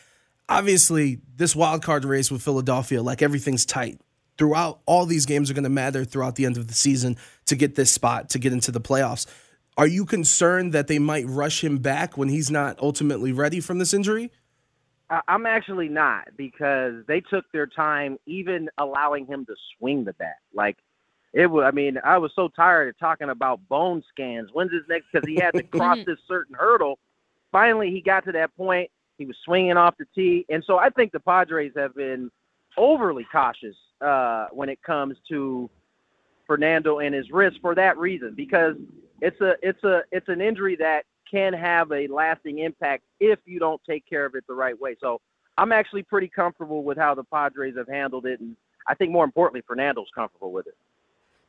Obviously, 0.49 1.19
this 1.35 1.55
wild 1.55 1.83
card 1.83 2.05
race 2.05 2.31
with 2.31 2.41
Philadelphia, 2.41 3.01
like 3.01 3.21
everything's 3.21 3.65
tight. 3.65 3.99
Throughout 4.37 4.81
all 4.85 5.05
these 5.05 5.25
games 5.25 5.51
are 5.51 5.53
going 5.53 5.63
to 5.63 5.69
matter 5.69 6.05
throughout 6.05 6.35
the 6.35 6.45
end 6.45 6.57
of 6.57 6.67
the 6.67 6.73
season 6.73 7.17
to 7.45 7.55
get 7.55 7.75
this 7.75 7.91
spot 7.91 8.29
to 8.29 8.39
get 8.39 8.51
into 8.51 8.71
the 8.71 8.81
playoffs. 8.81 9.27
Are 9.77 9.87
you 9.87 10.05
concerned 10.05 10.73
that 10.73 10.87
they 10.87 10.99
might 10.99 11.25
rush 11.27 11.63
him 11.63 11.79
back 11.79 12.17
when 12.17 12.29
he's 12.29 12.51
not 12.51 12.79
ultimately 12.79 13.31
ready 13.31 13.59
from 13.59 13.79
this 13.79 13.93
injury? 13.93 14.31
I'm 15.27 15.45
actually 15.45 15.89
not 15.89 16.29
because 16.37 17.05
they 17.07 17.21
took 17.21 17.45
their 17.51 17.67
time, 17.67 18.17
even 18.25 18.69
allowing 18.77 19.25
him 19.25 19.45
to 19.45 19.53
swing 19.77 20.05
the 20.05 20.13
bat. 20.13 20.37
Like 20.53 20.77
it 21.33 21.47
was. 21.47 21.65
I 21.65 21.71
mean, 21.71 21.97
I 22.03 22.17
was 22.17 22.31
so 22.35 22.47
tired 22.47 22.89
of 22.89 22.99
talking 22.99 23.29
about 23.29 23.59
bone 23.67 24.03
scans. 24.09 24.49
When's 24.53 24.71
his 24.71 24.83
next? 24.87 25.07
Because 25.11 25.27
he 25.27 25.35
had 25.35 25.51
to 25.51 25.63
cross 25.63 25.97
this 26.05 26.19
certain 26.27 26.55
hurdle. 26.55 26.99
Finally, 27.51 27.91
he 27.91 28.01
got 28.01 28.23
to 28.25 28.31
that 28.33 28.55
point. 28.55 28.89
He 29.17 29.25
was 29.25 29.35
swinging 29.43 29.77
off 29.77 29.95
the 29.97 30.05
tee, 30.15 30.45
and 30.49 30.63
so 30.65 30.77
I 30.77 30.89
think 30.89 31.11
the 31.11 31.19
Padres 31.19 31.73
have 31.75 31.95
been 31.95 32.31
overly 32.77 33.25
cautious 33.31 33.75
uh, 34.01 34.47
when 34.51 34.69
it 34.69 34.81
comes 34.81 35.17
to 35.29 35.69
Fernando 36.47 36.99
and 36.99 37.13
his 37.13 37.31
wrist 37.31 37.59
for 37.61 37.75
that 37.75 37.97
reason 37.97 38.33
because 38.35 38.75
it's 39.21 39.39
a 39.41 39.55
it's 39.61 39.83
a 39.83 40.01
it's 40.11 40.27
an 40.29 40.41
injury 40.41 40.75
that 40.77 41.05
can 41.29 41.53
have 41.53 41.91
a 41.91 42.07
lasting 42.07 42.59
impact 42.59 43.03
if 43.19 43.39
you 43.45 43.59
don't 43.59 43.81
take 43.87 44.07
care 44.07 44.25
of 44.25 44.35
it 44.35 44.43
the 44.47 44.53
right 44.53 44.79
way. 44.79 44.95
So 44.99 45.21
I'm 45.57 45.71
actually 45.71 46.03
pretty 46.03 46.27
comfortable 46.27 46.83
with 46.83 46.97
how 46.97 47.15
the 47.15 47.23
Padres 47.23 47.77
have 47.77 47.87
handled 47.87 48.25
it, 48.25 48.39
and 48.39 48.55
I 48.87 48.95
think 48.95 49.11
more 49.11 49.25
importantly, 49.25 49.63
Fernando's 49.65 50.09
comfortable 50.15 50.51
with 50.51 50.67
it 50.67 50.75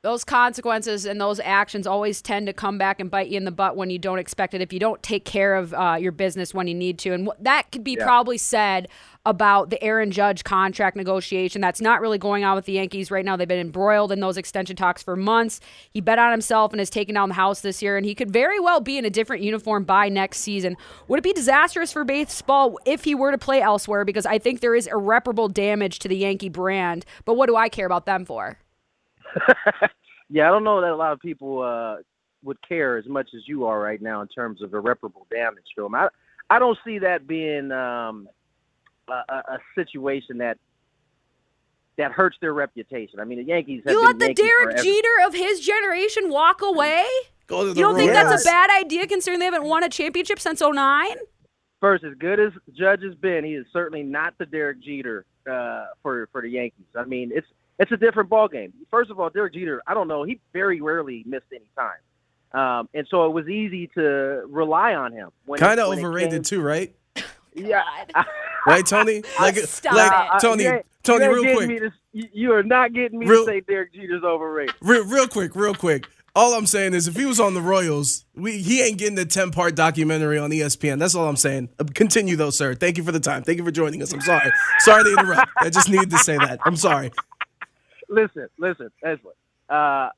those 0.04 0.22
consequences 0.22 1.06
and 1.06 1.18
those 1.18 1.40
actions 1.40 1.86
always 1.86 2.20
tend 2.20 2.46
to 2.46 2.52
come 2.52 2.76
back 2.76 3.00
and 3.00 3.10
bite 3.10 3.28
you 3.28 3.38
in 3.38 3.46
the 3.46 3.50
butt 3.50 3.74
when 3.74 3.88
you 3.88 3.98
don't 3.98 4.18
expect 4.18 4.52
it 4.52 4.60
if 4.60 4.70
you 4.70 4.78
don't 4.78 5.02
take 5.02 5.24
care 5.24 5.54
of 5.54 5.72
uh, 5.72 5.96
your 5.98 6.12
business 6.12 6.52
when 6.52 6.66
you 6.66 6.74
need 6.74 6.98
to. 6.98 7.14
And 7.14 7.30
that 7.40 7.72
could 7.72 7.82
be 7.82 7.96
yeah. 7.98 8.04
probably 8.04 8.36
said 8.36 8.88
about 9.24 9.70
the 9.70 9.82
aaron 9.82 10.10
judge 10.10 10.44
contract 10.44 10.94
negotiation. 10.94 11.62
That's 11.62 11.80
not 11.80 12.02
really 12.02 12.18
going 12.18 12.44
on 12.44 12.54
with 12.54 12.66
the 12.66 12.74
yankees 12.74 13.10
right 13.10 13.24
now. 13.24 13.34
They've 13.34 13.48
been 13.48 13.58
embroiled 13.58 14.12
in 14.12 14.20
those 14.20 14.36
extension 14.36 14.76
talks 14.76 15.02
for 15.02 15.16
months. 15.16 15.58
He 15.90 16.02
bet 16.02 16.18
on 16.18 16.30
himself 16.30 16.74
and 16.74 16.80
has 16.80 16.90
taken 16.90 17.14
down 17.14 17.30
the 17.30 17.36
house 17.36 17.62
this 17.62 17.80
year 17.80 17.96
and 17.96 18.04
he 18.04 18.14
could 18.14 18.30
very 18.30 18.60
well 18.60 18.82
be 18.82 18.98
in 18.98 19.06
a 19.06 19.10
different 19.10 19.42
uniform 19.42 19.84
by 19.84 20.10
next 20.10 20.40
season. 20.40 20.76
Would 21.08 21.20
it 21.20 21.22
be 21.22 21.32
disastrous 21.32 21.94
for 21.94 22.04
baseball 22.04 22.78
if 22.84 23.04
he 23.04 23.14
were 23.14 23.30
to 23.30 23.38
play 23.38 23.62
elsewhere? 23.62 24.04
Because 24.04 24.26
i 24.26 24.38
think 24.38 24.60
there 24.60 24.74
is 24.74 24.86
irreparable 24.86 25.48
damage 25.48 25.98
to 26.00 26.08
the 26.08 26.16
yankee 26.16 26.50
brand. 26.50 27.06
But 27.24 27.38
what 27.38 27.46
do 27.46 27.56
i 27.56 27.70
care 27.70 27.86
about 27.86 28.04
them 28.04 28.26
for 28.26 28.58
yeah, 30.28 30.48
I 30.48 30.50
don't 30.50 30.64
know 30.64 30.80
that 30.80 30.90
a 30.90 30.96
lot 30.96 31.12
of 31.12 31.20
people 31.20 31.62
uh, 31.62 31.96
would 32.42 32.58
care 32.66 32.96
as 32.96 33.06
much 33.06 33.30
as 33.34 33.42
you 33.46 33.66
are 33.66 33.80
right 33.80 34.00
now 34.00 34.20
in 34.20 34.28
terms 34.28 34.62
of 34.62 34.74
irreparable 34.74 35.26
damage 35.30 35.64
to 35.76 35.82
them. 35.82 35.94
I 35.94 36.08
I 36.50 36.58
don't 36.58 36.78
see 36.84 36.98
that 36.98 37.26
being 37.26 37.72
um, 37.72 38.28
a, 39.08 39.12
a 39.32 39.58
situation 39.74 40.38
that 40.38 40.58
that 41.96 42.12
hurts 42.12 42.36
their 42.40 42.52
reputation. 42.52 43.20
I 43.20 43.24
mean, 43.24 43.38
the 43.38 43.44
Yankees. 43.44 43.82
Have 43.86 43.92
you 43.92 44.02
let 44.02 44.18
the 44.18 44.26
Yankee 44.26 44.42
Derek 44.42 44.70
forever. 44.70 44.82
Jeter 44.82 45.26
of 45.26 45.34
his 45.34 45.60
generation 45.60 46.28
walk 46.28 46.62
away. 46.62 47.04
Go 47.46 47.66
you 47.66 47.74
don't 47.74 47.94
think 47.94 48.12
that's 48.12 48.42
a 48.42 48.44
bad 48.44 48.70
idea, 48.70 49.06
considering 49.06 49.38
they 49.38 49.44
haven't 49.44 49.64
won 49.64 49.82
a 49.84 49.88
championship 49.88 50.40
since 50.40 50.62
09? 50.62 51.06
First, 51.78 52.02
as 52.02 52.14
good 52.18 52.40
as 52.40 52.52
Judge 52.72 53.02
has 53.02 53.14
been, 53.14 53.44
he 53.44 53.54
is 53.54 53.66
certainly 53.70 54.02
not 54.02 54.32
the 54.38 54.46
Derek 54.46 54.80
Jeter 54.80 55.26
uh, 55.50 55.86
for 56.02 56.28
for 56.32 56.40
the 56.40 56.48
Yankees. 56.48 56.86
I 56.96 57.04
mean, 57.04 57.30
it's 57.34 57.46
it's 57.78 57.92
a 57.92 57.96
different 57.96 58.28
ball 58.28 58.48
game. 58.48 58.72
First 58.90 59.10
of 59.10 59.18
all, 59.18 59.30
Derek 59.30 59.54
Jeter, 59.54 59.82
I 59.86 59.94
don't 59.94 60.08
know, 60.08 60.22
he 60.22 60.40
very 60.52 60.80
rarely 60.80 61.24
missed 61.26 61.46
any 61.52 61.68
time. 61.76 61.98
Um, 62.54 62.88
and 62.94 63.06
so 63.10 63.26
it 63.26 63.30
was 63.30 63.48
easy 63.48 63.88
to 63.94 64.44
rely 64.48 64.94
on 64.94 65.12
him. 65.12 65.30
Kind 65.56 65.80
of 65.80 65.92
overrated 65.92 66.44
too, 66.44 66.60
right? 66.60 66.94
Yeah, 67.56 67.84
right, 68.66 68.84
Tony. 68.84 69.22
Like, 69.38 69.54
Stop 69.58 69.94
like 69.94 70.34
it. 70.34 70.40
Tony, 70.40 70.64
you 70.64 70.80
Tony, 71.04 71.28
real 71.28 71.54
quick. 71.54 71.68
To, 71.78 71.92
you 72.12 72.52
are 72.52 72.64
not 72.64 72.92
getting 72.92 73.20
me 73.20 73.26
real, 73.26 73.44
to 73.44 73.52
say 73.52 73.60
Derek 73.60 73.94
Jeter's 73.94 74.24
overrated. 74.24 74.74
Real, 74.80 75.04
real 75.04 75.28
quick, 75.28 75.54
real 75.54 75.72
quick. 75.72 76.08
All 76.34 76.54
I'm 76.54 76.66
saying 76.66 76.94
is, 76.94 77.06
if 77.06 77.14
he 77.14 77.24
was 77.24 77.38
on 77.38 77.54
the 77.54 77.60
Royals, 77.60 78.24
we 78.34 78.58
he 78.58 78.82
ain't 78.82 78.98
getting 78.98 79.14
the 79.14 79.24
10 79.24 79.52
part 79.52 79.76
documentary 79.76 80.36
on 80.36 80.50
ESPN. 80.50 80.98
That's 80.98 81.14
all 81.14 81.28
I'm 81.28 81.36
saying. 81.36 81.68
Uh, 81.78 81.84
continue 81.94 82.34
though, 82.34 82.50
sir. 82.50 82.74
Thank 82.74 82.98
you 82.98 83.04
for 83.04 83.12
the 83.12 83.20
time. 83.20 83.44
Thank 83.44 83.58
you 83.58 83.64
for 83.64 83.70
joining 83.70 84.02
us. 84.02 84.12
I'm 84.12 84.20
sorry. 84.20 84.50
Sorry 84.80 85.04
to 85.04 85.12
interrupt. 85.12 85.52
I 85.60 85.70
just 85.70 85.88
needed 85.88 86.10
to 86.10 86.18
say 86.18 86.36
that. 86.36 86.58
I'm 86.64 86.74
sorry 86.74 87.12
listen, 88.08 88.48
listen, 88.58 88.90
Leslie. 89.02 89.32
Uh, 89.68 90.10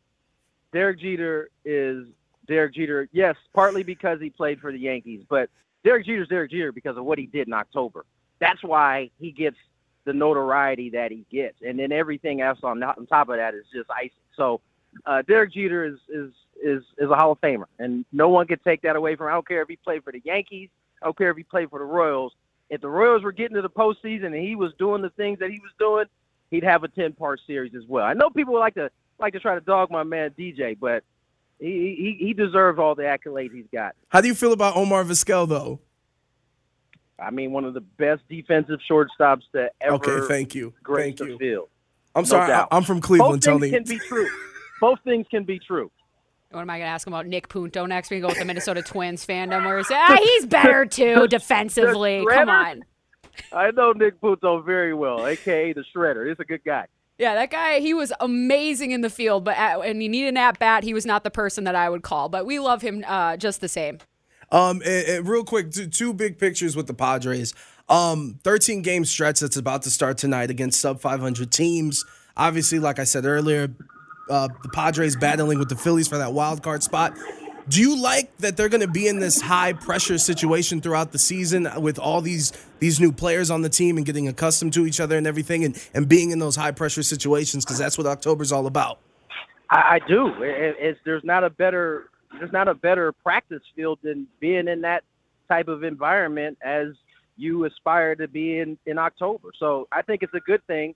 Derek 0.72 1.00
Jeter 1.00 1.50
is 1.64 2.06
Derek 2.46 2.74
Jeter. 2.74 3.08
Yes, 3.12 3.36
partly 3.54 3.82
because 3.82 4.20
he 4.20 4.30
played 4.30 4.60
for 4.60 4.72
the 4.72 4.78
Yankees, 4.78 5.22
but 5.28 5.48
Derek 5.84 6.06
Jeter's 6.06 6.28
Derek 6.28 6.50
Jeter 6.50 6.72
because 6.72 6.96
of 6.96 7.04
what 7.04 7.18
he 7.18 7.26
did 7.26 7.46
in 7.46 7.54
October. 7.54 8.04
That's 8.38 8.62
why 8.62 9.10
he 9.18 9.30
gets 9.30 9.56
the 10.04 10.12
notoriety 10.12 10.90
that 10.90 11.10
he 11.10 11.24
gets, 11.30 11.56
and 11.66 11.78
then 11.78 11.92
everything 11.92 12.40
else 12.40 12.58
on, 12.62 12.82
on 12.82 13.06
top 13.06 13.28
of 13.28 13.36
that 13.36 13.54
is 13.54 13.64
just 13.72 13.90
icing. 13.90 14.10
So, 14.36 14.60
uh, 15.04 15.22
Derek 15.22 15.52
Jeter 15.52 15.84
is 15.84 15.98
is 16.08 16.32
is 16.62 16.82
is 16.98 17.10
a 17.10 17.14
Hall 17.14 17.32
of 17.32 17.40
Famer, 17.40 17.66
and 17.78 18.04
no 18.12 18.28
one 18.28 18.46
can 18.46 18.58
take 18.60 18.82
that 18.82 18.96
away 18.96 19.16
from. 19.16 19.26
Him. 19.26 19.30
I 19.30 19.34
don't 19.34 19.48
care 19.48 19.62
if 19.62 19.68
he 19.68 19.76
played 19.76 20.04
for 20.04 20.12
the 20.12 20.22
Yankees. 20.24 20.68
I 21.02 21.06
don't 21.06 21.18
care 21.18 21.30
if 21.30 21.36
he 21.36 21.42
played 21.42 21.70
for 21.70 21.78
the 21.78 21.84
Royals. 21.84 22.32
If 22.70 22.80
the 22.80 22.88
Royals 22.88 23.22
were 23.22 23.32
getting 23.32 23.54
to 23.56 23.62
the 23.62 23.70
postseason 23.70 24.26
and 24.26 24.36
he 24.36 24.56
was 24.56 24.72
doing 24.78 25.02
the 25.02 25.10
things 25.10 25.38
that 25.38 25.50
he 25.50 25.60
was 25.60 25.70
doing, 25.78 26.06
he'd 26.50 26.64
have 26.64 26.84
a 26.84 26.88
ten 26.88 27.12
part 27.12 27.40
series 27.46 27.74
as 27.74 27.82
well. 27.88 28.04
I 28.04 28.14
know 28.14 28.30
people 28.30 28.54
would 28.54 28.60
like 28.60 28.74
to 28.74 28.90
like 29.18 29.32
to 29.32 29.40
try 29.40 29.54
to 29.54 29.60
dog 29.60 29.90
my 29.90 30.04
man 30.04 30.30
DJ, 30.38 30.78
but 30.78 31.04
he 31.58 32.16
he, 32.18 32.26
he 32.26 32.32
deserves 32.34 32.78
all 32.78 32.94
the 32.94 33.02
accolades 33.02 33.54
he's 33.54 33.66
got. 33.72 33.94
How 34.08 34.20
do 34.20 34.28
you 34.28 34.34
feel 34.34 34.52
about 34.52 34.76
Omar 34.76 35.04
Vizquel 35.04 35.48
though? 35.48 35.80
I 37.18 37.30
mean, 37.30 37.52
one 37.52 37.64
of 37.64 37.74
the 37.74 37.80
best 37.80 38.22
defensive 38.28 38.78
shortstops 38.90 39.42
to 39.52 39.70
ever. 39.80 39.94
Okay, 39.94 40.28
thank 40.28 40.54
you. 40.54 40.74
Grace 40.82 41.16
thank 41.16 41.30
you. 41.30 41.38
field. 41.38 41.68
I'm 42.14 42.22
no 42.22 42.28
sorry, 42.28 42.48
doubt. 42.48 42.68
I'm 42.70 42.82
from 42.82 43.00
Cleveland, 43.00 43.42
Both 43.42 43.52
Tony. 43.52 43.70
things 43.70 43.88
can 43.88 43.98
be 43.98 44.04
true. 44.06 44.28
Both 44.80 44.98
things 45.04 45.26
can 45.30 45.44
be 45.44 45.58
true. 45.58 45.90
What 46.50 46.60
am 46.60 46.70
I 46.70 46.78
going 46.78 46.86
to 46.86 46.90
ask 46.90 47.06
him 47.06 47.12
about 47.12 47.26
Nick 47.26 47.48
Punto 47.48 47.86
next? 47.86 48.10
We 48.10 48.16
can 48.16 48.22
go 48.22 48.28
with 48.28 48.38
the 48.38 48.44
Minnesota 48.44 48.82
Twins 48.82 49.26
fandom, 49.26 49.64
where 49.64 49.78
it's, 49.78 49.90
ah, 49.90 50.16
he's 50.18 50.46
better 50.46 50.86
too 50.86 51.26
defensively. 51.28 52.24
Come 52.30 52.48
on. 52.48 52.84
I 53.52 53.70
know 53.70 53.92
Nick 53.92 54.20
Punto 54.20 54.62
very 54.62 54.94
well, 54.94 55.26
aka 55.26 55.72
the 55.72 55.84
Shredder. 55.94 56.28
He's 56.28 56.38
a 56.38 56.44
good 56.44 56.64
guy. 56.64 56.86
Yeah, 57.18 57.34
that 57.34 57.50
guy, 57.50 57.80
he 57.80 57.94
was 57.94 58.12
amazing 58.20 58.90
in 58.90 59.00
the 59.00 59.08
field, 59.08 59.44
but 59.44 59.56
at, 59.56 59.78
when 59.78 60.02
you 60.02 60.08
need 60.08 60.26
an 60.26 60.36
at 60.36 60.58
bat, 60.58 60.84
he 60.84 60.92
was 60.92 61.06
not 61.06 61.24
the 61.24 61.30
person 61.30 61.64
that 61.64 61.74
I 61.74 61.88
would 61.88 62.02
call. 62.02 62.28
But 62.28 62.44
we 62.44 62.58
love 62.58 62.82
him 62.82 63.04
uh, 63.06 63.38
just 63.38 63.62
the 63.62 63.68
same. 63.68 63.98
Um, 64.52 64.82
and, 64.84 65.08
and 65.08 65.28
real 65.28 65.42
quick, 65.42 65.70
two, 65.70 65.86
two, 65.86 66.12
big 66.12 66.38
pictures 66.38 66.76
with 66.76 66.86
the 66.86 66.94
Padres. 66.94 67.54
Um, 67.88 68.38
13 68.44 68.82
game 68.82 69.04
stretch 69.04 69.40
that's 69.40 69.56
about 69.56 69.82
to 69.82 69.90
start 69.90 70.18
tonight 70.18 70.50
against 70.50 70.80
sub 70.80 71.00
500 71.00 71.50
teams. 71.50 72.04
Obviously, 72.36 72.78
like 72.78 72.98
I 72.98 73.04
said 73.04 73.24
earlier, 73.24 73.68
uh, 74.28 74.48
the 74.62 74.68
Padres 74.68 75.16
battling 75.16 75.58
with 75.58 75.68
the 75.68 75.76
Phillies 75.76 76.08
for 76.08 76.18
that 76.18 76.32
wild 76.32 76.62
card 76.62 76.82
spot. 76.82 77.16
Do 77.68 77.80
you 77.80 78.00
like 78.00 78.36
that 78.38 78.56
they're 78.56 78.68
going 78.68 78.82
to 78.82 78.88
be 78.88 79.08
in 79.08 79.18
this 79.18 79.40
high 79.40 79.72
pressure 79.72 80.18
situation 80.18 80.80
throughout 80.80 81.10
the 81.10 81.18
season 81.18 81.68
with 81.80 81.98
all 81.98 82.20
these 82.20 82.52
these 82.78 83.00
new 83.00 83.10
players 83.10 83.50
on 83.50 83.62
the 83.62 83.68
team 83.68 83.96
and 83.96 84.06
getting 84.06 84.28
accustomed 84.28 84.72
to 84.74 84.86
each 84.86 85.00
other 85.00 85.16
and 85.16 85.26
everything 85.26 85.64
and, 85.64 85.88
and 85.92 86.08
being 86.08 86.30
in 86.30 86.38
those 86.38 86.54
high 86.54 86.70
pressure 86.70 87.02
situations 87.02 87.64
because 87.64 87.78
that's 87.78 87.98
what 87.98 88.06
October's 88.06 88.52
all 88.52 88.66
about? 88.66 88.98
I, 89.70 89.94
I 89.94 89.98
do. 90.06 90.28
It, 90.42 90.76
it's 90.78 91.00
there's 91.04 91.24
not 91.24 91.42
a 91.42 91.50
better 91.50 92.10
there's 92.38 92.52
not 92.52 92.68
a 92.68 92.74
better 92.74 93.10
practice 93.12 93.62
field 93.74 93.98
than 94.02 94.28
being 94.38 94.68
in 94.68 94.82
that 94.82 95.02
type 95.48 95.66
of 95.66 95.82
environment 95.82 96.58
as 96.62 96.88
you 97.36 97.64
aspire 97.64 98.14
to 98.14 98.28
be 98.28 98.60
in 98.60 98.78
in 98.86 98.96
October. 98.96 99.50
So 99.58 99.88
I 99.90 100.02
think 100.02 100.22
it's 100.22 100.34
a 100.34 100.40
good 100.40 100.64
thing 100.68 100.94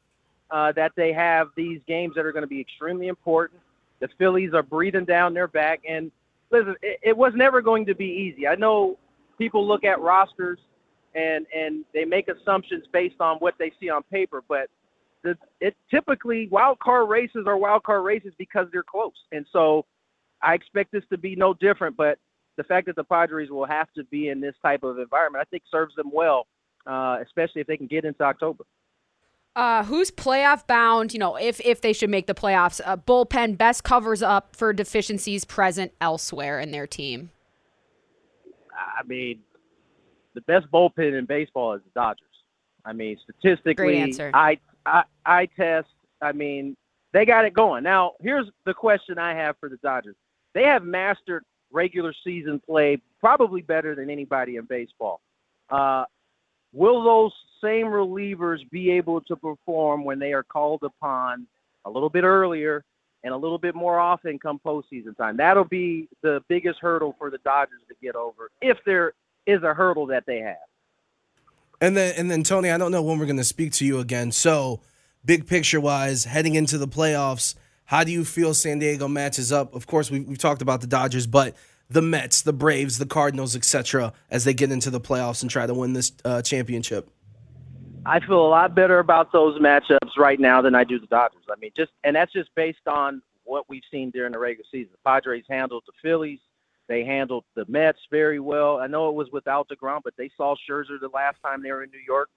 uh, 0.52 0.70
that 0.72 0.92
they 0.94 1.12
have 1.12 1.48
these 1.56 1.80
games 1.88 2.14
that 2.14 2.24
are 2.24 2.32
going 2.32 2.42
to 2.42 2.48
be 2.48 2.60
extremely 2.60 3.08
important. 3.08 3.60
The 3.98 4.08
Phillies 4.18 4.54
are 4.54 4.62
breathing 4.62 5.04
down 5.04 5.34
their 5.34 5.48
back, 5.48 5.80
and 5.88 6.10
listen, 6.50 6.74
it, 6.82 7.00
it 7.02 7.16
was 7.16 7.32
never 7.34 7.60
going 7.62 7.86
to 7.86 7.94
be 7.94 8.06
easy. 8.06 8.46
I 8.46 8.54
know 8.54 8.98
people 9.38 9.66
look 9.66 9.84
at 9.84 10.00
rosters 10.00 10.58
and 11.14 11.46
and 11.54 11.84
they 11.92 12.04
make 12.04 12.28
assumptions 12.28 12.84
based 12.92 13.20
on 13.20 13.36
what 13.38 13.54
they 13.58 13.72
see 13.80 13.90
on 13.90 14.02
paper, 14.04 14.42
but 14.48 14.68
the, 15.22 15.36
it 15.60 15.76
typically 15.90 16.48
wild 16.48 16.78
card 16.78 17.08
races 17.08 17.44
are 17.46 17.56
wild 17.56 17.82
card 17.82 18.04
races 18.04 18.32
because 18.38 18.66
they're 18.72 18.82
close, 18.82 19.12
and 19.32 19.44
so 19.52 19.84
I 20.42 20.54
expect 20.54 20.92
this 20.92 21.04
to 21.10 21.18
be 21.18 21.36
no 21.36 21.54
different. 21.54 21.96
But 21.96 22.18
the 22.56 22.64
fact 22.64 22.86
that 22.86 22.96
the 22.96 23.04
Padres 23.04 23.50
will 23.50 23.66
have 23.66 23.88
to 23.96 24.04
be 24.04 24.28
in 24.28 24.40
this 24.40 24.54
type 24.62 24.82
of 24.82 24.98
environment, 24.98 25.44
I 25.46 25.48
think, 25.50 25.64
serves 25.70 25.94
them 25.94 26.10
well, 26.12 26.46
uh, 26.86 27.18
especially 27.22 27.60
if 27.60 27.66
they 27.66 27.76
can 27.76 27.86
get 27.86 28.04
into 28.04 28.22
October. 28.22 28.64
Uh, 29.56 29.84
who's 29.84 30.10
playoff 30.10 30.66
bound? 30.66 31.12
You 31.12 31.18
know, 31.18 31.36
if 31.36 31.60
if 31.60 31.80
they 31.80 31.92
should 31.92 32.10
make 32.10 32.26
the 32.26 32.34
playoffs, 32.34 32.80
uh, 32.84 32.96
bullpen 32.96 33.58
best 33.58 33.82
covers 33.82 34.22
up 34.22 34.54
for 34.54 34.72
deficiencies 34.72 35.44
present 35.44 35.92
elsewhere 36.00 36.60
in 36.60 36.70
their 36.70 36.86
team. 36.86 37.30
I 38.72 39.02
mean, 39.06 39.40
the 40.34 40.40
best 40.42 40.70
bullpen 40.72 41.18
in 41.18 41.26
baseball 41.26 41.74
is 41.74 41.82
the 41.82 42.00
Dodgers. 42.00 42.26
I 42.84 42.92
mean, 42.92 43.18
statistically. 43.24 44.00
I, 44.32 44.58
I 44.86 45.02
I 45.26 45.46
test. 45.46 45.88
I 46.22 46.32
mean, 46.32 46.76
they 47.12 47.24
got 47.24 47.44
it 47.44 47.52
going. 47.52 47.82
Now, 47.82 48.12
here's 48.20 48.46
the 48.64 48.74
question 48.74 49.18
I 49.18 49.34
have 49.34 49.56
for 49.58 49.68
the 49.68 49.78
Dodgers. 49.78 50.16
They 50.54 50.64
have 50.64 50.84
mastered 50.84 51.44
regular 51.72 52.14
season 52.24 52.60
play 52.64 53.00
probably 53.20 53.62
better 53.62 53.94
than 53.94 54.10
anybody 54.10 54.56
in 54.56 54.64
baseball. 54.64 55.20
Uh, 55.68 56.04
will 56.72 57.02
those 57.02 57.32
same 57.62 57.86
relievers 57.86 58.58
be 58.70 58.90
able 58.92 59.20
to 59.22 59.36
perform 59.36 60.04
when 60.04 60.18
they 60.18 60.32
are 60.32 60.42
called 60.42 60.82
upon 60.82 61.46
a 61.84 61.90
little 61.90 62.08
bit 62.08 62.24
earlier 62.24 62.84
and 63.22 63.34
a 63.34 63.36
little 63.36 63.58
bit 63.58 63.74
more 63.74 63.98
often 63.98 64.38
come 64.38 64.60
postseason 64.64 65.16
time? 65.16 65.36
That'll 65.36 65.64
be 65.64 66.08
the 66.22 66.42
biggest 66.48 66.78
hurdle 66.80 67.14
for 67.18 67.30
the 67.30 67.38
Dodgers 67.38 67.80
to 67.88 67.94
get 68.02 68.16
over, 68.16 68.50
if 68.60 68.78
there 68.84 69.12
is 69.46 69.62
a 69.62 69.74
hurdle 69.74 70.06
that 70.06 70.24
they 70.26 70.38
have. 70.38 70.56
And 71.80 71.96
then 71.96 72.14
and 72.16 72.30
then 72.30 72.42
Tony, 72.42 72.70
I 72.70 72.78
don't 72.78 72.92
know 72.92 73.02
when 73.02 73.18
we're 73.18 73.26
going 73.26 73.38
to 73.38 73.44
speak 73.44 73.72
to 73.74 73.86
you 73.86 74.00
again. 74.00 74.32
So, 74.32 74.80
big 75.24 75.46
picture 75.46 75.80
wise, 75.80 76.24
heading 76.24 76.54
into 76.54 76.76
the 76.76 76.88
playoffs, 76.88 77.54
how 77.86 78.04
do 78.04 78.12
you 78.12 78.24
feel 78.24 78.52
San 78.52 78.78
Diego 78.78 79.08
matches 79.08 79.50
up? 79.50 79.74
Of 79.74 79.86
course, 79.86 80.10
we've, 80.10 80.26
we've 80.28 80.38
talked 80.38 80.60
about 80.60 80.82
the 80.82 80.86
Dodgers, 80.86 81.26
but 81.26 81.56
the 81.88 82.02
Mets, 82.02 82.42
the 82.42 82.52
Braves, 82.52 82.98
the 82.98 83.06
Cardinals, 83.06 83.56
etc., 83.56 84.12
as 84.30 84.44
they 84.44 84.54
get 84.54 84.70
into 84.70 84.90
the 84.90 85.00
playoffs 85.00 85.42
and 85.42 85.50
try 85.50 85.66
to 85.66 85.74
win 85.74 85.92
this 85.92 86.12
uh, 86.24 86.40
championship. 86.42 87.10
I 88.06 88.18
feel 88.20 88.46
a 88.46 88.48
lot 88.48 88.74
better 88.74 88.98
about 88.98 89.30
those 89.30 89.60
matchups 89.60 90.16
right 90.16 90.40
now 90.40 90.62
than 90.62 90.74
I 90.74 90.84
do 90.84 90.98
the 90.98 91.06
Dodgers. 91.06 91.44
I 91.50 91.54
mean, 91.60 91.70
just 91.76 91.92
and 92.04 92.16
that's 92.16 92.32
just 92.32 92.48
based 92.54 92.86
on 92.86 93.20
what 93.44 93.68
we've 93.68 93.82
seen 93.90 94.10
during 94.10 94.32
the 94.32 94.38
regular 94.38 94.64
season. 94.70 94.90
The 94.92 95.10
Padres 95.10 95.44
handled 95.48 95.82
the 95.86 95.92
Phillies. 96.02 96.38
They 96.88 97.04
handled 97.04 97.44
the 97.54 97.64
Mets 97.68 97.98
very 98.10 98.40
well. 98.40 98.78
I 98.78 98.86
know 98.86 99.08
it 99.10 99.14
was 99.14 99.28
without 99.32 99.68
DeGrom, 99.68 100.00
but 100.02 100.14
they 100.16 100.30
saw 100.36 100.54
Scherzer 100.56 100.98
the 101.00 101.10
last 101.12 101.36
time 101.44 101.62
they 101.62 101.70
were 101.70 101.84
in 101.84 101.90
New 101.90 102.02
York. 102.04 102.30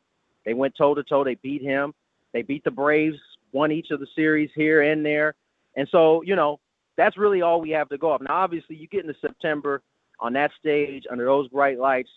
They 0.46 0.54
went 0.54 0.76
toe 0.76 0.94
to 0.94 1.04
toe. 1.04 1.24
They 1.24 1.36
beat 1.36 1.62
him. 1.62 1.94
They 2.34 2.42
beat 2.42 2.64
the 2.64 2.72
Braves, 2.72 3.18
won 3.52 3.72
each 3.72 3.92
of 3.92 4.00
the 4.00 4.08
series 4.16 4.50
here 4.56 4.82
and 4.82 5.06
there. 5.06 5.34
And 5.76 5.88
so, 5.92 6.22
you 6.24 6.36
know, 6.36 6.60
that's 6.98 7.18
really 7.18 7.42
all 7.42 7.62
we 7.62 7.72
have 7.72 7.90
to 7.90 7.98
go 7.98 8.12
off. 8.12 8.22
Now, 8.22 8.36
obviously, 8.36 8.76
you 8.76 8.88
get 8.88 9.06
into 9.06 9.20
September 9.22 9.82
on 10.20 10.34
that 10.34 10.52
stage 10.60 11.06
under 11.10 11.26
those 11.26 11.48
bright 11.48 11.80
lights. 11.80 12.10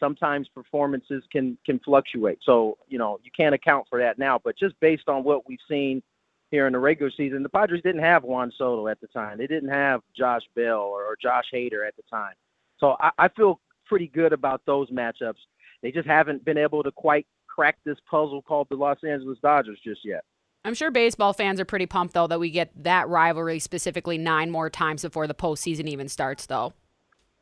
Sometimes 0.00 0.48
performances 0.48 1.22
can 1.30 1.56
can 1.64 1.78
fluctuate, 1.80 2.38
so 2.42 2.78
you 2.88 2.98
know 2.98 3.20
you 3.22 3.30
can't 3.36 3.54
account 3.54 3.86
for 3.88 4.00
that 4.00 4.18
now. 4.18 4.40
But 4.42 4.58
just 4.58 4.78
based 4.80 5.08
on 5.08 5.22
what 5.22 5.46
we've 5.46 5.58
seen 5.68 6.02
here 6.50 6.66
in 6.66 6.72
the 6.72 6.78
regular 6.78 7.12
season, 7.16 7.42
the 7.42 7.48
Padres 7.48 7.82
didn't 7.82 8.02
have 8.02 8.24
Juan 8.24 8.52
Soto 8.56 8.88
at 8.88 9.00
the 9.00 9.06
time. 9.08 9.38
They 9.38 9.46
didn't 9.46 9.68
have 9.68 10.00
Josh 10.16 10.42
Bell 10.56 10.80
or, 10.80 11.04
or 11.04 11.16
Josh 11.20 11.44
Hader 11.54 11.86
at 11.86 11.94
the 11.96 12.02
time. 12.10 12.34
So 12.78 12.96
I, 12.98 13.10
I 13.18 13.28
feel 13.28 13.60
pretty 13.86 14.08
good 14.08 14.32
about 14.32 14.62
those 14.66 14.90
matchups. 14.90 15.34
They 15.82 15.92
just 15.92 16.08
haven't 16.08 16.44
been 16.44 16.58
able 16.58 16.82
to 16.82 16.90
quite 16.90 17.26
crack 17.46 17.78
this 17.84 17.98
puzzle 18.10 18.42
called 18.42 18.68
the 18.70 18.76
Los 18.76 18.98
Angeles 19.06 19.38
Dodgers 19.42 19.78
just 19.84 20.00
yet. 20.04 20.24
I'm 20.64 20.74
sure 20.74 20.90
baseball 20.90 21.32
fans 21.32 21.58
are 21.58 21.64
pretty 21.64 21.86
pumped 21.86 22.14
though 22.14 22.26
that 22.26 22.40
we 22.40 22.50
get 22.50 22.70
that 22.84 23.08
rivalry 23.08 23.58
specifically 23.58 24.18
nine 24.18 24.50
more 24.50 24.68
times 24.68 25.02
before 25.02 25.26
the 25.26 25.34
postseason 25.34 25.86
even 25.86 26.08
starts. 26.08 26.46
Though, 26.46 26.74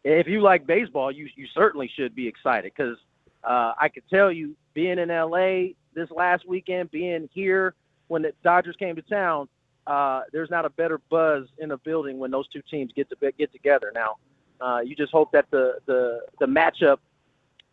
if 0.04 0.26
you 0.26 0.40
like 0.40 0.66
baseball, 0.66 1.11
you 1.11 1.28
you 1.37 1.46
certainly 1.54 1.90
should 1.94 2.14
be 2.14 2.26
excited 2.26 2.72
because 2.76 2.96
uh, 3.44 3.72
I 3.78 3.88
could 3.88 4.04
tell 4.08 4.30
you, 4.30 4.56
being 4.74 4.98
in 4.98 5.08
LA 5.08 5.74
this 5.94 6.11
last 6.11 6.46
weekend, 6.48 6.90
being 6.90 7.28
here 7.32 7.74
when 8.08 8.22
the 8.22 8.32
Dodgers 8.42 8.76
came 8.76 8.96
to 8.96 9.02
town, 9.02 9.48
uh, 9.87 10.22
there's 10.32 10.50
not 10.50 10.64
a 10.64 10.70
better 10.70 10.98
buzz 11.11 11.46
in 11.58 11.70
a 11.70 11.78
building 11.78 12.18
when 12.18 12.30
those 12.30 12.48
two 12.48 12.62
teams 12.70 12.92
get 12.94 13.08
to 13.11 13.32
get 13.38 13.52
together. 13.52 13.92
Now, 13.94 14.16
uh, 14.61 14.80
you 14.80 14.94
just 14.94 15.12
hope 15.12 15.32
that 15.32 15.46
the 15.50 15.78
the 15.87 16.20
the 16.40 16.46
matchup 16.46 16.98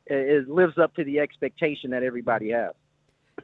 is 0.07 0.47
lives 0.47 0.77
up 0.77 0.95
to 0.95 1.03
the 1.03 1.19
expectation 1.19 1.91
that 1.91 2.03
everybody 2.03 2.49
has. 2.51 2.73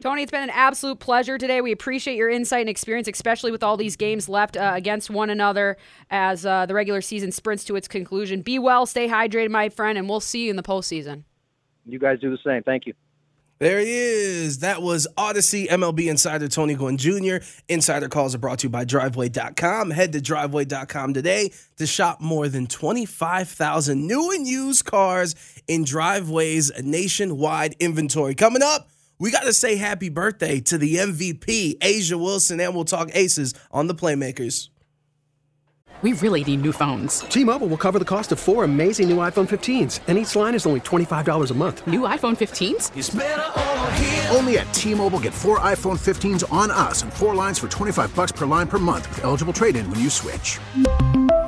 Tony, 0.01 0.23
it's 0.23 0.31
been 0.31 0.43
an 0.43 0.49
absolute 0.49 0.99
pleasure 0.99 1.37
today. 1.37 1.61
We 1.61 1.71
appreciate 1.71 2.15
your 2.17 2.29
insight 2.29 2.61
and 2.61 2.69
experience, 2.69 3.07
especially 3.07 3.51
with 3.51 3.61
all 3.61 3.77
these 3.77 3.95
games 3.95 4.27
left 4.27 4.57
uh, 4.57 4.71
against 4.73 5.11
one 5.11 5.29
another 5.29 5.77
as 6.09 6.43
uh, 6.45 6.65
the 6.65 6.73
regular 6.73 7.01
season 7.01 7.31
sprints 7.31 7.63
to 7.65 7.75
its 7.75 7.87
conclusion. 7.87 8.41
Be 8.41 8.57
well, 8.57 8.87
stay 8.87 9.07
hydrated, 9.07 9.51
my 9.51 9.69
friend, 9.69 9.97
and 9.97 10.09
we'll 10.09 10.19
see 10.19 10.45
you 10.45 10.49
in 10.49 10.55
the 10.55 10.63
postseason. 10.63 11.23
You 11.85 11.99
guys 11.99 12.19
do 12.19 12.31
the 12.31 12.39
same. 12.43 12.63
Thank 12.63 12.87
you. 12.87 12.93
There 13.61 13.79
he 13.79 13.91
is. 13.91 14.59
That 14.59 14.81
was 14.81 15.07
Audacy 15.17 15.67
MLB 15.67 16.09
Insider 16.09 16.47
Tony 16.47 16.73
Gwynn 16.73 16.97
Jr. 16.97 17.45
Insider 17.69 18.09
calls 18.09 18.33
are 18.33 18.39
brought 18.39 18.57
to 18.59 18.65
you 18.65 18.71
by 18.71 18.85
Driveway.com. 18.85 19.91
Head 19.91 20.13
to 20.13 20.19
Driveway.com 20.19 21.13
today 21.13 21.51
to 21.77 21.85
shop 21.85 22.19
more 22.19 22.47
than 22.47 22.65
25,000 22.65 24.07
new 24.07 24.31
and 24.31 24.47
used 24.47 24.85
cars 24.85 25.35
in 25.67 25.83
Driveway's 25.83 26.71
nationwide 26.81 27.75
inventory. 27.79 28.33
Coming 28.33 28.63
up, 28.63 28.89
we 29.21 29.29
got 29.29 29.43
to 29.43 29.53
say 29.53 29.75
happy 29.75 30.09
birthday 30.09 30.59
to 30.61 30.79
the 30.79 30.95
MVP, 30.95 31.77
A'ja 31.77 32.19
Wilson, 32.19 32.59
and 32.59 32.73
we'll 32.73 32.85
talk 32.85 33.11
aces 33.13 33.53
on 33.69 33.85
the 33.85 33.93
Playmakers. 33.93 34.69
We 36.01 36.13
really 36.13 36.43
need 36.43 36.63
new 36.63 36.71
phones. 36.71 37.19
T-Mobile 37.19 37.67
will 37.67 37.77
cover 37.77 37.99
the 37.99 38.05
cost 38.05 38.31
of 38.31 38.39
four 38.39 38.63
amazing 38.63 39.07
new 39.07 39.17
iPhone 39.17 39.47
15s, 39.47 39.99
and 40.07 40.17
each 40.17 40.35
line 40.35 40.55
is 40.55 40.65
only 40.65 40.79
$25 40.79 41.51
a 41.51 41.53
month. 41.53 41.85
New 41.85 42.01
iPhone 42.01 42.35
15s? 42.35 42.89
Only 44.35 44.57
at 44.57 44.73
T-Mobile 44.73 45.19
get 45.19 45.35
four 45.35 45.59
iPhone 45.59 45.99
15s 45.99 46.51
on 46.51 46.71
us 46.71 47.03
and 47.03 47.13
four 47.13 47.35
lines 47.35 47.59
for 47.59 47.67
25 47.67 48.15
bucks 48.15 48.31
per 48.31 48.47
line 48.47 48.65
per 48.65 48.79
month 48.79 49.07
with 49.09 49.23
eligible 49.23 49.53
trade-in 49.53 49.87
when 49.91 49.99
you 49.99 50.09
switch. 50.09 50.57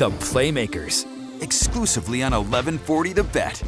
the 0.00 0.08
Playmakers, 0.12 1.04
exclusively 1.42 2.22
on 2.22 2.32
1140 2.32 3.12
The 3.12 3.22
Bet. 3.22 3.62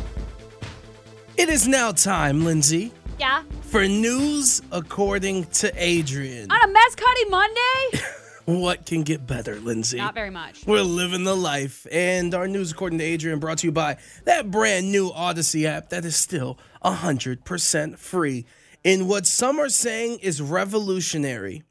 It 1.37 1.51
is 1.51 1.69
now 1.69 1.93
time, 1.93 2.43
Lindsay, 2.47 2.91
Yeah. 3.21 3.43
for 3.61 3.87
news 3.87 4.63
according 4.73 5.45
to 5.61 5.71
Adrian. 5.77 6.51
On 6.51 6.71
a 6.71 6.73
mess 6.73 6.95
cutting 6.95 7.31
Monday? 7.31 8.07
What 8.47 8.87
can 8.87 9.03
get 9.03 9.25
better, 9.27 9.61
Lindsay? 9.61 9.99
Not 9.99 10.15
very 10.15 10.31
much. 10.31 10.67
We're 10.67 10.81
living 10.83 11.23
the 11.23 11.37
life. 11.37 11.87
And 11.93 12.35
our 12.35 12.49
news, 12.49 12.73
according 12.73 12.99
to 12.99 13.05
Adrian, 13.05 13.39
brought 13.39 13.59
to 13.59 13.67
you 13.69 13.73
by 13.73 13.99
that 14.25 14.51
brand 14.51 14.91
new 14.91 15.11
Audacy 15.11 15.65
app 15.65 15.91
that 15.91 16.05
is 16.05 16.17
still 16.17 16.59
100% 16.85 17.99
free. 17.99 18.47
In 18.83 19.07
what 19.07 19.27
some 19.27 19.61
are 19.61 19.69
saying 19.69 20.19
is 20.23 20.43
revolutionary, 20.43 21.63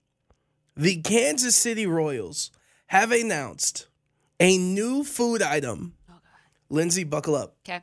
the 0.78 1.02
Kansas 1.02 1.58
City 1.58 1.86
Royals 1.86 2.52
have 2.88 3.12
announced 3.12 3.88
a 4.42 4.58
new 4.58 5.04
food 5.04 5.42
item. 5.42 5.94
Oh, 6.10 6.16
Lindsay, 6.70 7.04
buckle 7.04 7.36
up. 7.36 7.56
Okay. 7.66 7.82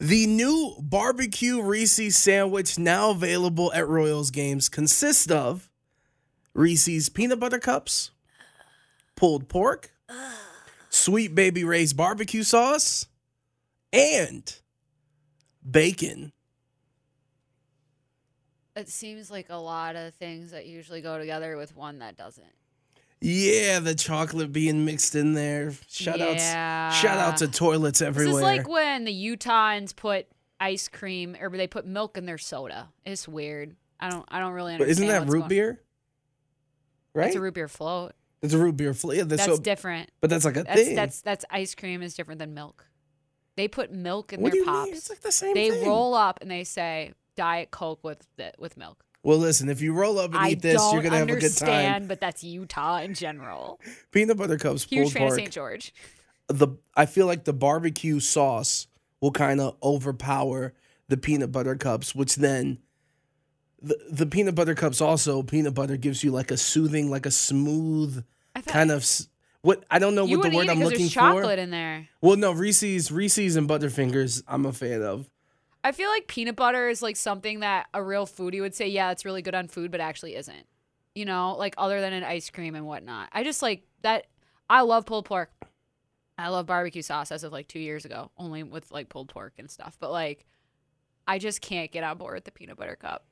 The 0.00 0.26
new 0.26 0.76
barbecue 0.80 1.62
Reese's 1.62 2.16
sandwich, 2.16 2.78
now 2.78 3.10
available 3.10 3.72
at 3.72 3.88
Royals 3.88 4.30
games, 4.30 4.68
consists 4.68 5.30
of 5.30 5.70
Reese's 6.54 7.08
peanut 7.08 7.40
butter 7.40 7.58
cups, 7.58 8.10
pulled 9.14 9.48
pork, 9.48 9.92
sweet 10.90 11.34
baby 11.34 11.64
Ray's 11.64 11.92
barbecue 11.92 12.42
sauce, 12.42 13.06
and 13.92 14.60
bacon. 15.68 16.32
It 18.74 18.88
seems 18.88 19.30
like 19.30 19.50
a 19.50 19.56
lot 19.56 19.96
of 19.96 20.14
things 20.14 20.52
that 20.52 20.66
usually 20.66 21.00
go 21.00 21.18
together 21.18 21.56
with 21.56 21.76
one 21.76 21.98
that 22.00 22.16
doesn't. 22.16 22.57
Yeah, 23.20 23.80
the 23.80 23.94
chocolate 23.94 24.52
being 24.52 24.84
mixed 24.84 25.14
in 25.14 25.34
there. 25.34 25.72
Shout 25.88 26.18
Yeah. 26.18 26.88
outs 26.88 26.96
shout 27.00 27.18
out 27.18 27.36
to 27.38 27.48
toilets 27.48 28.00
everywhere. 28.00 28.32
This 28.32 28.36
is 28.38 28.42
like 28.58 28.68
when 28.68 29.04
the 29.04 29.12
Utahns 29.12 29.94
put 29.96 30.26
ice 30.60 30.88
cream 30.88 31.36
or 31.40 31.50
they 31.50 31.66
put 31.66 31.86
milk 31.86 32.16
in 32.16 32.26
their 32.26 32.38
soda. 32.38 32.88
It's 33.04 33.26
weird. 33.26 33.74
I 34.00 34.10
don't 34.10 34.24
I 34.28 34.38
don't 34.38 34.52
really 34.52 34.76
but 34.76 34.82
understand. 34.88 35.10
isn't 35.10 35.26
that 35.26 35.32
root 35.32 35.40
going- 35.40 35.48
beer? 35.48 35.80
Right? 37.14 37.26
It's 37.28 37.36
a 37.36 37.40
root 37.40 37.54
beer 37.54 37.68
float. 37.68 38.12
It's 38.42 38.54
a 38.54 38.58
root 38.58 38.76
beer 38.76 38.94
float. 38.94 39.16
Yeah, 39.16 39.24
That's 39.24 39.44
so, 39.44 39.56
different. 39.58 40.10
But 40.20 40.30
that's 40.30 40.44
like 40.44 40.56
a 40.56 40.62
That's 40.62 40.80
thing. 40.80 40.94
that's 40.94 41.20
that's 41.22 41.44
ice 41.50 41.74
cream 41.74 42.02
is 42.02 42.14
different 42.14 42.38
than 42.38 42.54
milk. 42.54 42.86
They 43.56 43.66
put 43.66 43.90
milk 43.92 44.32
in 44.32 44.40
What 44.40 44.52
their 44.52 44.62
do 44.64 44.70
you 44.70 44.84
mean? 44.84 44.94
It's 44.94 45.10
like 45.10 45.20
the 45.22 45.32
same 45.32 45.54
they 45.54 45.70
thing. 45.70 45.88
roll 45.88 46.14
up 46.14 46.38
and 46.40 46.48
they 46.48 46.62
say 46.62 47.14
Diet 47.34 47.72
Coke 47.72 48.04
with 48.04 48.24
with 48.58 48.76
milk. 48.76 49.02
Well, 49.22 49.38
listen, 49.38 49.68
if 49.68 49.80
you 49.80 49.92
roll 49.92 50.18
up 50.18 50.30
and 50.30 50.38
I 50.38 50.50
eat 50.50 50.62
this, 50.62 50.80
you're 50.92 51.02
gonna 51.02 51.18
have 51.18 51.28
a 51.28 51.36
good 51.36 51.56
time. 51.56 52.06
but 52.06 52.20
that's 52.20 52.42
Utah 52.44 52.98
in 52.98 53.14
general. 53.14 53.80
Peanut 54.12 54.36
butter 54.36 54.56
cups, 54.58 54.84
Huge 54.84 55.02
pulled 55.04 55.12
fan 55.12 55.26
of. 55.28 55.32
St. 55.34 55.50
George. 55.50 55.92
the 56.48 56.68
I 56.96 57.06
feel 57.06 57.26
like 57.26 57.44
the 57.44 57.52
barbecue 57.52 58.20
sauce 58.20 58.86
will 59.20 59.32
kind 59.32 59.60
of 59.60 59.76
overpower 59.82 60.72
the 61.08 61.16
peanut 61.16 61.50
butter 61.52 61.74
cups, 61.74 62.14
which 62.14 62.36
then 62.36 62.78
the 63.80 63.98
the 64.10 64.26
peanut 64.26 64.54
butter 64.54 64.74
cups 64.74 65.00
also 65.00 65.42
peanut 65.42 65.74
butter 65.74 65.96
gives 65.96 66.22
you 66.24 66.30
like 66.30 66.50
a 66.50 66.56
soothing, 66.56 67.10
like 67.10 67.26
a 67.26 67.30
smooth 67.30 68.24
kind 68.66 68.90
of 68.90 69.06
what 69.62 69.84
I 69.90 69.98
don't 69.98 70.14
know 70.14 70.24
what 70.24 70.42
the 70.42 70.56
word 70.56 70.68
I'm 70.68 70.80
looking 70.80 70.98
there's 71.00 71.12
for. 71.12 71.20
chocolate 71.20 71.58
in 71.58 71.70
there. 71.70 72.08
Well, 72.20 72.36
no, 72.36 72.52
Reese's 72.52 73.10
Reese's 73.12 73.56
and 73.56 73.68
Butterfingers 73.68 74.42
I'm 74.48 74.64
a 74.66 74.72
fan 74.72 75.02
of. 75.02 75.28
I 75.84 75.92
feel 75.92 76.08
like 76.08 76.26
peanut 76.26 76.56
butter 76.56 76.88
is 76.88 77.02
like 77.02 77.16
something 77.16 77.60
that 77.60 77.86
a 77.94 78.02
real 78.02 78.26
foodie 78.26 78.60
would 78.60 78.74
say, 78.74 78.88
yeah, 78.88 79.10
it's 79.10 79.24
really 79.24 79.42
good 79.42 79.54
on 79.54 79.68
food, 79.68 79.90
but 79.90 80.00
actually 80.00 80.34
isn't. 80.34 80.66
You 81.14 81.24
know, 81.24 81.56
like 81.56 81.74
other 81.78 82.00
than 82.00 82.12
an 82.12 82.24
ice 82.24 82.50
cream 82.50 82.74
and 82.74 82.86
whatnot. 82.86 83.28
I 83.32 83.44
just 83.44 83.62
like 83.62 83.82
that. 84.02 84.26
I 84.68 84.82
love 84.82 85.06
pulled 85.06 85.24
pork. 85.24 85.50
I 86.36 86.48
love 86.48 86.66
barbecue 86.66 87.02
sauce 87.02 87.32
as 87.32 87.42
of 87.42 87.52
like 87.52 87.66
two 87.66 87.80
years 87.80 88.04
ago, 88.04 88.30
only 88.38 88.62
with 88.62 88.90
like 88.92 89.08
pulled 89.08 89.28
pork 89.28 89.54
and 89.58 89.70
stuff. 89.70 89.96
But 89.98 90.12
like, 90.12 90.44
I 91.26 91.38
just 91.38 91.60
can't 91.60 91.90
get 91.90 92.04
on 92.04 92.18
board 92.18 92.34
with 92.34 92.44
the 92.44 92.52
peanut 92.52 92.76
butter 92.76 92.96
cup. 92.96 93.24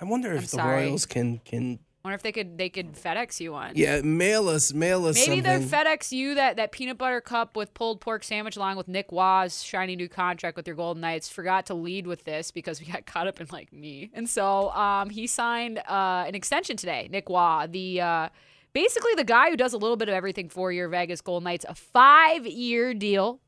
I 0.00 0.04
wonder 0.04 0.32
if 0.32 0.38
I'm 0.38 0.42
the 0.42 0.48
sorry. 0.48 0.86
Royals 0.86 1.06
can 1.06 1.38
can 1.44 1.78
wonder 2.04 2.14
if 2.14 2.22
they 2.22 2.32
could 2.32 2.56
they 2.56 2.68
could 2.68 2.94
FedEx 2.94 3.40
you 3.40 3.52
one. 3.52 3.72
yeah 3.74 4.00
mail 4.02 4.48
us 4.48 4.72
mail 4.72 5.04
us 5.06 5.16
Maybe 5.16 5.42
something. 5.42 5.68
they're 5.68 5.84
FedEx 5.84 6.12
you 6.12 6.34
that, 6.34 6.56
that 6.56 6.72
peanut 6.72 6.96
butter 6.98 7.20
cup 7.20 7.56
with 7.56 7.74
pulled 7.74 8.00
pork 8.00 8.24
sandwich 8.24 8.56
along 8.56 8.76
with 8.76 8.88
Nic 8.88 9.06
Roy's 9.12 9.62
shiny 9.62 9.96
new 9.96 10.08
contract 10.08 10.56
with 10.56 10.66
your 10.66 10.76
Golden 10.76 11.00
Knights. 11.02 11.28
Forgot 11.28 11.66
to 11.66 11.74
lead 11.74 12.06
with 12.06 12.24
this 12.24 12.50
because 12.50 12.80
we 12.80 12.86
got 12.86 13.04
caught 13.12 13.26
up 13.26 13.40
in 13.40 13.46
like 13.52 13.72
me. 13.72 14.10
And 14.14 14.28
so 14.28 14.70
um, 14.70 15.10
he 15.10 15.26
signed 15.26 15.78
uh, 15.78 16.24
an 16.26 16.34
extension 16.34 16.76
today, 16.76 17.08
Nic 17.10 17.28
Roy, 17.28 17.66
the 17.68 18.00
uh, 18.00 18.28
basically 18.72 19.14
the 19.14 19.24
guy 19.24 19.50
who 19.50 19.56
does 19.56 19.72
a 19.72 19.78
little 19.78 19.96
bit 19.96 20.08
of 20.08 20.14
everything 20.14 20.48
for 20.48 20.72
your 20.72 20.88
Vegas 20.88 21.20
Golden 21.20 21.44
Knights, 21.44 21.66
a 21.68 21.74
five 21.74 22.46
year 22.46 22.94
deal. 22.94 23.40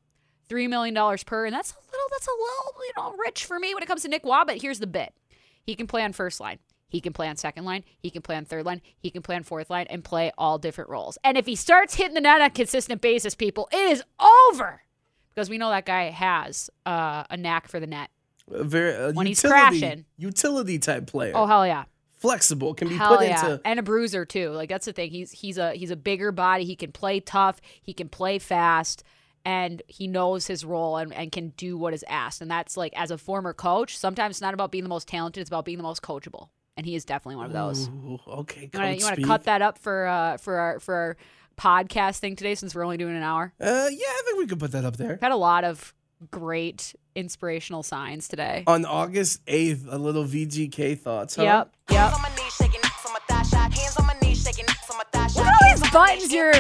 Three 0.49 0.69
million 0.69 0.93
dollars 0.93 1.25
per, 1.25 1.47
and 1.47 1.55
that's 1.55 1.71
a 1.73 1.77
little 1.77 2.09
that's 2.11 2.27
a 2.27 2.31
little, 2.31 2.75
you 2.87 2.93
know, 2.99 3.15
rich 3.25 3.47
for 3.47 3.59
me 3.59 3.73
when 3.73 3.83
it 3.83 3.87
comes 3.87 4.03
to 4.03 4.09
Nic 4.09 4.23
Roy, 4.25 4.43
but 4.47 4.61
here's 4.61 4.81
the 4.81 4.87
bit. 4.87 5.15
He 5.63 5.75
can 5.75 5.87
play 5.87 6.03
on 6.03 6.13
first 6.13 6.41
line. 6.41 6.59
He 6.93 7.01
can 7.01 7.15
play 7.15 7.27
on 7.27 7.37
second 7.37 7.65
line. 7.65 7.85
He 8.01 8.11
can 8.11 8.21
play 8.21 8.37
on 8.37 8.45
third 8.45 8.67
line. 8.67 8.83
He 8.99 9.11
can 9.11 9.23
play 9.23 9.35
on 9.35 9.45
fourth 9.45 9.71
line 9.71 9.87
and 9.89 10.05
play 10.05 10.31
all 10.37 10.59
different 10.59 10.91
roles. 10.91 11.17
And 11.25 11.39
if 11.39 11.47
he 11.47 11.57
starts 11.57 11.95
hitting 11.95 12.13
the 12.13 12.21
net 12.21 12.43
on 12.43 12.47
a 12.49 12.51
consistent 12.51 13.01
basis, 13.01 13.35
people, 13.35 13.67
it 13.73 13.79
is 13.91 14.03
over. 14.51 14.83
Because 15.35 15.49
we 15.49 15.57
know 15.57 15.71
that 15.71 15.87
guy 15.87 16.11
has 16.11 16.69
uh, 16.85 17.25
a 17.31 17.37
knack 17.39 17.69
for 17.69 17.81
the 17.81 17.87
net. 17.87 18.11
A 18.53 18.63
very 18.63 18.95
uh, 18.95 19.13
when 19.13 19.27
he's 19.27 19.43
utility- 19.43 19.81
crashing. 19.81 20.05
utility 20.19 20.79
type 20.79 21.07
player. 21.07 21.33
Oh 21.35 21.47
hell 21.47 21.67
yeah. 21.67 21.85
flexible 22.19 22.75
can 22.75 22.89
be 22.89 22.97
Hell 22.97 23.17
put 23.17 23.27
yeah. 23.27 23.43
into 23.53 23.61
and 23.65 23.79
a 23.81 23.83
bruiser 23.83 24.27
too. 24.27 24.51
Like 24.51 24.69
that's 24.69 24.85
the 24.85 24.93
thing. 24.93 25.11
He's 25.11 25.31
he's 25.33 25.57
a 25.57 25.73
he's 25.73 25.91
a 25.91 25.97
bigger 25.97 26.31
body. 26.31 26.65
He 26.65 26.77
can 26.77 26.93
play 26.93 27.21
tough. 27.21 27.61
He 27.83 27.95
can 27.95 28.11
play 28.11 28.39
fast. 28.39 29.03
And 29.45 29.83
he 29.89 30.07
knows 30.07 30.47
his 30.47 30.65
role 30.65 30.99
and, 30.99 31.13
and 31.13 31.33
can 31.33 31.49
do 31.57 31.77
what 31.77 31.95
is 31.95 32.05
asked. 32.09 32.43
And 32.43 32.51
that's 32.51 32.77
like 32.77 32.93
as 32.95 33.11
a 33.11 33.19
former 33.19 33.53
coach, 33.53 33.97
sometimes 33.97 34.35
it's 34.35 34.41
not 34.43 34.55
about 34.55 34.71
being 34.71 34.85
the 34.85 34.91
most 34.91 35.09
talented, 35.09 35.41
it's 35.41 35.51
about 35.51 35.65
being 35.65 35.79
the 35.79 35.83
most 35.83 36.01
coachable. 36.03 36.51
And 36.77 36.87
he 36.87 36.95
is 36.95 37.05
definitely 37.05 37.37
one 37.37 37.47
of 37.47 37.53
those. 37.53 37.89
Ooh, 37.89 38.19
okay, 38.27 38.71
You 38.73 38.79
wanna, 38.79 38.93
you 38.95 39.05
wanna 39.05 39.23
cut 39.27 39.45
that 39.45 39.61
up 39.63 39.79
for 39.79 40.07
uh 40.07 40.37
for 40.39 40.57
our 40.59 40.81
for 40.81 40.95
our 40.95 41.17
podcast 41.59 42.19
thing 42.19 42.35
today 42.35 42.55
since 42.55 42.75
we're 42.75 42.83
only 42.85 42.97
doing 42.97 43.15
an 43.17 43.23
hour? 43.23 43.53
Uh, 43.61 43.65
yeah, 43.91 44.07
I 44.09 44.23
think 44.25 44.39
we 44.39 44.47
could 44.47 44.59
put 44.59 44.73
that 44.73 44.85
up 44.85 44.97
there. 44.97 45.11
We've 45.11 45.21
had 45.21 45.33
a 45.33 45.37
lot 45.37 45.65
of 45.65 45.93
great 46.31 46.95
inspirational 47.15 47.83
signs 47.83 48.27
today. 48.27 48.65
On 48.67 48.85
August 48.87 49.45
8th, 49.47 49.87
a 49.91 49.99
little 49.99 50.25
VGK 50.25 50.99
thoughts. 50.99 51.37
Huh? 51.37 51.43
Yep, 51.43 51.73
yep. 51.91 52.13
Look 55.35 55.47
at 55.47 55.63
all 55.63 55.77
these 55.77 55.91
buttons 55.91 56.33
you're 56.33 56.53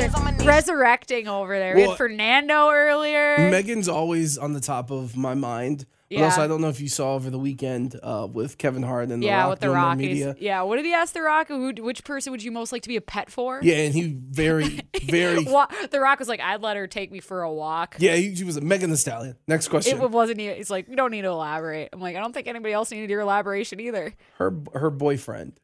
resurrecting 0.46 1.28
over 1.28 1.58
there. 1.58 1.74
we 1.74 1.82
had 1.82 1.96
Fernando 1.96 2.70
earlier. 2.70 3.50
Megan's 3.50 3.88
always 3.88 4.38
on 4.38 4.52
the 4.52 4.60
top 4.60 4.90
of 4.90 5.16
my 5.16 5.34
mind. 5.34 5.86
Yeah. 6.12 6.24
also, 6.24 6.42
I 6.42 6.46
don't 6.46 6.60
know 6.60 6.68
if 6.68 6.80
you 6.80 6.88
saw 6.88 7.14
over 7.14 7.30
the 7.30 7.38
weekend 7.38 7.98
uh, 8.02 8.28
with 8.30 8.58
Kevin 8.58 8.82
Hart 8.82 9.10
and 9.10 9.22
the 9.22 9.26
yeah, 9.26 9.40
Rock 9.42 9.50
with 9.50 9.60
the 9.60 9.70
Rockies. 9.70 10.06
media. 10.06 10.36
Yeah, 10.38 10.62
what 10.62 10.76
did 10.76 10.84
he 10.84 10.92
ask 10.92 11.14
the 11.14 11.22
Rock? 11.22 11.48
Who, 11.48 11.72
which 11.80 12.04
person 12.04 12.30
would 12.32 12.42
you 12.42 12.50
most 12.52 12.72
like 12.72 12.82
to 12.82 12.88
be 12.88 12.96
a 12.96 13.00
pet 13.00 13.30
for? 13.30 13.60
Yeah, 13.62 13.76
and 13.76 13.94
he 13.94 14.16
very, 14.30 14.80
very. 15.04 15.44
The 15.44 16.00
Rock 16.00 16.18
was 16.18 16.28
like, 16.28 16.40
I'd 16.40 16.60
let 16.62 16.76
her 16.76 16.86
take 16.86 17.10
me 17.10 17.20
for 17.20 17.42
a 17.42 17.52
walk. 17.52 17.96
yeah, 17.98 18.14
he, 18.16 18.30
he 18.30 18.44
was 18.44 18.56
a 18.56 18.60
Megan 18.60 18.90
Thee 18.90 18.96
Stallion. 18.96 19.36
Next 19.48 19.68
question. 19.68 20.00
It 20.00 20.10
wasn't. 20.10 20.40
He's 20.40 20.70
like, 20.70 20.88
we 20.88 20.96
don't 20.96 21.10
need 21.10 21.22
to 21.22 21.28
elaborate. 21.28 21.88
I'm 21.92 22.00
like, 22.00 22.16
I 22.16 22.20
don't 22.20 22.32
think 22.32 22.46
anybody 22.46 22.72
else 22.74 22.90
needed 22.90 23.10
your 23.10 23.20
elaboration 23.20 23.80
either. 23.80 24.14
her 24.38 24.54
her 24.74 24.90
boyfriend 24.90 25.58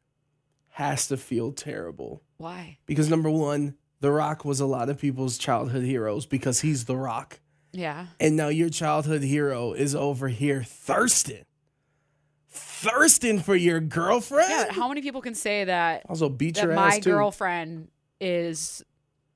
has 0.68 1.09
to 1.09 1.16
feel 1.16 1.51
terrible 1.53 2.22
Why? 2.36 2.78
because 2.86 3.09
number 3.11 3.30
one, 3.30 3.74
The 4.01 4.12
Rock 4.12 4.44
was 4.44 4.61
a 4.61 4.66
lot 4.66 4.88
of 4.88 4.99
people's 4.99 5.36
childhood 5.36 5.82
heroes 5.82 6.24
because 6.24 6.61
he's 6.61 6.84
The 6.84 6.96
Rock. 6.96 7.40
Yeah. 7.73 8.07
And 8.19 8.37
now 8.37 8.49
your 8.49 8.71
childhood 8.71 9.23
hero 9.23 9.73
is 9.73 9.95
over 9.95 10.29
here 10.29 10.62
thirsting. 10.62 11.45
Thirsting 12.51 13.41
for 13.41 13.55
your 13.57 13.81
girlfriend? 13.81 14.51
Yeah. 14.51 14.73
How 14.73 14.89
many 14.89 15.03
people 15.03 15.21
can 15.21 15.35
say 15.35 15.64
that? 15.64 16.05
Also 16.09 16.29
beat 16.29 16.55
that 16.57 16.64
your 16.64 16.75
my 16.75 16.99
too. 16.99 17.11
girlfriend 17.11 17.89
is 18.21 18.83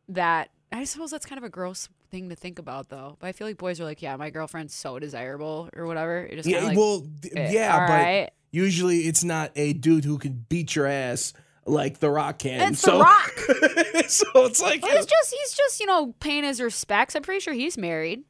that. 0.09 0.51
I 0.71 0.85
suppose 0.85 1.11
that's 1.11 1.27
kind 1.27 1.39
of 1.39 1.45
a 1.45 1.51
gross 1.51 1.89
thing 2.11 2.31
to 2.31 2.35
think 2.37 2.59
about, 2.59 2.89
though. 2.89 3.17
But 3.19 3.27
I 3.27 3.33
feel 3.33 3.47
like 3.47 3.59
boys 3.59 3.81
are 3.81 3.85
like, 3.85 4.01
yeah, 4.01 4.17
my 4.17 4.31
girlfriend's 4.31 4.75
so 4.75 4.99
desirable 4.99 5.69
or 5.77 5.87
whatever. 5.87 6.25
It 6.25 6.37
just 6.37 6.49
Yeah, 6.49 6.65
like, 6.65 6.77
well, 6.77 7.07
eh, 7.37 7.51
yeah, 7.53 7.87
but 7.87 7.93
right. 7.93 8.31
usually 8.53 9.01
it's 9.01 9.23
not 9.25 9.51
a 9.57 9.75
dude 9.75 10.05
who 10.05 10.17
can 10.19 10.47
beat 10.49 10.75
your 10.75 10.87
ass 10.87 11.35
like 11.67 11.99
The 11.99 12.11
Rock 12.11 12.39
can. 12.41 12.73
It's 12.73 12.81
so, 12.81 12.99
The 12.99 13.05
Rock. 13.05 13.33
so 14.09 14.27
it's 14.47 14.61
like 14.61 14.83
Well, 14.83 14.97
he's 14.97 15.07
just 15.07 15.35
he's 15.35 15.55
just 15.55 15.81
you 15.81 15.87
know 15.87 16.15
paying 16.21 16.45
his 16.45 16.61
respects. 16.61 17.15
I'm 17.15 17.23
pretty 17.23 17.41
sure 17.41 17.55
he's 17.55 17.79
married. 17.79 18.25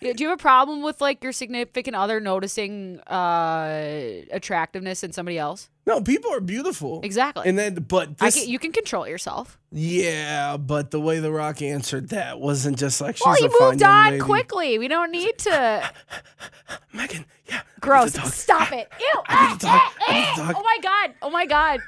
Do 0.00 0.12
you 0.18 0.28
have 0.28 0.38
a 0.38 0.42
problem 0.42 0.82
with 0.82 1.00
like 1.00 1.22
your 1.22 1.32
significant 1.32 1.96
other 1.96 2.20
noticing 2.20 3.00
uh 3.00 4.22
attractiveness 4.30 5.02
in 5.02 5.12
somebody 5.12 5.38
else? 5.38 5.70
No, 5.86 6.00
people 6.00 6.32
are 6.32 6.40
beautiful. 6.40 7.00
Exactly. 7.02 7.46
And 7.46 7.58
then, 7.58 7.74
but 7.74 8.08
I 8.20 8.26
this, 8.26 8.40
can, 8.40 8.48
you 8.48 8.58
can 8.58 8.72
control 8.72 9.06
yourself. 9.06 9.58
yeah, 9.70 10.56
but 10.56 10.90
the 10.90 11.00
way 11.00 11.18
The 11.18 11.30
Rock 11.30 11.60
answered 11.60 12.08
that 12.08 12.40
wasn't 12.40 12.78
just 12.78 13.02
like 13.02 13.16
she's 13.16 13.26
well, 13.26 13.34
he 13.34 13.44
a 13.44 13.50
fine 13.50 13.70
moved 13.70 13.82
on 13.82 14.10
lady. 14.12 14.22
quickly. 14.22 14.78
We 14.78 14.88
don't 14.88 15.10
need 15.10 15.36
to. 15.38 15.92
Megan, 16.94 17.26
yeah. 17.48 17.60
Gross. 17.80 18.14
Stop 18.34 18.72
it. 18.72 18.88
Ew. 18.98 19.22
I 19.28 19.50
need 19.50 19.60
to 19.60 19.66
talk. 19.66 19.82
Ah, 19.82 19.94
I 20.08 20.14
need 20.14 20.24
to 20.24 20.30
ah, 20.30 20.46
talk. 20.46 20.56
Oh 20.58 20.62
my 20.62 20.78
god. 20.82 21.14
Oh 21.20 21.30
my 21.30 21.44
god. 21.46 21.80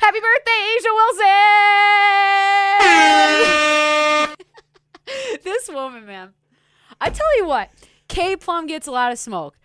Happy 0.00 0.20
birthday, 0.20 0.76
A'ja 0.78 0.92
Wilson. 4.26 5.42
this 5.44 5.68
woman, 5.68 6.06
man. 6.06 6.34
I 7.00 7.10
tell 7.10 7.36
you 7.38 7.46
what, 7.46 7.70
K 8.08 8.36
Plum 8.36 8.66
gets 8.66 8.86
a 8.86 8.92
lot 8.92 9.10
of 9.10 9.18
smoke. 9.18 9.56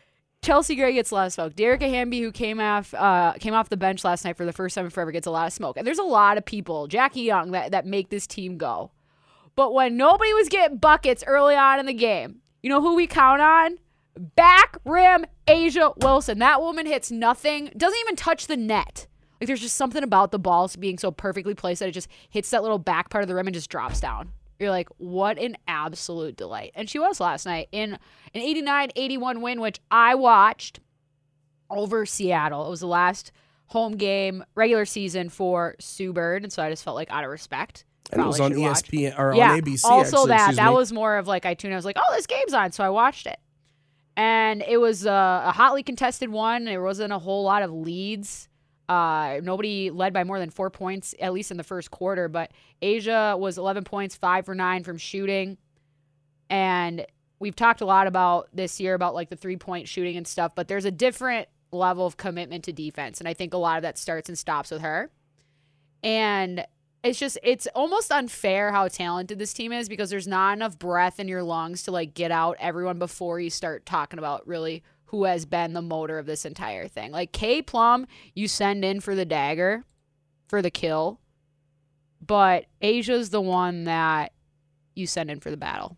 Chelsea 0.41 0.75
Gray 0.75 0.93
gets 0.93 1.11
a 1.11 1.15
lot 1.15 1.27
of 1.27 1.33
smoke. 1.33 1.55
Dearica 1.55 1.89
Hamby, 1.89 2.21
who 2.21 2.31
came 2.31 2.59
off 2.59 2.93
uh, 2.93 3.33
came 3.39 3.53
off 3.53 3.69
the 3.69 3.77
bench 3.77 4.03
last 4.03 4.23
night 4.23 4.37
for 4.37 4.45
the 4.45 4.53
first 4.53 4.75
time 4.75 4.85
in 4.85 4.91
forever, 4.91 5.11
gets 5.11 5.27
a 5.27 5.31
lot 5.31 5.47
of 5.47 5.53
smoke. 5.53 5.77
And 5.77 5.85
there's 5.85 5.99
a 5.99 6.03
lot 6.03 6.37
of 6.37 6.45
people, 6.45 6.87
Jackie 6.87 7.21
Young, 7.21 7.51
that, 7.51 7.71
that 7.71 7.85
make 7.85 8.09
this 8.09 8.25
team 8.27 8.57
go. 8.57 8.91
But 9.55 9.73
when 9.73 9.97
nobody 9.97 10.33
was 10.33 10.49
getting 10.49 10.77
buckets 10.77 11.23
early 11.27 11.55
on 11.55 11.79
in 11.79 11.85
the 11.85 11.93
game, 11.93 12.41
you 12.61 12.69
know 12.69 12.81
who 12.81 12.95
we 12.95 13.07
count 13.07 13.41
on? 13.41 13.77
Back 14.35 14.77
rim 14.85 15.25
A'ja 15.47 15.97
Wilson. 15.97 16.39
That 16.39 16.61
woman 16.61 16.85
hits 16.85 17.11
nothing, 17.11 17.71
doesn't 17.75 17.99
even 17.99 18.15
touch 18.15 18.47
the 18.47 18.57
net. 18.57 19.07
Like 19.39 19.47
there's 19.47 19.61
just 19.61 19.75
something 19.75 20.03
about 20.03 20.31
the 20.31 20.39
balls 20.39 20.75
being 20.75 20.97
so 20.97 21.11
perfectly 21.11 21.53
placed 21.53 21.79
that 21.79 21.89
it 21.89 21.93
just 21.93 22.07
hits 22.29 22.49
that 22.51 22.63
little 22.63 22.79
back 22.79 23.09
part 23.09 23.23
of 23.23 23.27
the 23.27 23.35
rim 23.35 23.47
and 23.47 23.53
just 23.53 23.69
drops 23.69 23.99
down. 23.99 24.31
You're 24.59 24.71
like, 24.71 24.89
what 24.97 25.37
an 25.37 25.57
absolute 25.67 26.35
delight. 26.35 26.71
And 26.75 26.89
she 26.89 26.99
was 26.99 27.19
last 27.19 27.45
night 27.45 27.69
in 27.71 27.93
an 27.93 28.41
89 28.41 28.91
81 28.95 29.41
win, 29.41 29.61
which 29.61 29.79
I 29.91 30.15
watched 30.15 30.79
over 31.69 32.05
Seattle. 32.05 32.65
It 32.65 32.69
was 32.69 32.79
the 32.79 32.87
last 32.87 33.31
home 33.67 33.97
game, 33.97 34.43
regular 34.55 34.85
season 34.85 35.29
for 35.29 35.75
Sue 35.79 36.13
Bird. 36.13 36.43
And 36.43 36.51
so 36.51 36.63
I 36.63 36.69
just 36.69 36.83
felt 36.83 36.95
like 36.95 37.11
out 37.11 37.23
of 37.23 37.29
respect. 37.29 37.85
And 38.11 38.21
it 38.21 38.25
was 38.25 38.39
on 38.39 38.51
should 38.51 38.61
watch. 38.61 38.83
ESPN 38.83 39.19
or 39.19 39.35
yeah. 39.35 39.51
on 39.51 39.61
ABC. 39.61 39.83
Also, 39.83 40.17
actually, 40.17 40.29
that 40.29 40.55
that 40.55 40.69
me. 40.69 40.75
was 40.75 40.93
more 40.93 41.17
of 41.17 41.27
like 41.27 41.45
I 41.45 41.53
tuned. 41.53 41.73
I 41.73 41.77
was 41.77 41.85
like, 41.85 41.97
oh, 41.99 42.15
this 42.15 42.25
game's 42.25 42.53
on, 42.53 42.71
so 42.71 42.83
I 42.83 42.89
watched 42.89 43.27
it, 43.27 43.37
and 44.15 44.61
it 44.61 44.77
was 44.77 45.05
uh, 45.05 45.41
a 45.45 45.51
hotly 45.51 45.83
contested 45.83 46.29
one. 46.29 46.63
There 46.63 46.81
wasn't 46.81 47.11
a 47.11 47.19
whole 47.19 47.43
lot 47.43 47.63
of 47.63 47.71
leads. 47.71 48.46
Uh, 48.89 49.41
nobody 49.43 49.89
led 49.91 50.13
by 50.13 50.23
more 50.23 50.39
than 50.39 50.49
four 50.49 50.69
points, 50.69 51.13
at 51.19 51.33
least 51.33 51.51
in 51.51 51.57
the 51.57 51.63
first 51.63 51.91
quarter. 51.91 52.27
But 52.29 52.51
A'ja 52.81 53.37
was 53.37 53.57
11 53.57 53.83
points, 53.83 54.15
five 54.15 54.45
for 54.45 54.55
nine 54.55 54.83
from 54.83 54.97
shooting, 54.97 55.57
and 56.49 57.05
we've 57.39 57.55
talked 57.55 57.81
a 57.81 57.85
lot 57.85 58.07
about 58.07 58.47
this 58.53 58.79
year 58.79 58.93
about 58.93 59.13
like 59.13 59.29
the 59.29 59.35
three 59.35 59.57
point 59.57 59.87
shooting 59.87 60.15
and 60.15 60.27
stuff. 60.27 60.53
But 60.55 60.67
there's 60.67 60.85
a 60.85 60.91
different 60.91 61.49
level 61.71 62.05
of 62.05 62.17
commitment 62.17 62.63
to 62.65 62.71
defense, 62.71 63.19
and 63.19 63.27
I 63.27 63.33
think 63.33 63.53
a 63.53 63.57
lot 63.57 63.77
of 63.77 63.83
that 63.83 63.97
starts 63.97 64.29
and 64.29 64.37
stops 64.37 64.71
with 64.71 64.81
her. 64.81 65.11
And 66.01 66.65
it's 67.03 67.19
just 67.19 67.37
it's 67.43 67.67
almost 67.75 68.11
unfair 68.11 68.71
how 68.71 68.87
talented 68.87 69.39
this 69.39 69.53
team 69.53 69.71
is 69.71 69.89
because 69.89 70.09
there's 70.09 70.27
not 70.27 70.53
enough 70.53 70.77
breath 70.79 71.19
in 71.19 71.27
your 71.27 71.43
lungs 71.43 71.83
to 71.83 71.91
like 71.91 72.13
get 72.13 72.31
out 72.31 72.57
everyone 72.59 72.99
before 72.99 73.39
you 73.39 73.49
start 73.49 73.85
talking 73.85 74.19
about 74.19 74.47
really 74.47 74.83
who 75.07 75.23
has 75.25 75.45
been 75.45 75.73
the 75.73 75.81
motor 75.81 76.17
of 76.19 76.25
this 76.25 76.45
entire 76.45 76.87
thing. 76.87 77.11
Like 77.11 77.31
K 77.31 77.61
Plum, 77.61 78.07
you 78.33 78.47
send 78.47 78.83
in 78.85 78.99
for 79.01 79.15
the 79.15 79.25
dagger, 79.25 79.83
for 80.47 80.61
the 80.61 80.71
kill, 80.71 81.19
but 82.25 82.65
A'ja's 82.81 83.29
the 83.29 83.41
one 83.41 83.85
that 83.85 84.31
you 84.95 85.07
send 85.07 85.29
in 85.29 85.39
for 85.39 85.51
the 85.51 85.57
battle. 85.57 85.97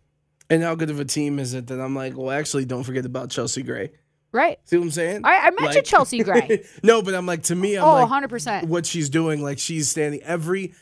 And 0.50 0.64
how 0.64 0.76
good 0.76 0.90
of 0.90 1.00
a 1.00 1.06
team 1.06 1.40
is 1.40 1.54
it 1.54 1.68
that 1.68 1.80
I'm 1.80 1.96
like, 1.96 2.18
well, 2.18 2.32
actually, 2.32 2.66
don't 2.66 2.84
forget 2.84 3.06
about 3.06 3.30
Chelsea 3.30 3.62
Gray. 3.64 3.92
Right. 4.32 4.60
See 4.66 4.78
what 4.78 4.84
I'm 4.84 4.92
saying? 4.92 5.22
I, 5.24 5.38
I 5.38 5.50
mentioned 5.52 5.76
Like- 5.76 5.84
Chelsea 5.86 6.24
Gray. 6.24 6.64
no, 6.84 7.02
but 7.02 7.16
I'm 7.16 7.26
like 7.26 7.44
to 7.44 7.56
me, 7.56 7.78
I'm 7.78 7.84
Oh, 7.84 7.94
like 8.06 8.30
100%. 8.30 8.66
what 8.66 8.86
she's 8.86 9.10
doing. 9.10 9.42
Like 9.42 9.58
she's 9.60 9.90
standing 9.90 10.22
every 10.24 10.74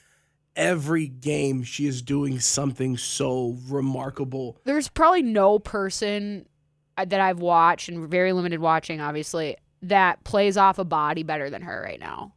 every 0.55 1.07
game. 1.07 1.63
She 1.63 1.85
is 1.85 2.01
doing 2.01 2.39
something 2.39 2.97
so 2.97 3.57
remarkable. 3.69 4.57
There's 4.65 4.89
probably 4.89 5.21
no 5.21 5.59
person 5.59 6.45
Uh, 6.97 7.05
that 7.05 7.19
I've 7.19 7.39
watched 7.39 7.89
and 7.89 8.09
very 8.09 8.33
limited 8.33 8.59
watching, 8.59 8.99
obviously, 8.99 9.55
that 9.83 10.23
plays 10.23 10.57
off 10.57 10.79
a 10.79 10.83
body 10.83 11.23
better 11.23 11.49
than 11.49 11.61
her 11.61 11.81
right 11.83 11.99
now. 11.99 12.33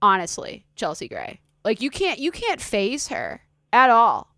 Honestly, 0.00 0.64
Chelsea 0.76 1.08
Gray. 1.08 1.40
Like 1.64 1.80
you 1.80 1.90
can't 1.90 2.20
you 2.20 2.30
can't 2.30 2.60
phase 2.60 3.08
her 3.08 3.42
at 3.72 3.90
all. 3.90 4.35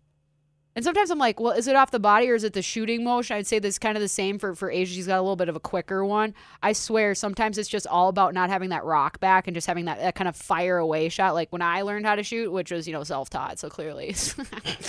And 0.75 0.85
sometimes 0.85 1.09
I'm 1.09 1.17
like, 1.17 1.39
well, 1.39 1.53
is 1.53 1.67
it 1.67 1.75
off 1.75 1.91
the 1.91 1.99
body 1.99 2.29
or 2.29 2.35
is 2.35 2.43
it 2.43 2.53
the 2.53 2.61
shooting 2.61 3.03
motion? 3.03 3.35
I'd 3.35 3.47
say 3.47 3.59
this 3.59 3.79
kind 3.79 3.97
of 3.97 4.01
the 4.01 4.07
same 4.07 4.37
for 4.37 4.53
for 4.55 4.71
A'ja. 4.71 4.85
She's 4.85 5.07
got 5.07 5.17
a 5.17 5.21
little 5.21 5.35
bit 5.35 5.49
of 5.49 5.55
a 5.55 5.59
quicker 5.59 6.05
one. 6.05 6.33
I 6.61 6.73
swear, 6.73 7.15
sometimes 7.15 7.57
it's 7.57 7.67
just 7.67 7.87
all 7.87 8.07
about 8.07 8.33
not 8.33 8.49
having 8.49 8.69
that 8.69 8.85
rock 8.85 9.19
back 9.19 9.47
and 9.47 9.55
just 9.55 9.67
having 9.67 9.85
that, 9.85 9.99
that 9.99 10.15
kind 10.15 10.27
of 10.27 10.35
fire 10.35 10.77
away 10.77 11.09
shot. 11.09 11.33
Like 11.33 11.51
when 11.51 11.61
I 11.61 11.81
learned 11.81 12.05
how 12.05 12.15
to 12.15 12.23
shoot, 12.23 12.51
which 12.51 12.71
was 12.71 12.87
you 12.87 12.93
know 12.93 13.03
self 13.03 13.29
taught, 13.29 13.59
so 13.59 13.67
clearly, 13.67 14.15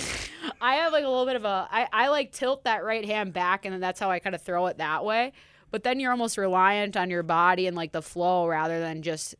I 0.61 0.75
have 0.75 0.93
like 0.93 1.03
a 1.03 1.09
little 1.09 1.25
bit 1.25 1.35
of 1.35 1.45
a 1.45 1.67
I 1.71 1.87
I 1.91 2.07
like 2.09 2.31
tilt 2.31 2.63
that 2.65 2.83
right 2.83 3.03
hand 3.03 3.33
back, 3.33 3.65
and 3.65 3.73
then 3.73 3.81
that's 3.81 3.99
how 3.99 4.11
I 4.11 4.19
kind 4.19 4.35
of 4.35 4.41
throw 4.41 4.67
it 4.67 4.77
that 4.77 5.03
way. 5.03 5.33
But 5.71 5.83
then 5.83 5.99
you're 5.99 6.11
almost 6.11 6.37
reliant 6.37 6.95
on 6.95 7.09
your 7.09 7.23
body 7.23 7.65
and 7.65 7.75
like 7.75 7.91
the 7.91 8.01
flow 8.01 8.47
rather 8.47 8.79
than 8.79 9.01
just 9.01 9.35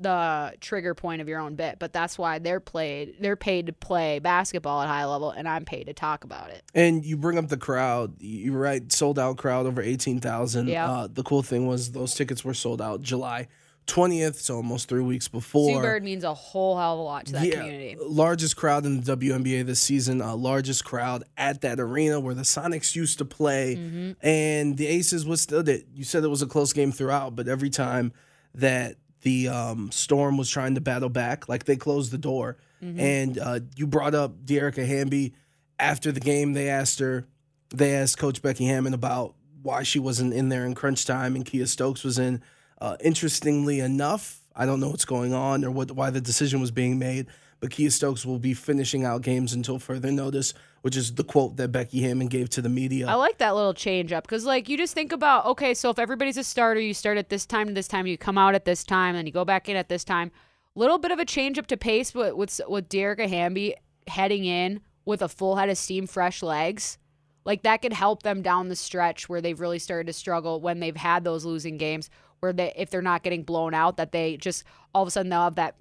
the 0.00 0.54
trigger 0.60 0.94
point 0.94 1.20
of 1.20 1.28
your 1.28 1.38
own 1.38 1.54
bit. 1.54 1.78
But 1.78 1.92
that's 1.92 2.18
why 2.18 2.38
they're 2.38 2.60
played. 2.60 3.16
They're 3.20 3.36
paid 3.36 3.66
to 3.66 3.72
play 3.72 4.18
basketball 4.18 4.82
at 4.82 4.88
high 4.88 5.04
level, 5.04 5.30
and 5.30 5.46
I'm 5.48 5.64
paid 5.64 5.84
to 5.84 5.92
talk 5.92 6.24
about 6.24 6.50
it. 6.50 6.62
And 6.74 7.04
you 7.04 7.16
bring 7.16 7.38
up 7.38 7.48
the 7.48 7.56
crowd. 7.56 8.14
You're 8.18 8.58
right, 8.58 8.90
sold 8.92 9.18
out 9.18 9.36
crowd 9.36 9.66
over 9.66 9.82
eighteen 9.82 10.20
thousand. 10.20 10.68
Yeah. 10.68 10.90
Uh, 10.90 11.08
the 11.12 11.22
cool 11.22 11.42
thing 11.42 11.66
was 11.66 11.92
those 11.92 12.14
tickets 12.14 12.44
were 12.44 12.54
sold 12.54 12.80
out 12.82 13.02
July 13.02 13.46
twentieth, 13.86 14.38
so 14.40 14.56
almost 14.56 14.88
three 14.88 15.02
weeks 15.02 15.26
before. 15.26 15.74
Sue 15.76 15.80
Bird 15.82 16.04
means 16.04 16.22
a 16.22 16.32
whole 16.34 16.78
hell 16.78 16.92
of 16.94 16.98
a 17.00 17.02
lot 17.02 17.26
to 17.26 17.32
that 17.32 17.44
yeah, 17.46 17.56
community. 17.56 17.96
largest 18.00 18.56
crowd 18.56 18.86
in 18.86 19.00
the 19.00 19.16
WNBA 19.16 19.66
this 19.66 19.80
season. 19.80 20.22
Uh, 20.22 20.36
largest 20.36 20.84
crowd 20.84 21.24
at 21.36 21.62
that 21.62 21.80
arena 21.80 22.20
where 22.20 22.34
the 22.34 22.42
Sonics 22.42 22.94
used 22.94 23.18
to 23.18 23.24
play, 23.24 23.74
Mm-hmm. 23.76 24.26
and 24.26 24.76
the 24.76 24.86
Aces 24.86 25.26
withstood 25.26 25.68
it. 25.68 25.86
You 25.92 26.04
said 26.04 26.22
it 26.24 26.28
was 26.28 26.42
a 26.42 26.46
close 26.46 26.72
game 26.72 26.92
throughout, 26.92 27.34
but 27.34 27.48
every 27.48 27.70
time 27.70 28.12
that 28.54 28.96
the 29.22 29.48
um, 29.48 29.90
Storm 29.90 30.36
was 30.36 30.48
trying 30.48 30.74
to 30.74 30.80
battle 30.80 31.08
back, 31.08 31.48
like 31.48 31.64
they 31.64 31.76
closed 31.76 32.10
the 32.10 32.18
door. 32.18 32.56
Mm-hmm. 32.82 33.00
And 33.00 33.38
uh, 33.38 33.60
you 33.76 33.86
brought 33.86 34.14
up 34.14 34.44
Dearica 34.44 34.86
Hamby 34.86 35.34
after 35.78 36.12
the 36.12 36.20
game. 36.20 36.54
They 36.54 36.68
asked 36.68 36.98
her, 36.98 37.26
they 37.70 37.94
asked 37.94 38.18
Coach 38.18 38.42
Becky 38.42 38.64
Hammon 38.64 38.94
about 38.94 39.34
why 39.62 39.82
she 39.82 39.98
wasn't 39.98 40.32
in 40.32 40.48
there 40.48 40.64
in 40.64 40.74
crunch 40.74 41.04
time, 41.04 41.36
and 41.36 41.44
Kiah 41.44 41.68
Stokes 41.68 42.02
was 42.02 42.18
in. 42.18 42.42
Uh, 42.80 42.96
interestingly 43.00 43.80
enough, 43.80 44.40
I 44.56 44.64
don't 44.64 44.80
know 44.80 44.88
what's 44.88 45.04
going 45.04 45.34
on 45.34 45.64
or 45.64 45.70
what 45.70 45.90
why 45.92 46.08
the 46.08 46.20
decision 46.20 46.60
was 46.60 46.70
being 46.70 46.98
made, 46.98 47.26
but 47.60 47.70
Kiah 47.70 47.92
Stokes 47.92 48.24
will 48.24 48.38
be 48.38 48.54
finishing 48.54 49.04
out 49.04 49.22
games 49.22 49.52
until 49.52 49.78
further 49.78 50.10
notice, 50.10 50.54
which 50.80 50.96
is 50.96 51.14
the 51.14 51.24
quote 51.24 51.56
that 51.58 51.68
Becky 51.68 52.00
Hammon 52.00 52.28
gave 52.28 52.48
to 52.50 52.62
the 52.62 52.70
media. 52.70 53.06
I 53.06 53.14
like 53.14 53.38
that 53.38 53.54
little 53.54 53.74
change 53.74 54.12
up 54.12 54.24
because, 54.24 54.46
like, 54.46 54.68
you 54.68 54.78
just 54.78 54.94
think 54.94 55.12
about 55.12 55.44
okay, 55.46 55.74
so 55.74 55.90
if 55.90 55.98
everybody's 55.98 56.38
a 56.38 56.44
starter, 56.44 56.80
you 56.80 56.94
start 56.94 57.18
at 57.18 57.28
this 57.28 57.44
time 57.46 57.68
to 57.68 57.74
this 57.74 57.88
time, 57.88 58.06
you 58.06 58.16
come 58.16 58.38
out 58.38 58.54
at 58.54 58.64
this 58.64 58.82
time, 58.82 59.14
and 59.14 59.28
you 59.28 59.32
go 59.32 59.44
back 59.44 59.68
in 59.68 59.76
at 59.76 59.88
this 59.88 60.04
time. 60.04 60.30
Little 60.74 60.98
bit 60.98 61.10
of 61.10 61.18
a 61.18 61.24
change 61.24 61.58
up 61.58 61.66
to 61.68 61.76
pace 61.76 62.14
with 62.14 62.34
with, 62.34 62.60
with 62.66 62.88
Dearica 62.88 63.28
Hamby 63.28 63.74
heading 64.06 64.44
in 64.44 64.80
with 65.04 65.22
a 65.22 65.28
full 65.28 65.56
head 65.56 65.68
of 65.68 65.76
steam, 65.76 66.06
fresh 66.06 66.42
legs. 66.42 66.96
Like 67.44 67.62
that 67.62 67.82
could 67.82 67.92
help 67.92 68.22
them 68.22 68.42
down 68.42 68.68
the 68.68 68.76
stretch 68.76 69.28
where 69.28 69.40
they've 69.40 69.58
really 69.58 69.78
started 69.78 70.06
to 70.06 70.12
struggle 70.12 70.60
when 70.60 70.80
they've 70.80 70.96
had 70.96 71.24
those 71.24 71.44
losing 71.44 71.78
games. 71.78 72.08
Where 72.40 72.54
they, 72.54 72.72
if 72.74 72.88
they're 72.88 73.02
not 73.02 73.22
getting 73.22 73.42
blown 73.42 73.74
out, 73.74 73.98
that 73.98 74.12
they 74.12 74.38
just 74.38 74.64
all 74.94 75.02
of 75.02 75.08
a 75.08 75.10
sudden 75.10 75.28
they'll 75.28 75.42
have 75.42 75.56
that 75.56 75.74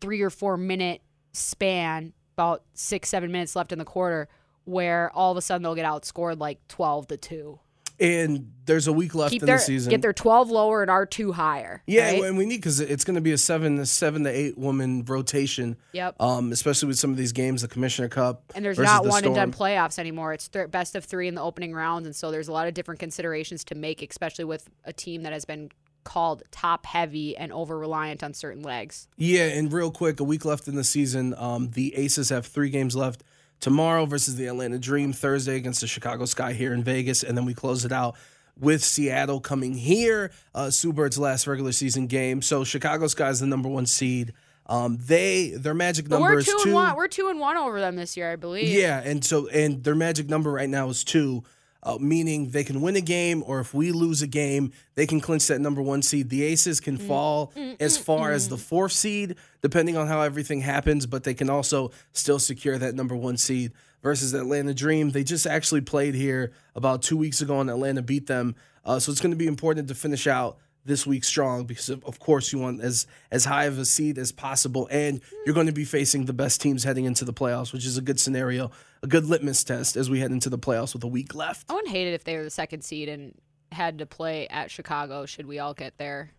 three 0.00 0.20
or 0.22 0.30
four 0.30 0.56
minute 0.56 1.02
span, 1.34 2.12
about 2.36 2.62
six 2.74 3.08
seven 3.08 3.30
minutes 3.30 3.54
left 3.56 3.72
in 3.72 3.78
the 3.78 3.84
quarter, 3.84 4.28
where 4.64 5.10
all 5.12 5.30
of 5.30 5.36
a 5.36 5.42
sudden 5.42 5.62
they'll 5.62 5.74
get 5.74 5.86
outscored 5.86 6.38
like 6.38 6.58
twelve 6.68 7.06
to 7.08 7.16
two. 7.16 7.58
and 8.00 8.50
there's 8.66 8.88
a 8.88 8.92
week 8.92 9.14
left 9.14 9.30
Keep 9.30 9.42
in 9.42 9.46
their 9.46 9.58
the 9.58 9.62
season. 9.62 9.90
get 9.90 10.02
their 10.02 10.12
twelve 10.12 10.50
lower 10.50 10.82
and 10.82 10.90
our 10.90 11.06
two 11.06 11.30
higher. 11.32 11.82
Yeah, 11.86 12.10
right? 12.12 12.24
and 12.24 12.36
we 12.36 12.44
need 12.46 12.56
because 12.56 12.80
it's 12.80 13.04
going 13.04 13.14
to 13.14 13.20
be 13.20 13.30
a 13.32 13.38
seven, 13.38 13.78
a 13.78 13.86
seven 13.86 14.24
to 14.24 14.30
eight 14.30 14.56
woman 14.58 15.04
rotation. 15.04 15.76
Yep. 15.92 16.16
Um, 16.20 16.50
especially 16.50 16.88
with 16.88 16.98
some 16.98 17.10
of 17.10 17.16
these 17.16 17.30
games, 17.32 17.62
the 17.62 17.68
Commissioner 17.68 18.08
Cup. 18.08 18.42
And 18.54 18.64
there's 18.64 18.78
not 18.78 19.04
the 19.04 19.10
one 19.10 19.24
and 19.24 19.34
done 19.34 19.52
playoffs 19.52 19.98
anymore. 19.98 20.32
It's 20.32 20.48
th- 20.48 20.70
best 20.72 20.96
of 20.96 21.04
three 21.04 21.28
in 21.28 21.34
the 21.36 21.42
opening 21.42 21.72
rounds, 21.72 22.06
and 22.06 22.16
so 22.16 22.30
there's 22.32 22.48
a 22.48 22.52
lot 22.52 22.66
of 22.66 22.74
different 22.74 22.98
considerations 23.00 23.62
to 23.64 23.74
make, 23.76 24.02
especially 24.02 24.44
with 24.46 24.68
a 24.84 24.92
team 24.92 25.22
that 25.22 25.32
has 25.32 25.44
been 25.44 25.70
called 26.04 26.42
top 26.50 26.86
heavy 26.86 27.36
and 27.36 27.52
over 27.52 27.78
reliant 27.78 28.22
on 28.22 28.34
certain 28.34 28.62
legs. 28.62 29.08
Yeah, 29.16 29.44
and 29.46 29.72
real 29.72 29.90
quick, 29.90 30.20
a 30.20 30.24
week 30.24 30.44
left 30.44 30.68
in 30.68 30.76
the 30.76 30.84
season. 30.84 31.34
Um, 31.36 31.70
the 31.70 31.94
Aces 31.96 32.28
have 32.28 32.46
three 32.46 32.70
games 32.70 32.94
left 32.94 33.24
tomorrow 33.60 34.06
versus 34.06 34.36
the 34.36 34.46
Atlanta 34.46 34.78
Dream, 34.78 35.12
Thursday 35.12 35.56
against 35.56 35.80
the 35.80 35.86
Chicago 35.86 36.24
Sky 36.26 36.52
here 36.52 36.72
in 36.72 36.84
Vegas, 36.84 37.22
and 37.22 37.36
then 37.36 37.44
we 37.44 37.54
close 37.54 37.84
it 37.84 37.92
out 37.92 38.14
with 38.58 38.84
Seattle 38.84 39.40
coming 39.40 39.74
here. 39.74 40.30
Uh, 40.54 40.70
Sue 40.70 40.92
Bird's 40.92 41.18
last 41.18 41.46
regular 41.46 41.72
season 41.72 42.06
game. 42.06 42.42
So 42.42 42.64
Chicago 42.64 43.06
Sky 43.06 43.30
is 43.30 43.40
the 43.40 43.46
number 43.46 43.68
one 43.68 43.86
seed. 43.86 44.32
Um, 44.66 44.96
they 44.98 45.50
their 45.50 45.74
magic 45.74 46.08
number 46.08 46.28
we're 46.30 46.38
is 46.38 46.46
two 46.46 46.58
two. 46.62 46.68
and 46.68 46.74
one. 46.74 46.96
We're 46.96 47.08
two 47.08 47.28
and 47.28 47.38
one 47.38 47.56
over 47.56 47.80
them 47.80 47.96
this 47.96 48.16
year, 48.16 48.32
I 48.32 48.36
believe. 48.36 48.68
Yeah, 48.68 49.00
and 49.04 49.22
so 49.24 49.46
and 49.48 49.84
their 49.84 49.94
magic 49.94 50.28
number 50.28 50.50
right 50.50 50.68
now 50.68 50.88
is 50.88 51.04
two, 51.04 51.44
uh, 51.84 51.98
meaning 52.00 52.50
they 52.50 52.64
can 52.64 52.80
win 52.80 52.96
a 52.96 53.00
game, 53.00 53.44
or 53.46 53.60
if 53.60 53.74
we 53.74 53.92
lose 53.92 54.22
a 54.22 54.26
game, 54.26 54.72
they 54.94 55.06
can 55.06 55.20
clinch 55.20 55.46
that 55.48 55.60
number 55.60 55.82
one 55.82 56.02
seed. 56.02 56.30
The 56.30 56.42
Aces 56.44 56.80
can 56.80 56.96
fall 56.96 57.52
as 57.78 57.98
far 57.98 58.32
as 58.32 58.48
the 58.48 58.56
fourth 58.56 58.92
seed, 58.92 59.36
depending 59.60 59.96
on 59.96 60.06
how 60.06 60.22
everything 60.22 60.60
happens, 60.60 61.06
but 61.06 61.24
they 61.24 61.34
can 61.34 61.50
also 61.50 61.90
still 62.12 62.38
secure 62.38 62.78
that 62.78 62.94
number 62.94 63.14
one 63.14 63.36
seed. 63.36 63.72
Versus 64.02 64.32
the 64.32 64.40
Atlanta 64.40 64.74
Dream, 64.74 65.10
they 65.10 65.24
just 65.24 65.46
actually 65.46 65.80
played 65.80 66.14
here 66.14 66.52
about 66.74 67.00
two 67.00 67.16
weeks 67.16 67.40
ago, 67.40 67.60
and 67.60 67.70
Atlanta 67.70 68.02
beat 68.02 68.26
them. 68.26 68.54
Uh, 68.84 68.98
so 68.98 69.10
it's 69.10 69.20
going 69.20 69.30
to 69.30 69.36
be 69.36 69.46
important 69.46 69.88
to 69.88 69.94
finish 69.94 70.26
out 70.26 70.58
this 70.84 71.06
week 71.06 71.24
strong 71.24 71.64
because 71.64 71.88
of, 71.88 72.04
of 72.04 72.18
course 72.18 72.52
you 72.52 72.58
want 72.58 72.80
as 72.80 73.06
as 73.30 73.44
high 73.44 73.64
of 73.64 73.78
a 73.78 73.84
seed 73.84 74.18
as 74.18 74.32
possible 74.32 74.86
and 74.90 75.20
you're 75.46 75.54
going 75.54 75.66
to 75.66 75.72
be 75.72 75.84
facing 75.84 76.26
the 76.26 76.32
best 76.32 76.60
teams 76.60 76.84
heading 76.84 77.04
into 77.04 77.24
the 77.24 77.32
playoffs 77.32 77.72
which 77.72 77.86
is 77.86 77.96
a 77.96 78.02
good 78.02 78.20
scenario 78.20 78.70
a 79.02 79.06
good 79.06 79.24
litmus 79.24 79.64
test 79.64 79.96
as 79.96 80.10
we 80.10 80.20
head 80.20 80.30
into 80.30 80.50
the 80.50 80.58
playoffs 80.58 80.92
with 80.92 81.02
a 81.02 81.08
week 81.08 81.34
left 81.34 81.70
I 81.70 81.74
wouldn't 81.74 81.92
hate 81.92 82.06
it 82.06 82.14
if 82.14 82.24
they 82.24 82.36
were 82.36 82.44
the 82.44 82.50
second 82.50 82.82
seed 82.82 83.08
and 83.08 83.34
had 83.74 83.98
to 83.98 84.06
play 84.06 84.46
at 84.48 84.70
Chicago. 84.70 85.26
Should 85.26 85.46
we 85.46 85.58
all 85.58 85.74
get 85.74 85.98
there? 85.98 86.30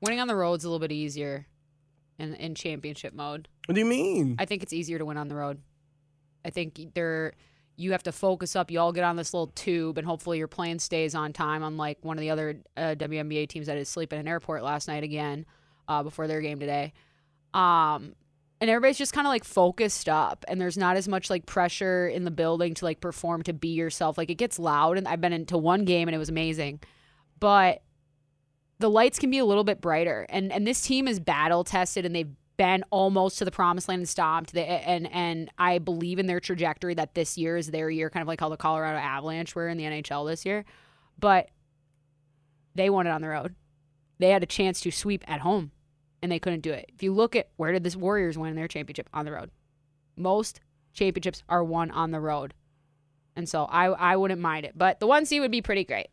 Winning 0.00 0.20
on 0.20 0.28
the 0.28 0.34
road's 0.34 0.64
a 0.64 0.68
little 0.68 0.80
bit 0.80 0.92
easier 0.92 1.46
in 2.18 2.34
in 2.34 2.54
championship 2.54 3.14
mode. 3.14 3.48
what 3.66 3.74
do 3.74 3.80
you 3.80 3.86
mean 3.86 4.36
I 4.38 4.46
think 4.46 4.62
it's 4.62 4.72
easier 4.72 4.98
to 4.98 5.04
win 5.04 5.16
on 5.16 5.28
the 5.28 5.36
road. 5.36 5.60
I 6.44 6.50
think 6.50 6.94
they're 6.94 7.34
you 7.80 7.92
have 7.92 8.02
to 8.02 8.12
focus 8.12 8.54
up. 8.54 8.70
You 8.70 8.78
all 8.78 8.92
get 8.92 9.04
on 9.04 9.16
this 9.16 9.32
little 9.32 9.46
tube, 9.48 9.96
and 9.96 10.06
hopefully 10.06 10.38
your 10.38 10.48
plane 10.48 10.78
stays 10.78 11.14
on 11.14 11.32
time. 11.32 11.62
Unlike 11.62 11.98
one 12.02 12.18
of 12.18 12.20
the 12.20 12.30
other 12.30 12.60
uh, 12.76 12.94
WNBA 12.98 13.48
teams 13.48 13.66
that 13.66 13.78
is 13.78 13.88
sleeping 13.88 14.18
in 14.18 14.26
an 14.26 14.28
airport 14.28 14.62
last 14.62 14.86
night 14.86 15.02
again 15.02 15.46
uh, 15.88 16.02
before 16.02 16.26
their 16.26 16.42
game 16.42 16.60
today. 16.60 16.92
Um, 17.54 18.14
and 18.60 18.68
everybody's 18.68 18.98
just 18.98 19.14
kind 19.14 19.26
of 19.26 19.30
like 19.30 19.44
focused 19.44 20.08
up, 20.08 20.44
and 20.46 20.60
there's 20.60 20.76
not 20.76 20.96
as 20.96 21.08
much 21.08 21.30
like 21.30 21.46
pressure 21.46 22.06
in 22.06 22.24
the 22.24 22.30
building 22.30 22.74
to 22.74 22.84
like 22.84 23.00
perform 23.00 23.42
to 23.44 23.54
be 23.54 23.68
yourself. 23.68 24.18
Like 24.18 24.28
it 24.28 24.36
gets 24.36 24.58
loud, 24.58 24.98
and 24.98 25.08
I've 25.08 25.22
been 25.22 25.32
into 25.32 25.56
one 25.56 25.86
game 25.86 26.06
and 26.06 26.14
it 26.14 26.18
was 26.18 26.28
amazing, 26.28 26.80
but 27.38 27.82
the 28.78 28.90
lights 28.90 29.18
can 29.18 29.30
be 29.30 29.38
a 29.38 29.44
little 29.44 29.64
bit 29.64 29.80
brighter. 29.80 30.26
And 30.28 30.52
and 30.52 30.66
this 30.66 30.82
team 30.82 31.08
is 31.08 31.18
battle 31.18 31.64
tested, 31.64 32.04
and 32.04 32.14
they've 32.14 32.34
been 32.60 32.84
almost 32.90 33.38
to 33.38 33.46
the 33.46 33.50
promised 33.50 33.88
land 33.88 34.00
and 34.00 34.08
stopped. 34.08 34.52
They, 34.52 34.66
and 34.66 35.10
and 35.10 35.50
I 35.56 35.78
believe 35.78 36.18
in 36.18 36.26
their 36.26 36.40
trajectory 36.40 36.92
that 36.92 37.14
this 37.14 37.38
year 37.38 37.56
is 37.56 37.70
their 37.70 37.88
year, 37.88 38.10
kind 38.10 38.20
of 38.20 38.28
like 38.28 38.38
how 38.38 38.50
the 38.50 38.58
Colorado 38.58 38.98
Avalanche 38.98 39.54
were 39.54 39.66
in 39.66 39.78
the 39.78 39.84
NHL 39.84 40.28
this 40.28 40.44
year. 40.44 40.66
But 41.18 41.48
they 42.74 42.90
won 42.90 43.06
it 43.06 43.10
on 43.12 43.22
the 43.22 43.30
road. 43.30 43.54
They 44.18 44.28
had 44.28 44.42
a 44.42 44.46
chance 44.46 44.78
to 44.82 44.90
sweep 44.90 45.24
at 45.26 45.40
home, 45.40 45.70
and 46.20 46.30
they 46.30 46.38
couldn't 46.38 46.60
do 46.60 46.70
it. 46.70 46.90
If 46.94 47.02
you 47.02 47.14
look 47.14 47.34
at 47.34 47.48
where 47.56 47.72
did 47.72 47.82
this 47.82 47.96
Warriors 47.96 48.36
win 48.36 48.54
their 48.56 48.68
championship 48.68 49.08
on 49.14 49.24
the 49.24 49.32
road, 49.32 49.50
most 50.14 50.60
championships 50.92 51.42
are 51.48 51.64
won 51.64 51.90
on 51.90 52.10
the 52.10 52.20
road, 52.20 52.52
and 53.36 53.48
so 53.48 53.64
I 53.64 53.86
I 53.86 54.16
wouldn't 54.16 54.42
mind 54.42 54.66
it. 54.66 54.76
But 54.76 55.00
the 55.00 55.06
one 55.06 55.24
seed 55.24 55.40
would 55.40 55.50
be 55.50 55.62
pretty 55.62 55.84
great. 55.84 56.08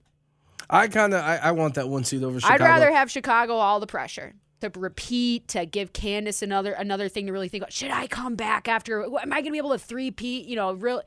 I 0.70 0.88
kind 0.88 1.14
of 1.14 1.22
I, 1.22 1.40
I 1.44 1.52
want 1.52 1.74
that 1.74 1.90
one 1.90 2.06
seed 2.06 2.24
over 2.24 2.40
Chicago. 2.40 2.64
I'd 2.64 2.66
rather 2.66 2.94
have 2.94 3.12
Chicago 3.12 3.56
all 3.56 3.82
the 3.82 3.86
pressure 3.88 4.34
to 4.62 4.72
repeat 4.76 5.48
to 5.50 5.66
give 5.66 5.94
Candace 5.94 6.42
another 6.42 6.74
another 6.74 7.10
thing 7.10 7.28
to 7.28 7.32
really 7.32 7.50
think 7.50 7.64
about. 7.64 7.74
Should 7.74 7.92
I 7.92 8.08
come 8.08 8.36
back 8.36 8.68
after? 8.68 9.04
Am 9.04 9.32
I 9.32 9.38
going 9.42 9.46
to 9.46 9.52
be 9.52 9.58
able 9.58 9.72
to 9.72 9.80
three 9.80 10.12
peat? 10.12 10.48
You 10.48 10.56
know, 10.56 10.74
real 10.74 11.02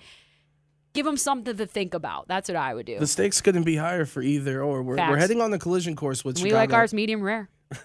give 0.92 1.06
them 1.06 1.16
something 1.16 1.56
to 1.56 1.66
think 1.66 1.94
about. 1.94 2.28
That's 2.28 2.48
what 2.48 2.56
I 2.56 2.74
would 2.74 2.86
do. 2.86 2.98
The 2.98 3.06
stakes 3.06 3.40
couldn't 3.40 3.64
be 3.64 3.76
higher 3.76 4.04
for 4.04 4.22
either 4.22 4.62
or. 4.62 4.82
We're, 4.82 4.96
we're 4.96 5.16
heading 5.16 5.40
on 5.40 5.50
the 5.50 5.58
collision 5.58 5.96
course 5.96 6.24
with 6.24 6.36
we 6.36 6.50
Chicago. 6.50 6.56
like 6.56 6.72
ours 6.72 6.94
medium 6.94 7.22
rare. 7.22 7.48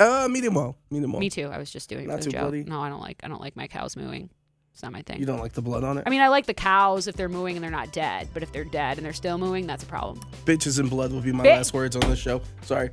Uh, 0.00 0.26
medium 0.28 0.52
well, 0.52 0.76
medium 0.90 1.12
well. 1.12 1.20
Me 1.20 1.30
too. 1.30 1.46
I 1.46 1.58
was 1.58 1.70
just 1.70 1.88
doing 1.88 2.06
it 2.06 2.08
Not 2.08 2.18
for 2.18 2.24
the 2.24 2.30
joke. 2.32 2.40
bloody? 2.40 2.64
No, 2.64 2.80
I 2.80 2.88
don't 2.88 3.00
like 3.00 3.20
I 3.22 3.28
don't 3.28 3.40
like 3.40 3.54
my 3.54 3.68
cows 3.68 3.96
mooing. 3.96 4.30
It's 4.76 4.82
not 4.82 4.92
my 4.92 5.00
thing. 5.00 5.18
You 5.18 5.24
don't 5.24 5.40
like 5.40 5.54
the 5.54 5.62
blood 5.62 5.84
on 5.84 5.96
it? 5.96 6.04
I 6.06 6.10
mean, 6.10 6.20
I 6.20 6.28
like 6.28 6.44
the 6.44 6.52
cows 6.52 7.06
if 7.06 7.16
they're 7.16 7.30
mooing 7.30 7.56
and 7.56 7.64
they're 7.64 7.70
not 7.70 7.94
dead, 7.94 8.28
but 8.34 8.42
if 8.42 8.52
they're 8.52 8.62
dead 8.62 8.98
and 8.98 9.06
they're 9.06 9.14
still 9.14 9.38
mooing, 9.38 9.66
that's 9.66 9.82
a 9.82 9.86
problem. 9.86 10.20
Bitches 10.44 10.78
and 10.78 10.90
blood 10.90 11.12
will 11.12 11.22
be 11.22 11.32
my 11.32 11.44
Bit- 11.44 11.56
last 11.56 11.72
words 11.72 11.96
on 11.96 12.02
this 12.10 12.18
show. 12.18 12.42
Sorry. 12.60 12.90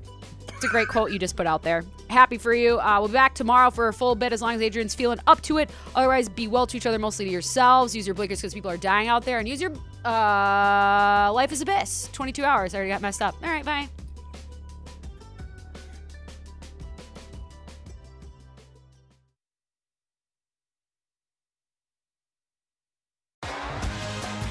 It's 0.47 0.63
a 0.63 0.69
great 0.69 0.88
quote 0.88 1.11
you 1.11 1.19
just 1.19 1.36
put 1.36 1.45
out 1.45 1.61
there. 1.61 1.84
Happy 2.09 2.38
for 2.38 2.53
you. 2.53 2.79
Uh, 2.79 2.99
we'll 2.99 3.09
be 3.09 3.13
back 3.15 3.36
tomorrow 3.36 3.69
for 3.69 3.89
a 3.89 3.93
full 3.93 4.15
bit 4.15 4.31
as 4.31 4.41
long 4.41 4.55
as 4.55 4.61
Adrian's 4.61 4.95
feeling 4.95 5.19
up 5.27 5.41
to 5.41 5.57
it. 5.57 5.69
Otherwise, 5.93 6.29
be 6.29 6.47
well 6.47 6.65
to 6.67 6.77
each 6.77 6.86
other, 6.86 6.97
mostly 6.97 7.25
to 7.25 7.31
yourselves. 7.31 7.93
Use 7.93 8.07
your 8.07 8.13
blinkers 8.13 8.39
because 8.39 8.53
people 8.53 8.71
are 8.71 8.77
dying 8.77 9.09
out 9.09 9.25
there. 9.25 9.39
And 9.39 9.49
use 9.49 9.59
your 9.59 9.73
uh, 10.05 11.34
life 11.34 11.51
is 11.51 11.59
abyss. 11.59 12.07
22 12.13 12.45
hours. 12.45 12.73
I 12.73 12.77
already 12.77 12.91
got 12.93 13.01
messed 13.01 13.21
up. 13.21 13.36
All 13.43 13.49
right, 13.49 13.65
bye. 13.65 13.89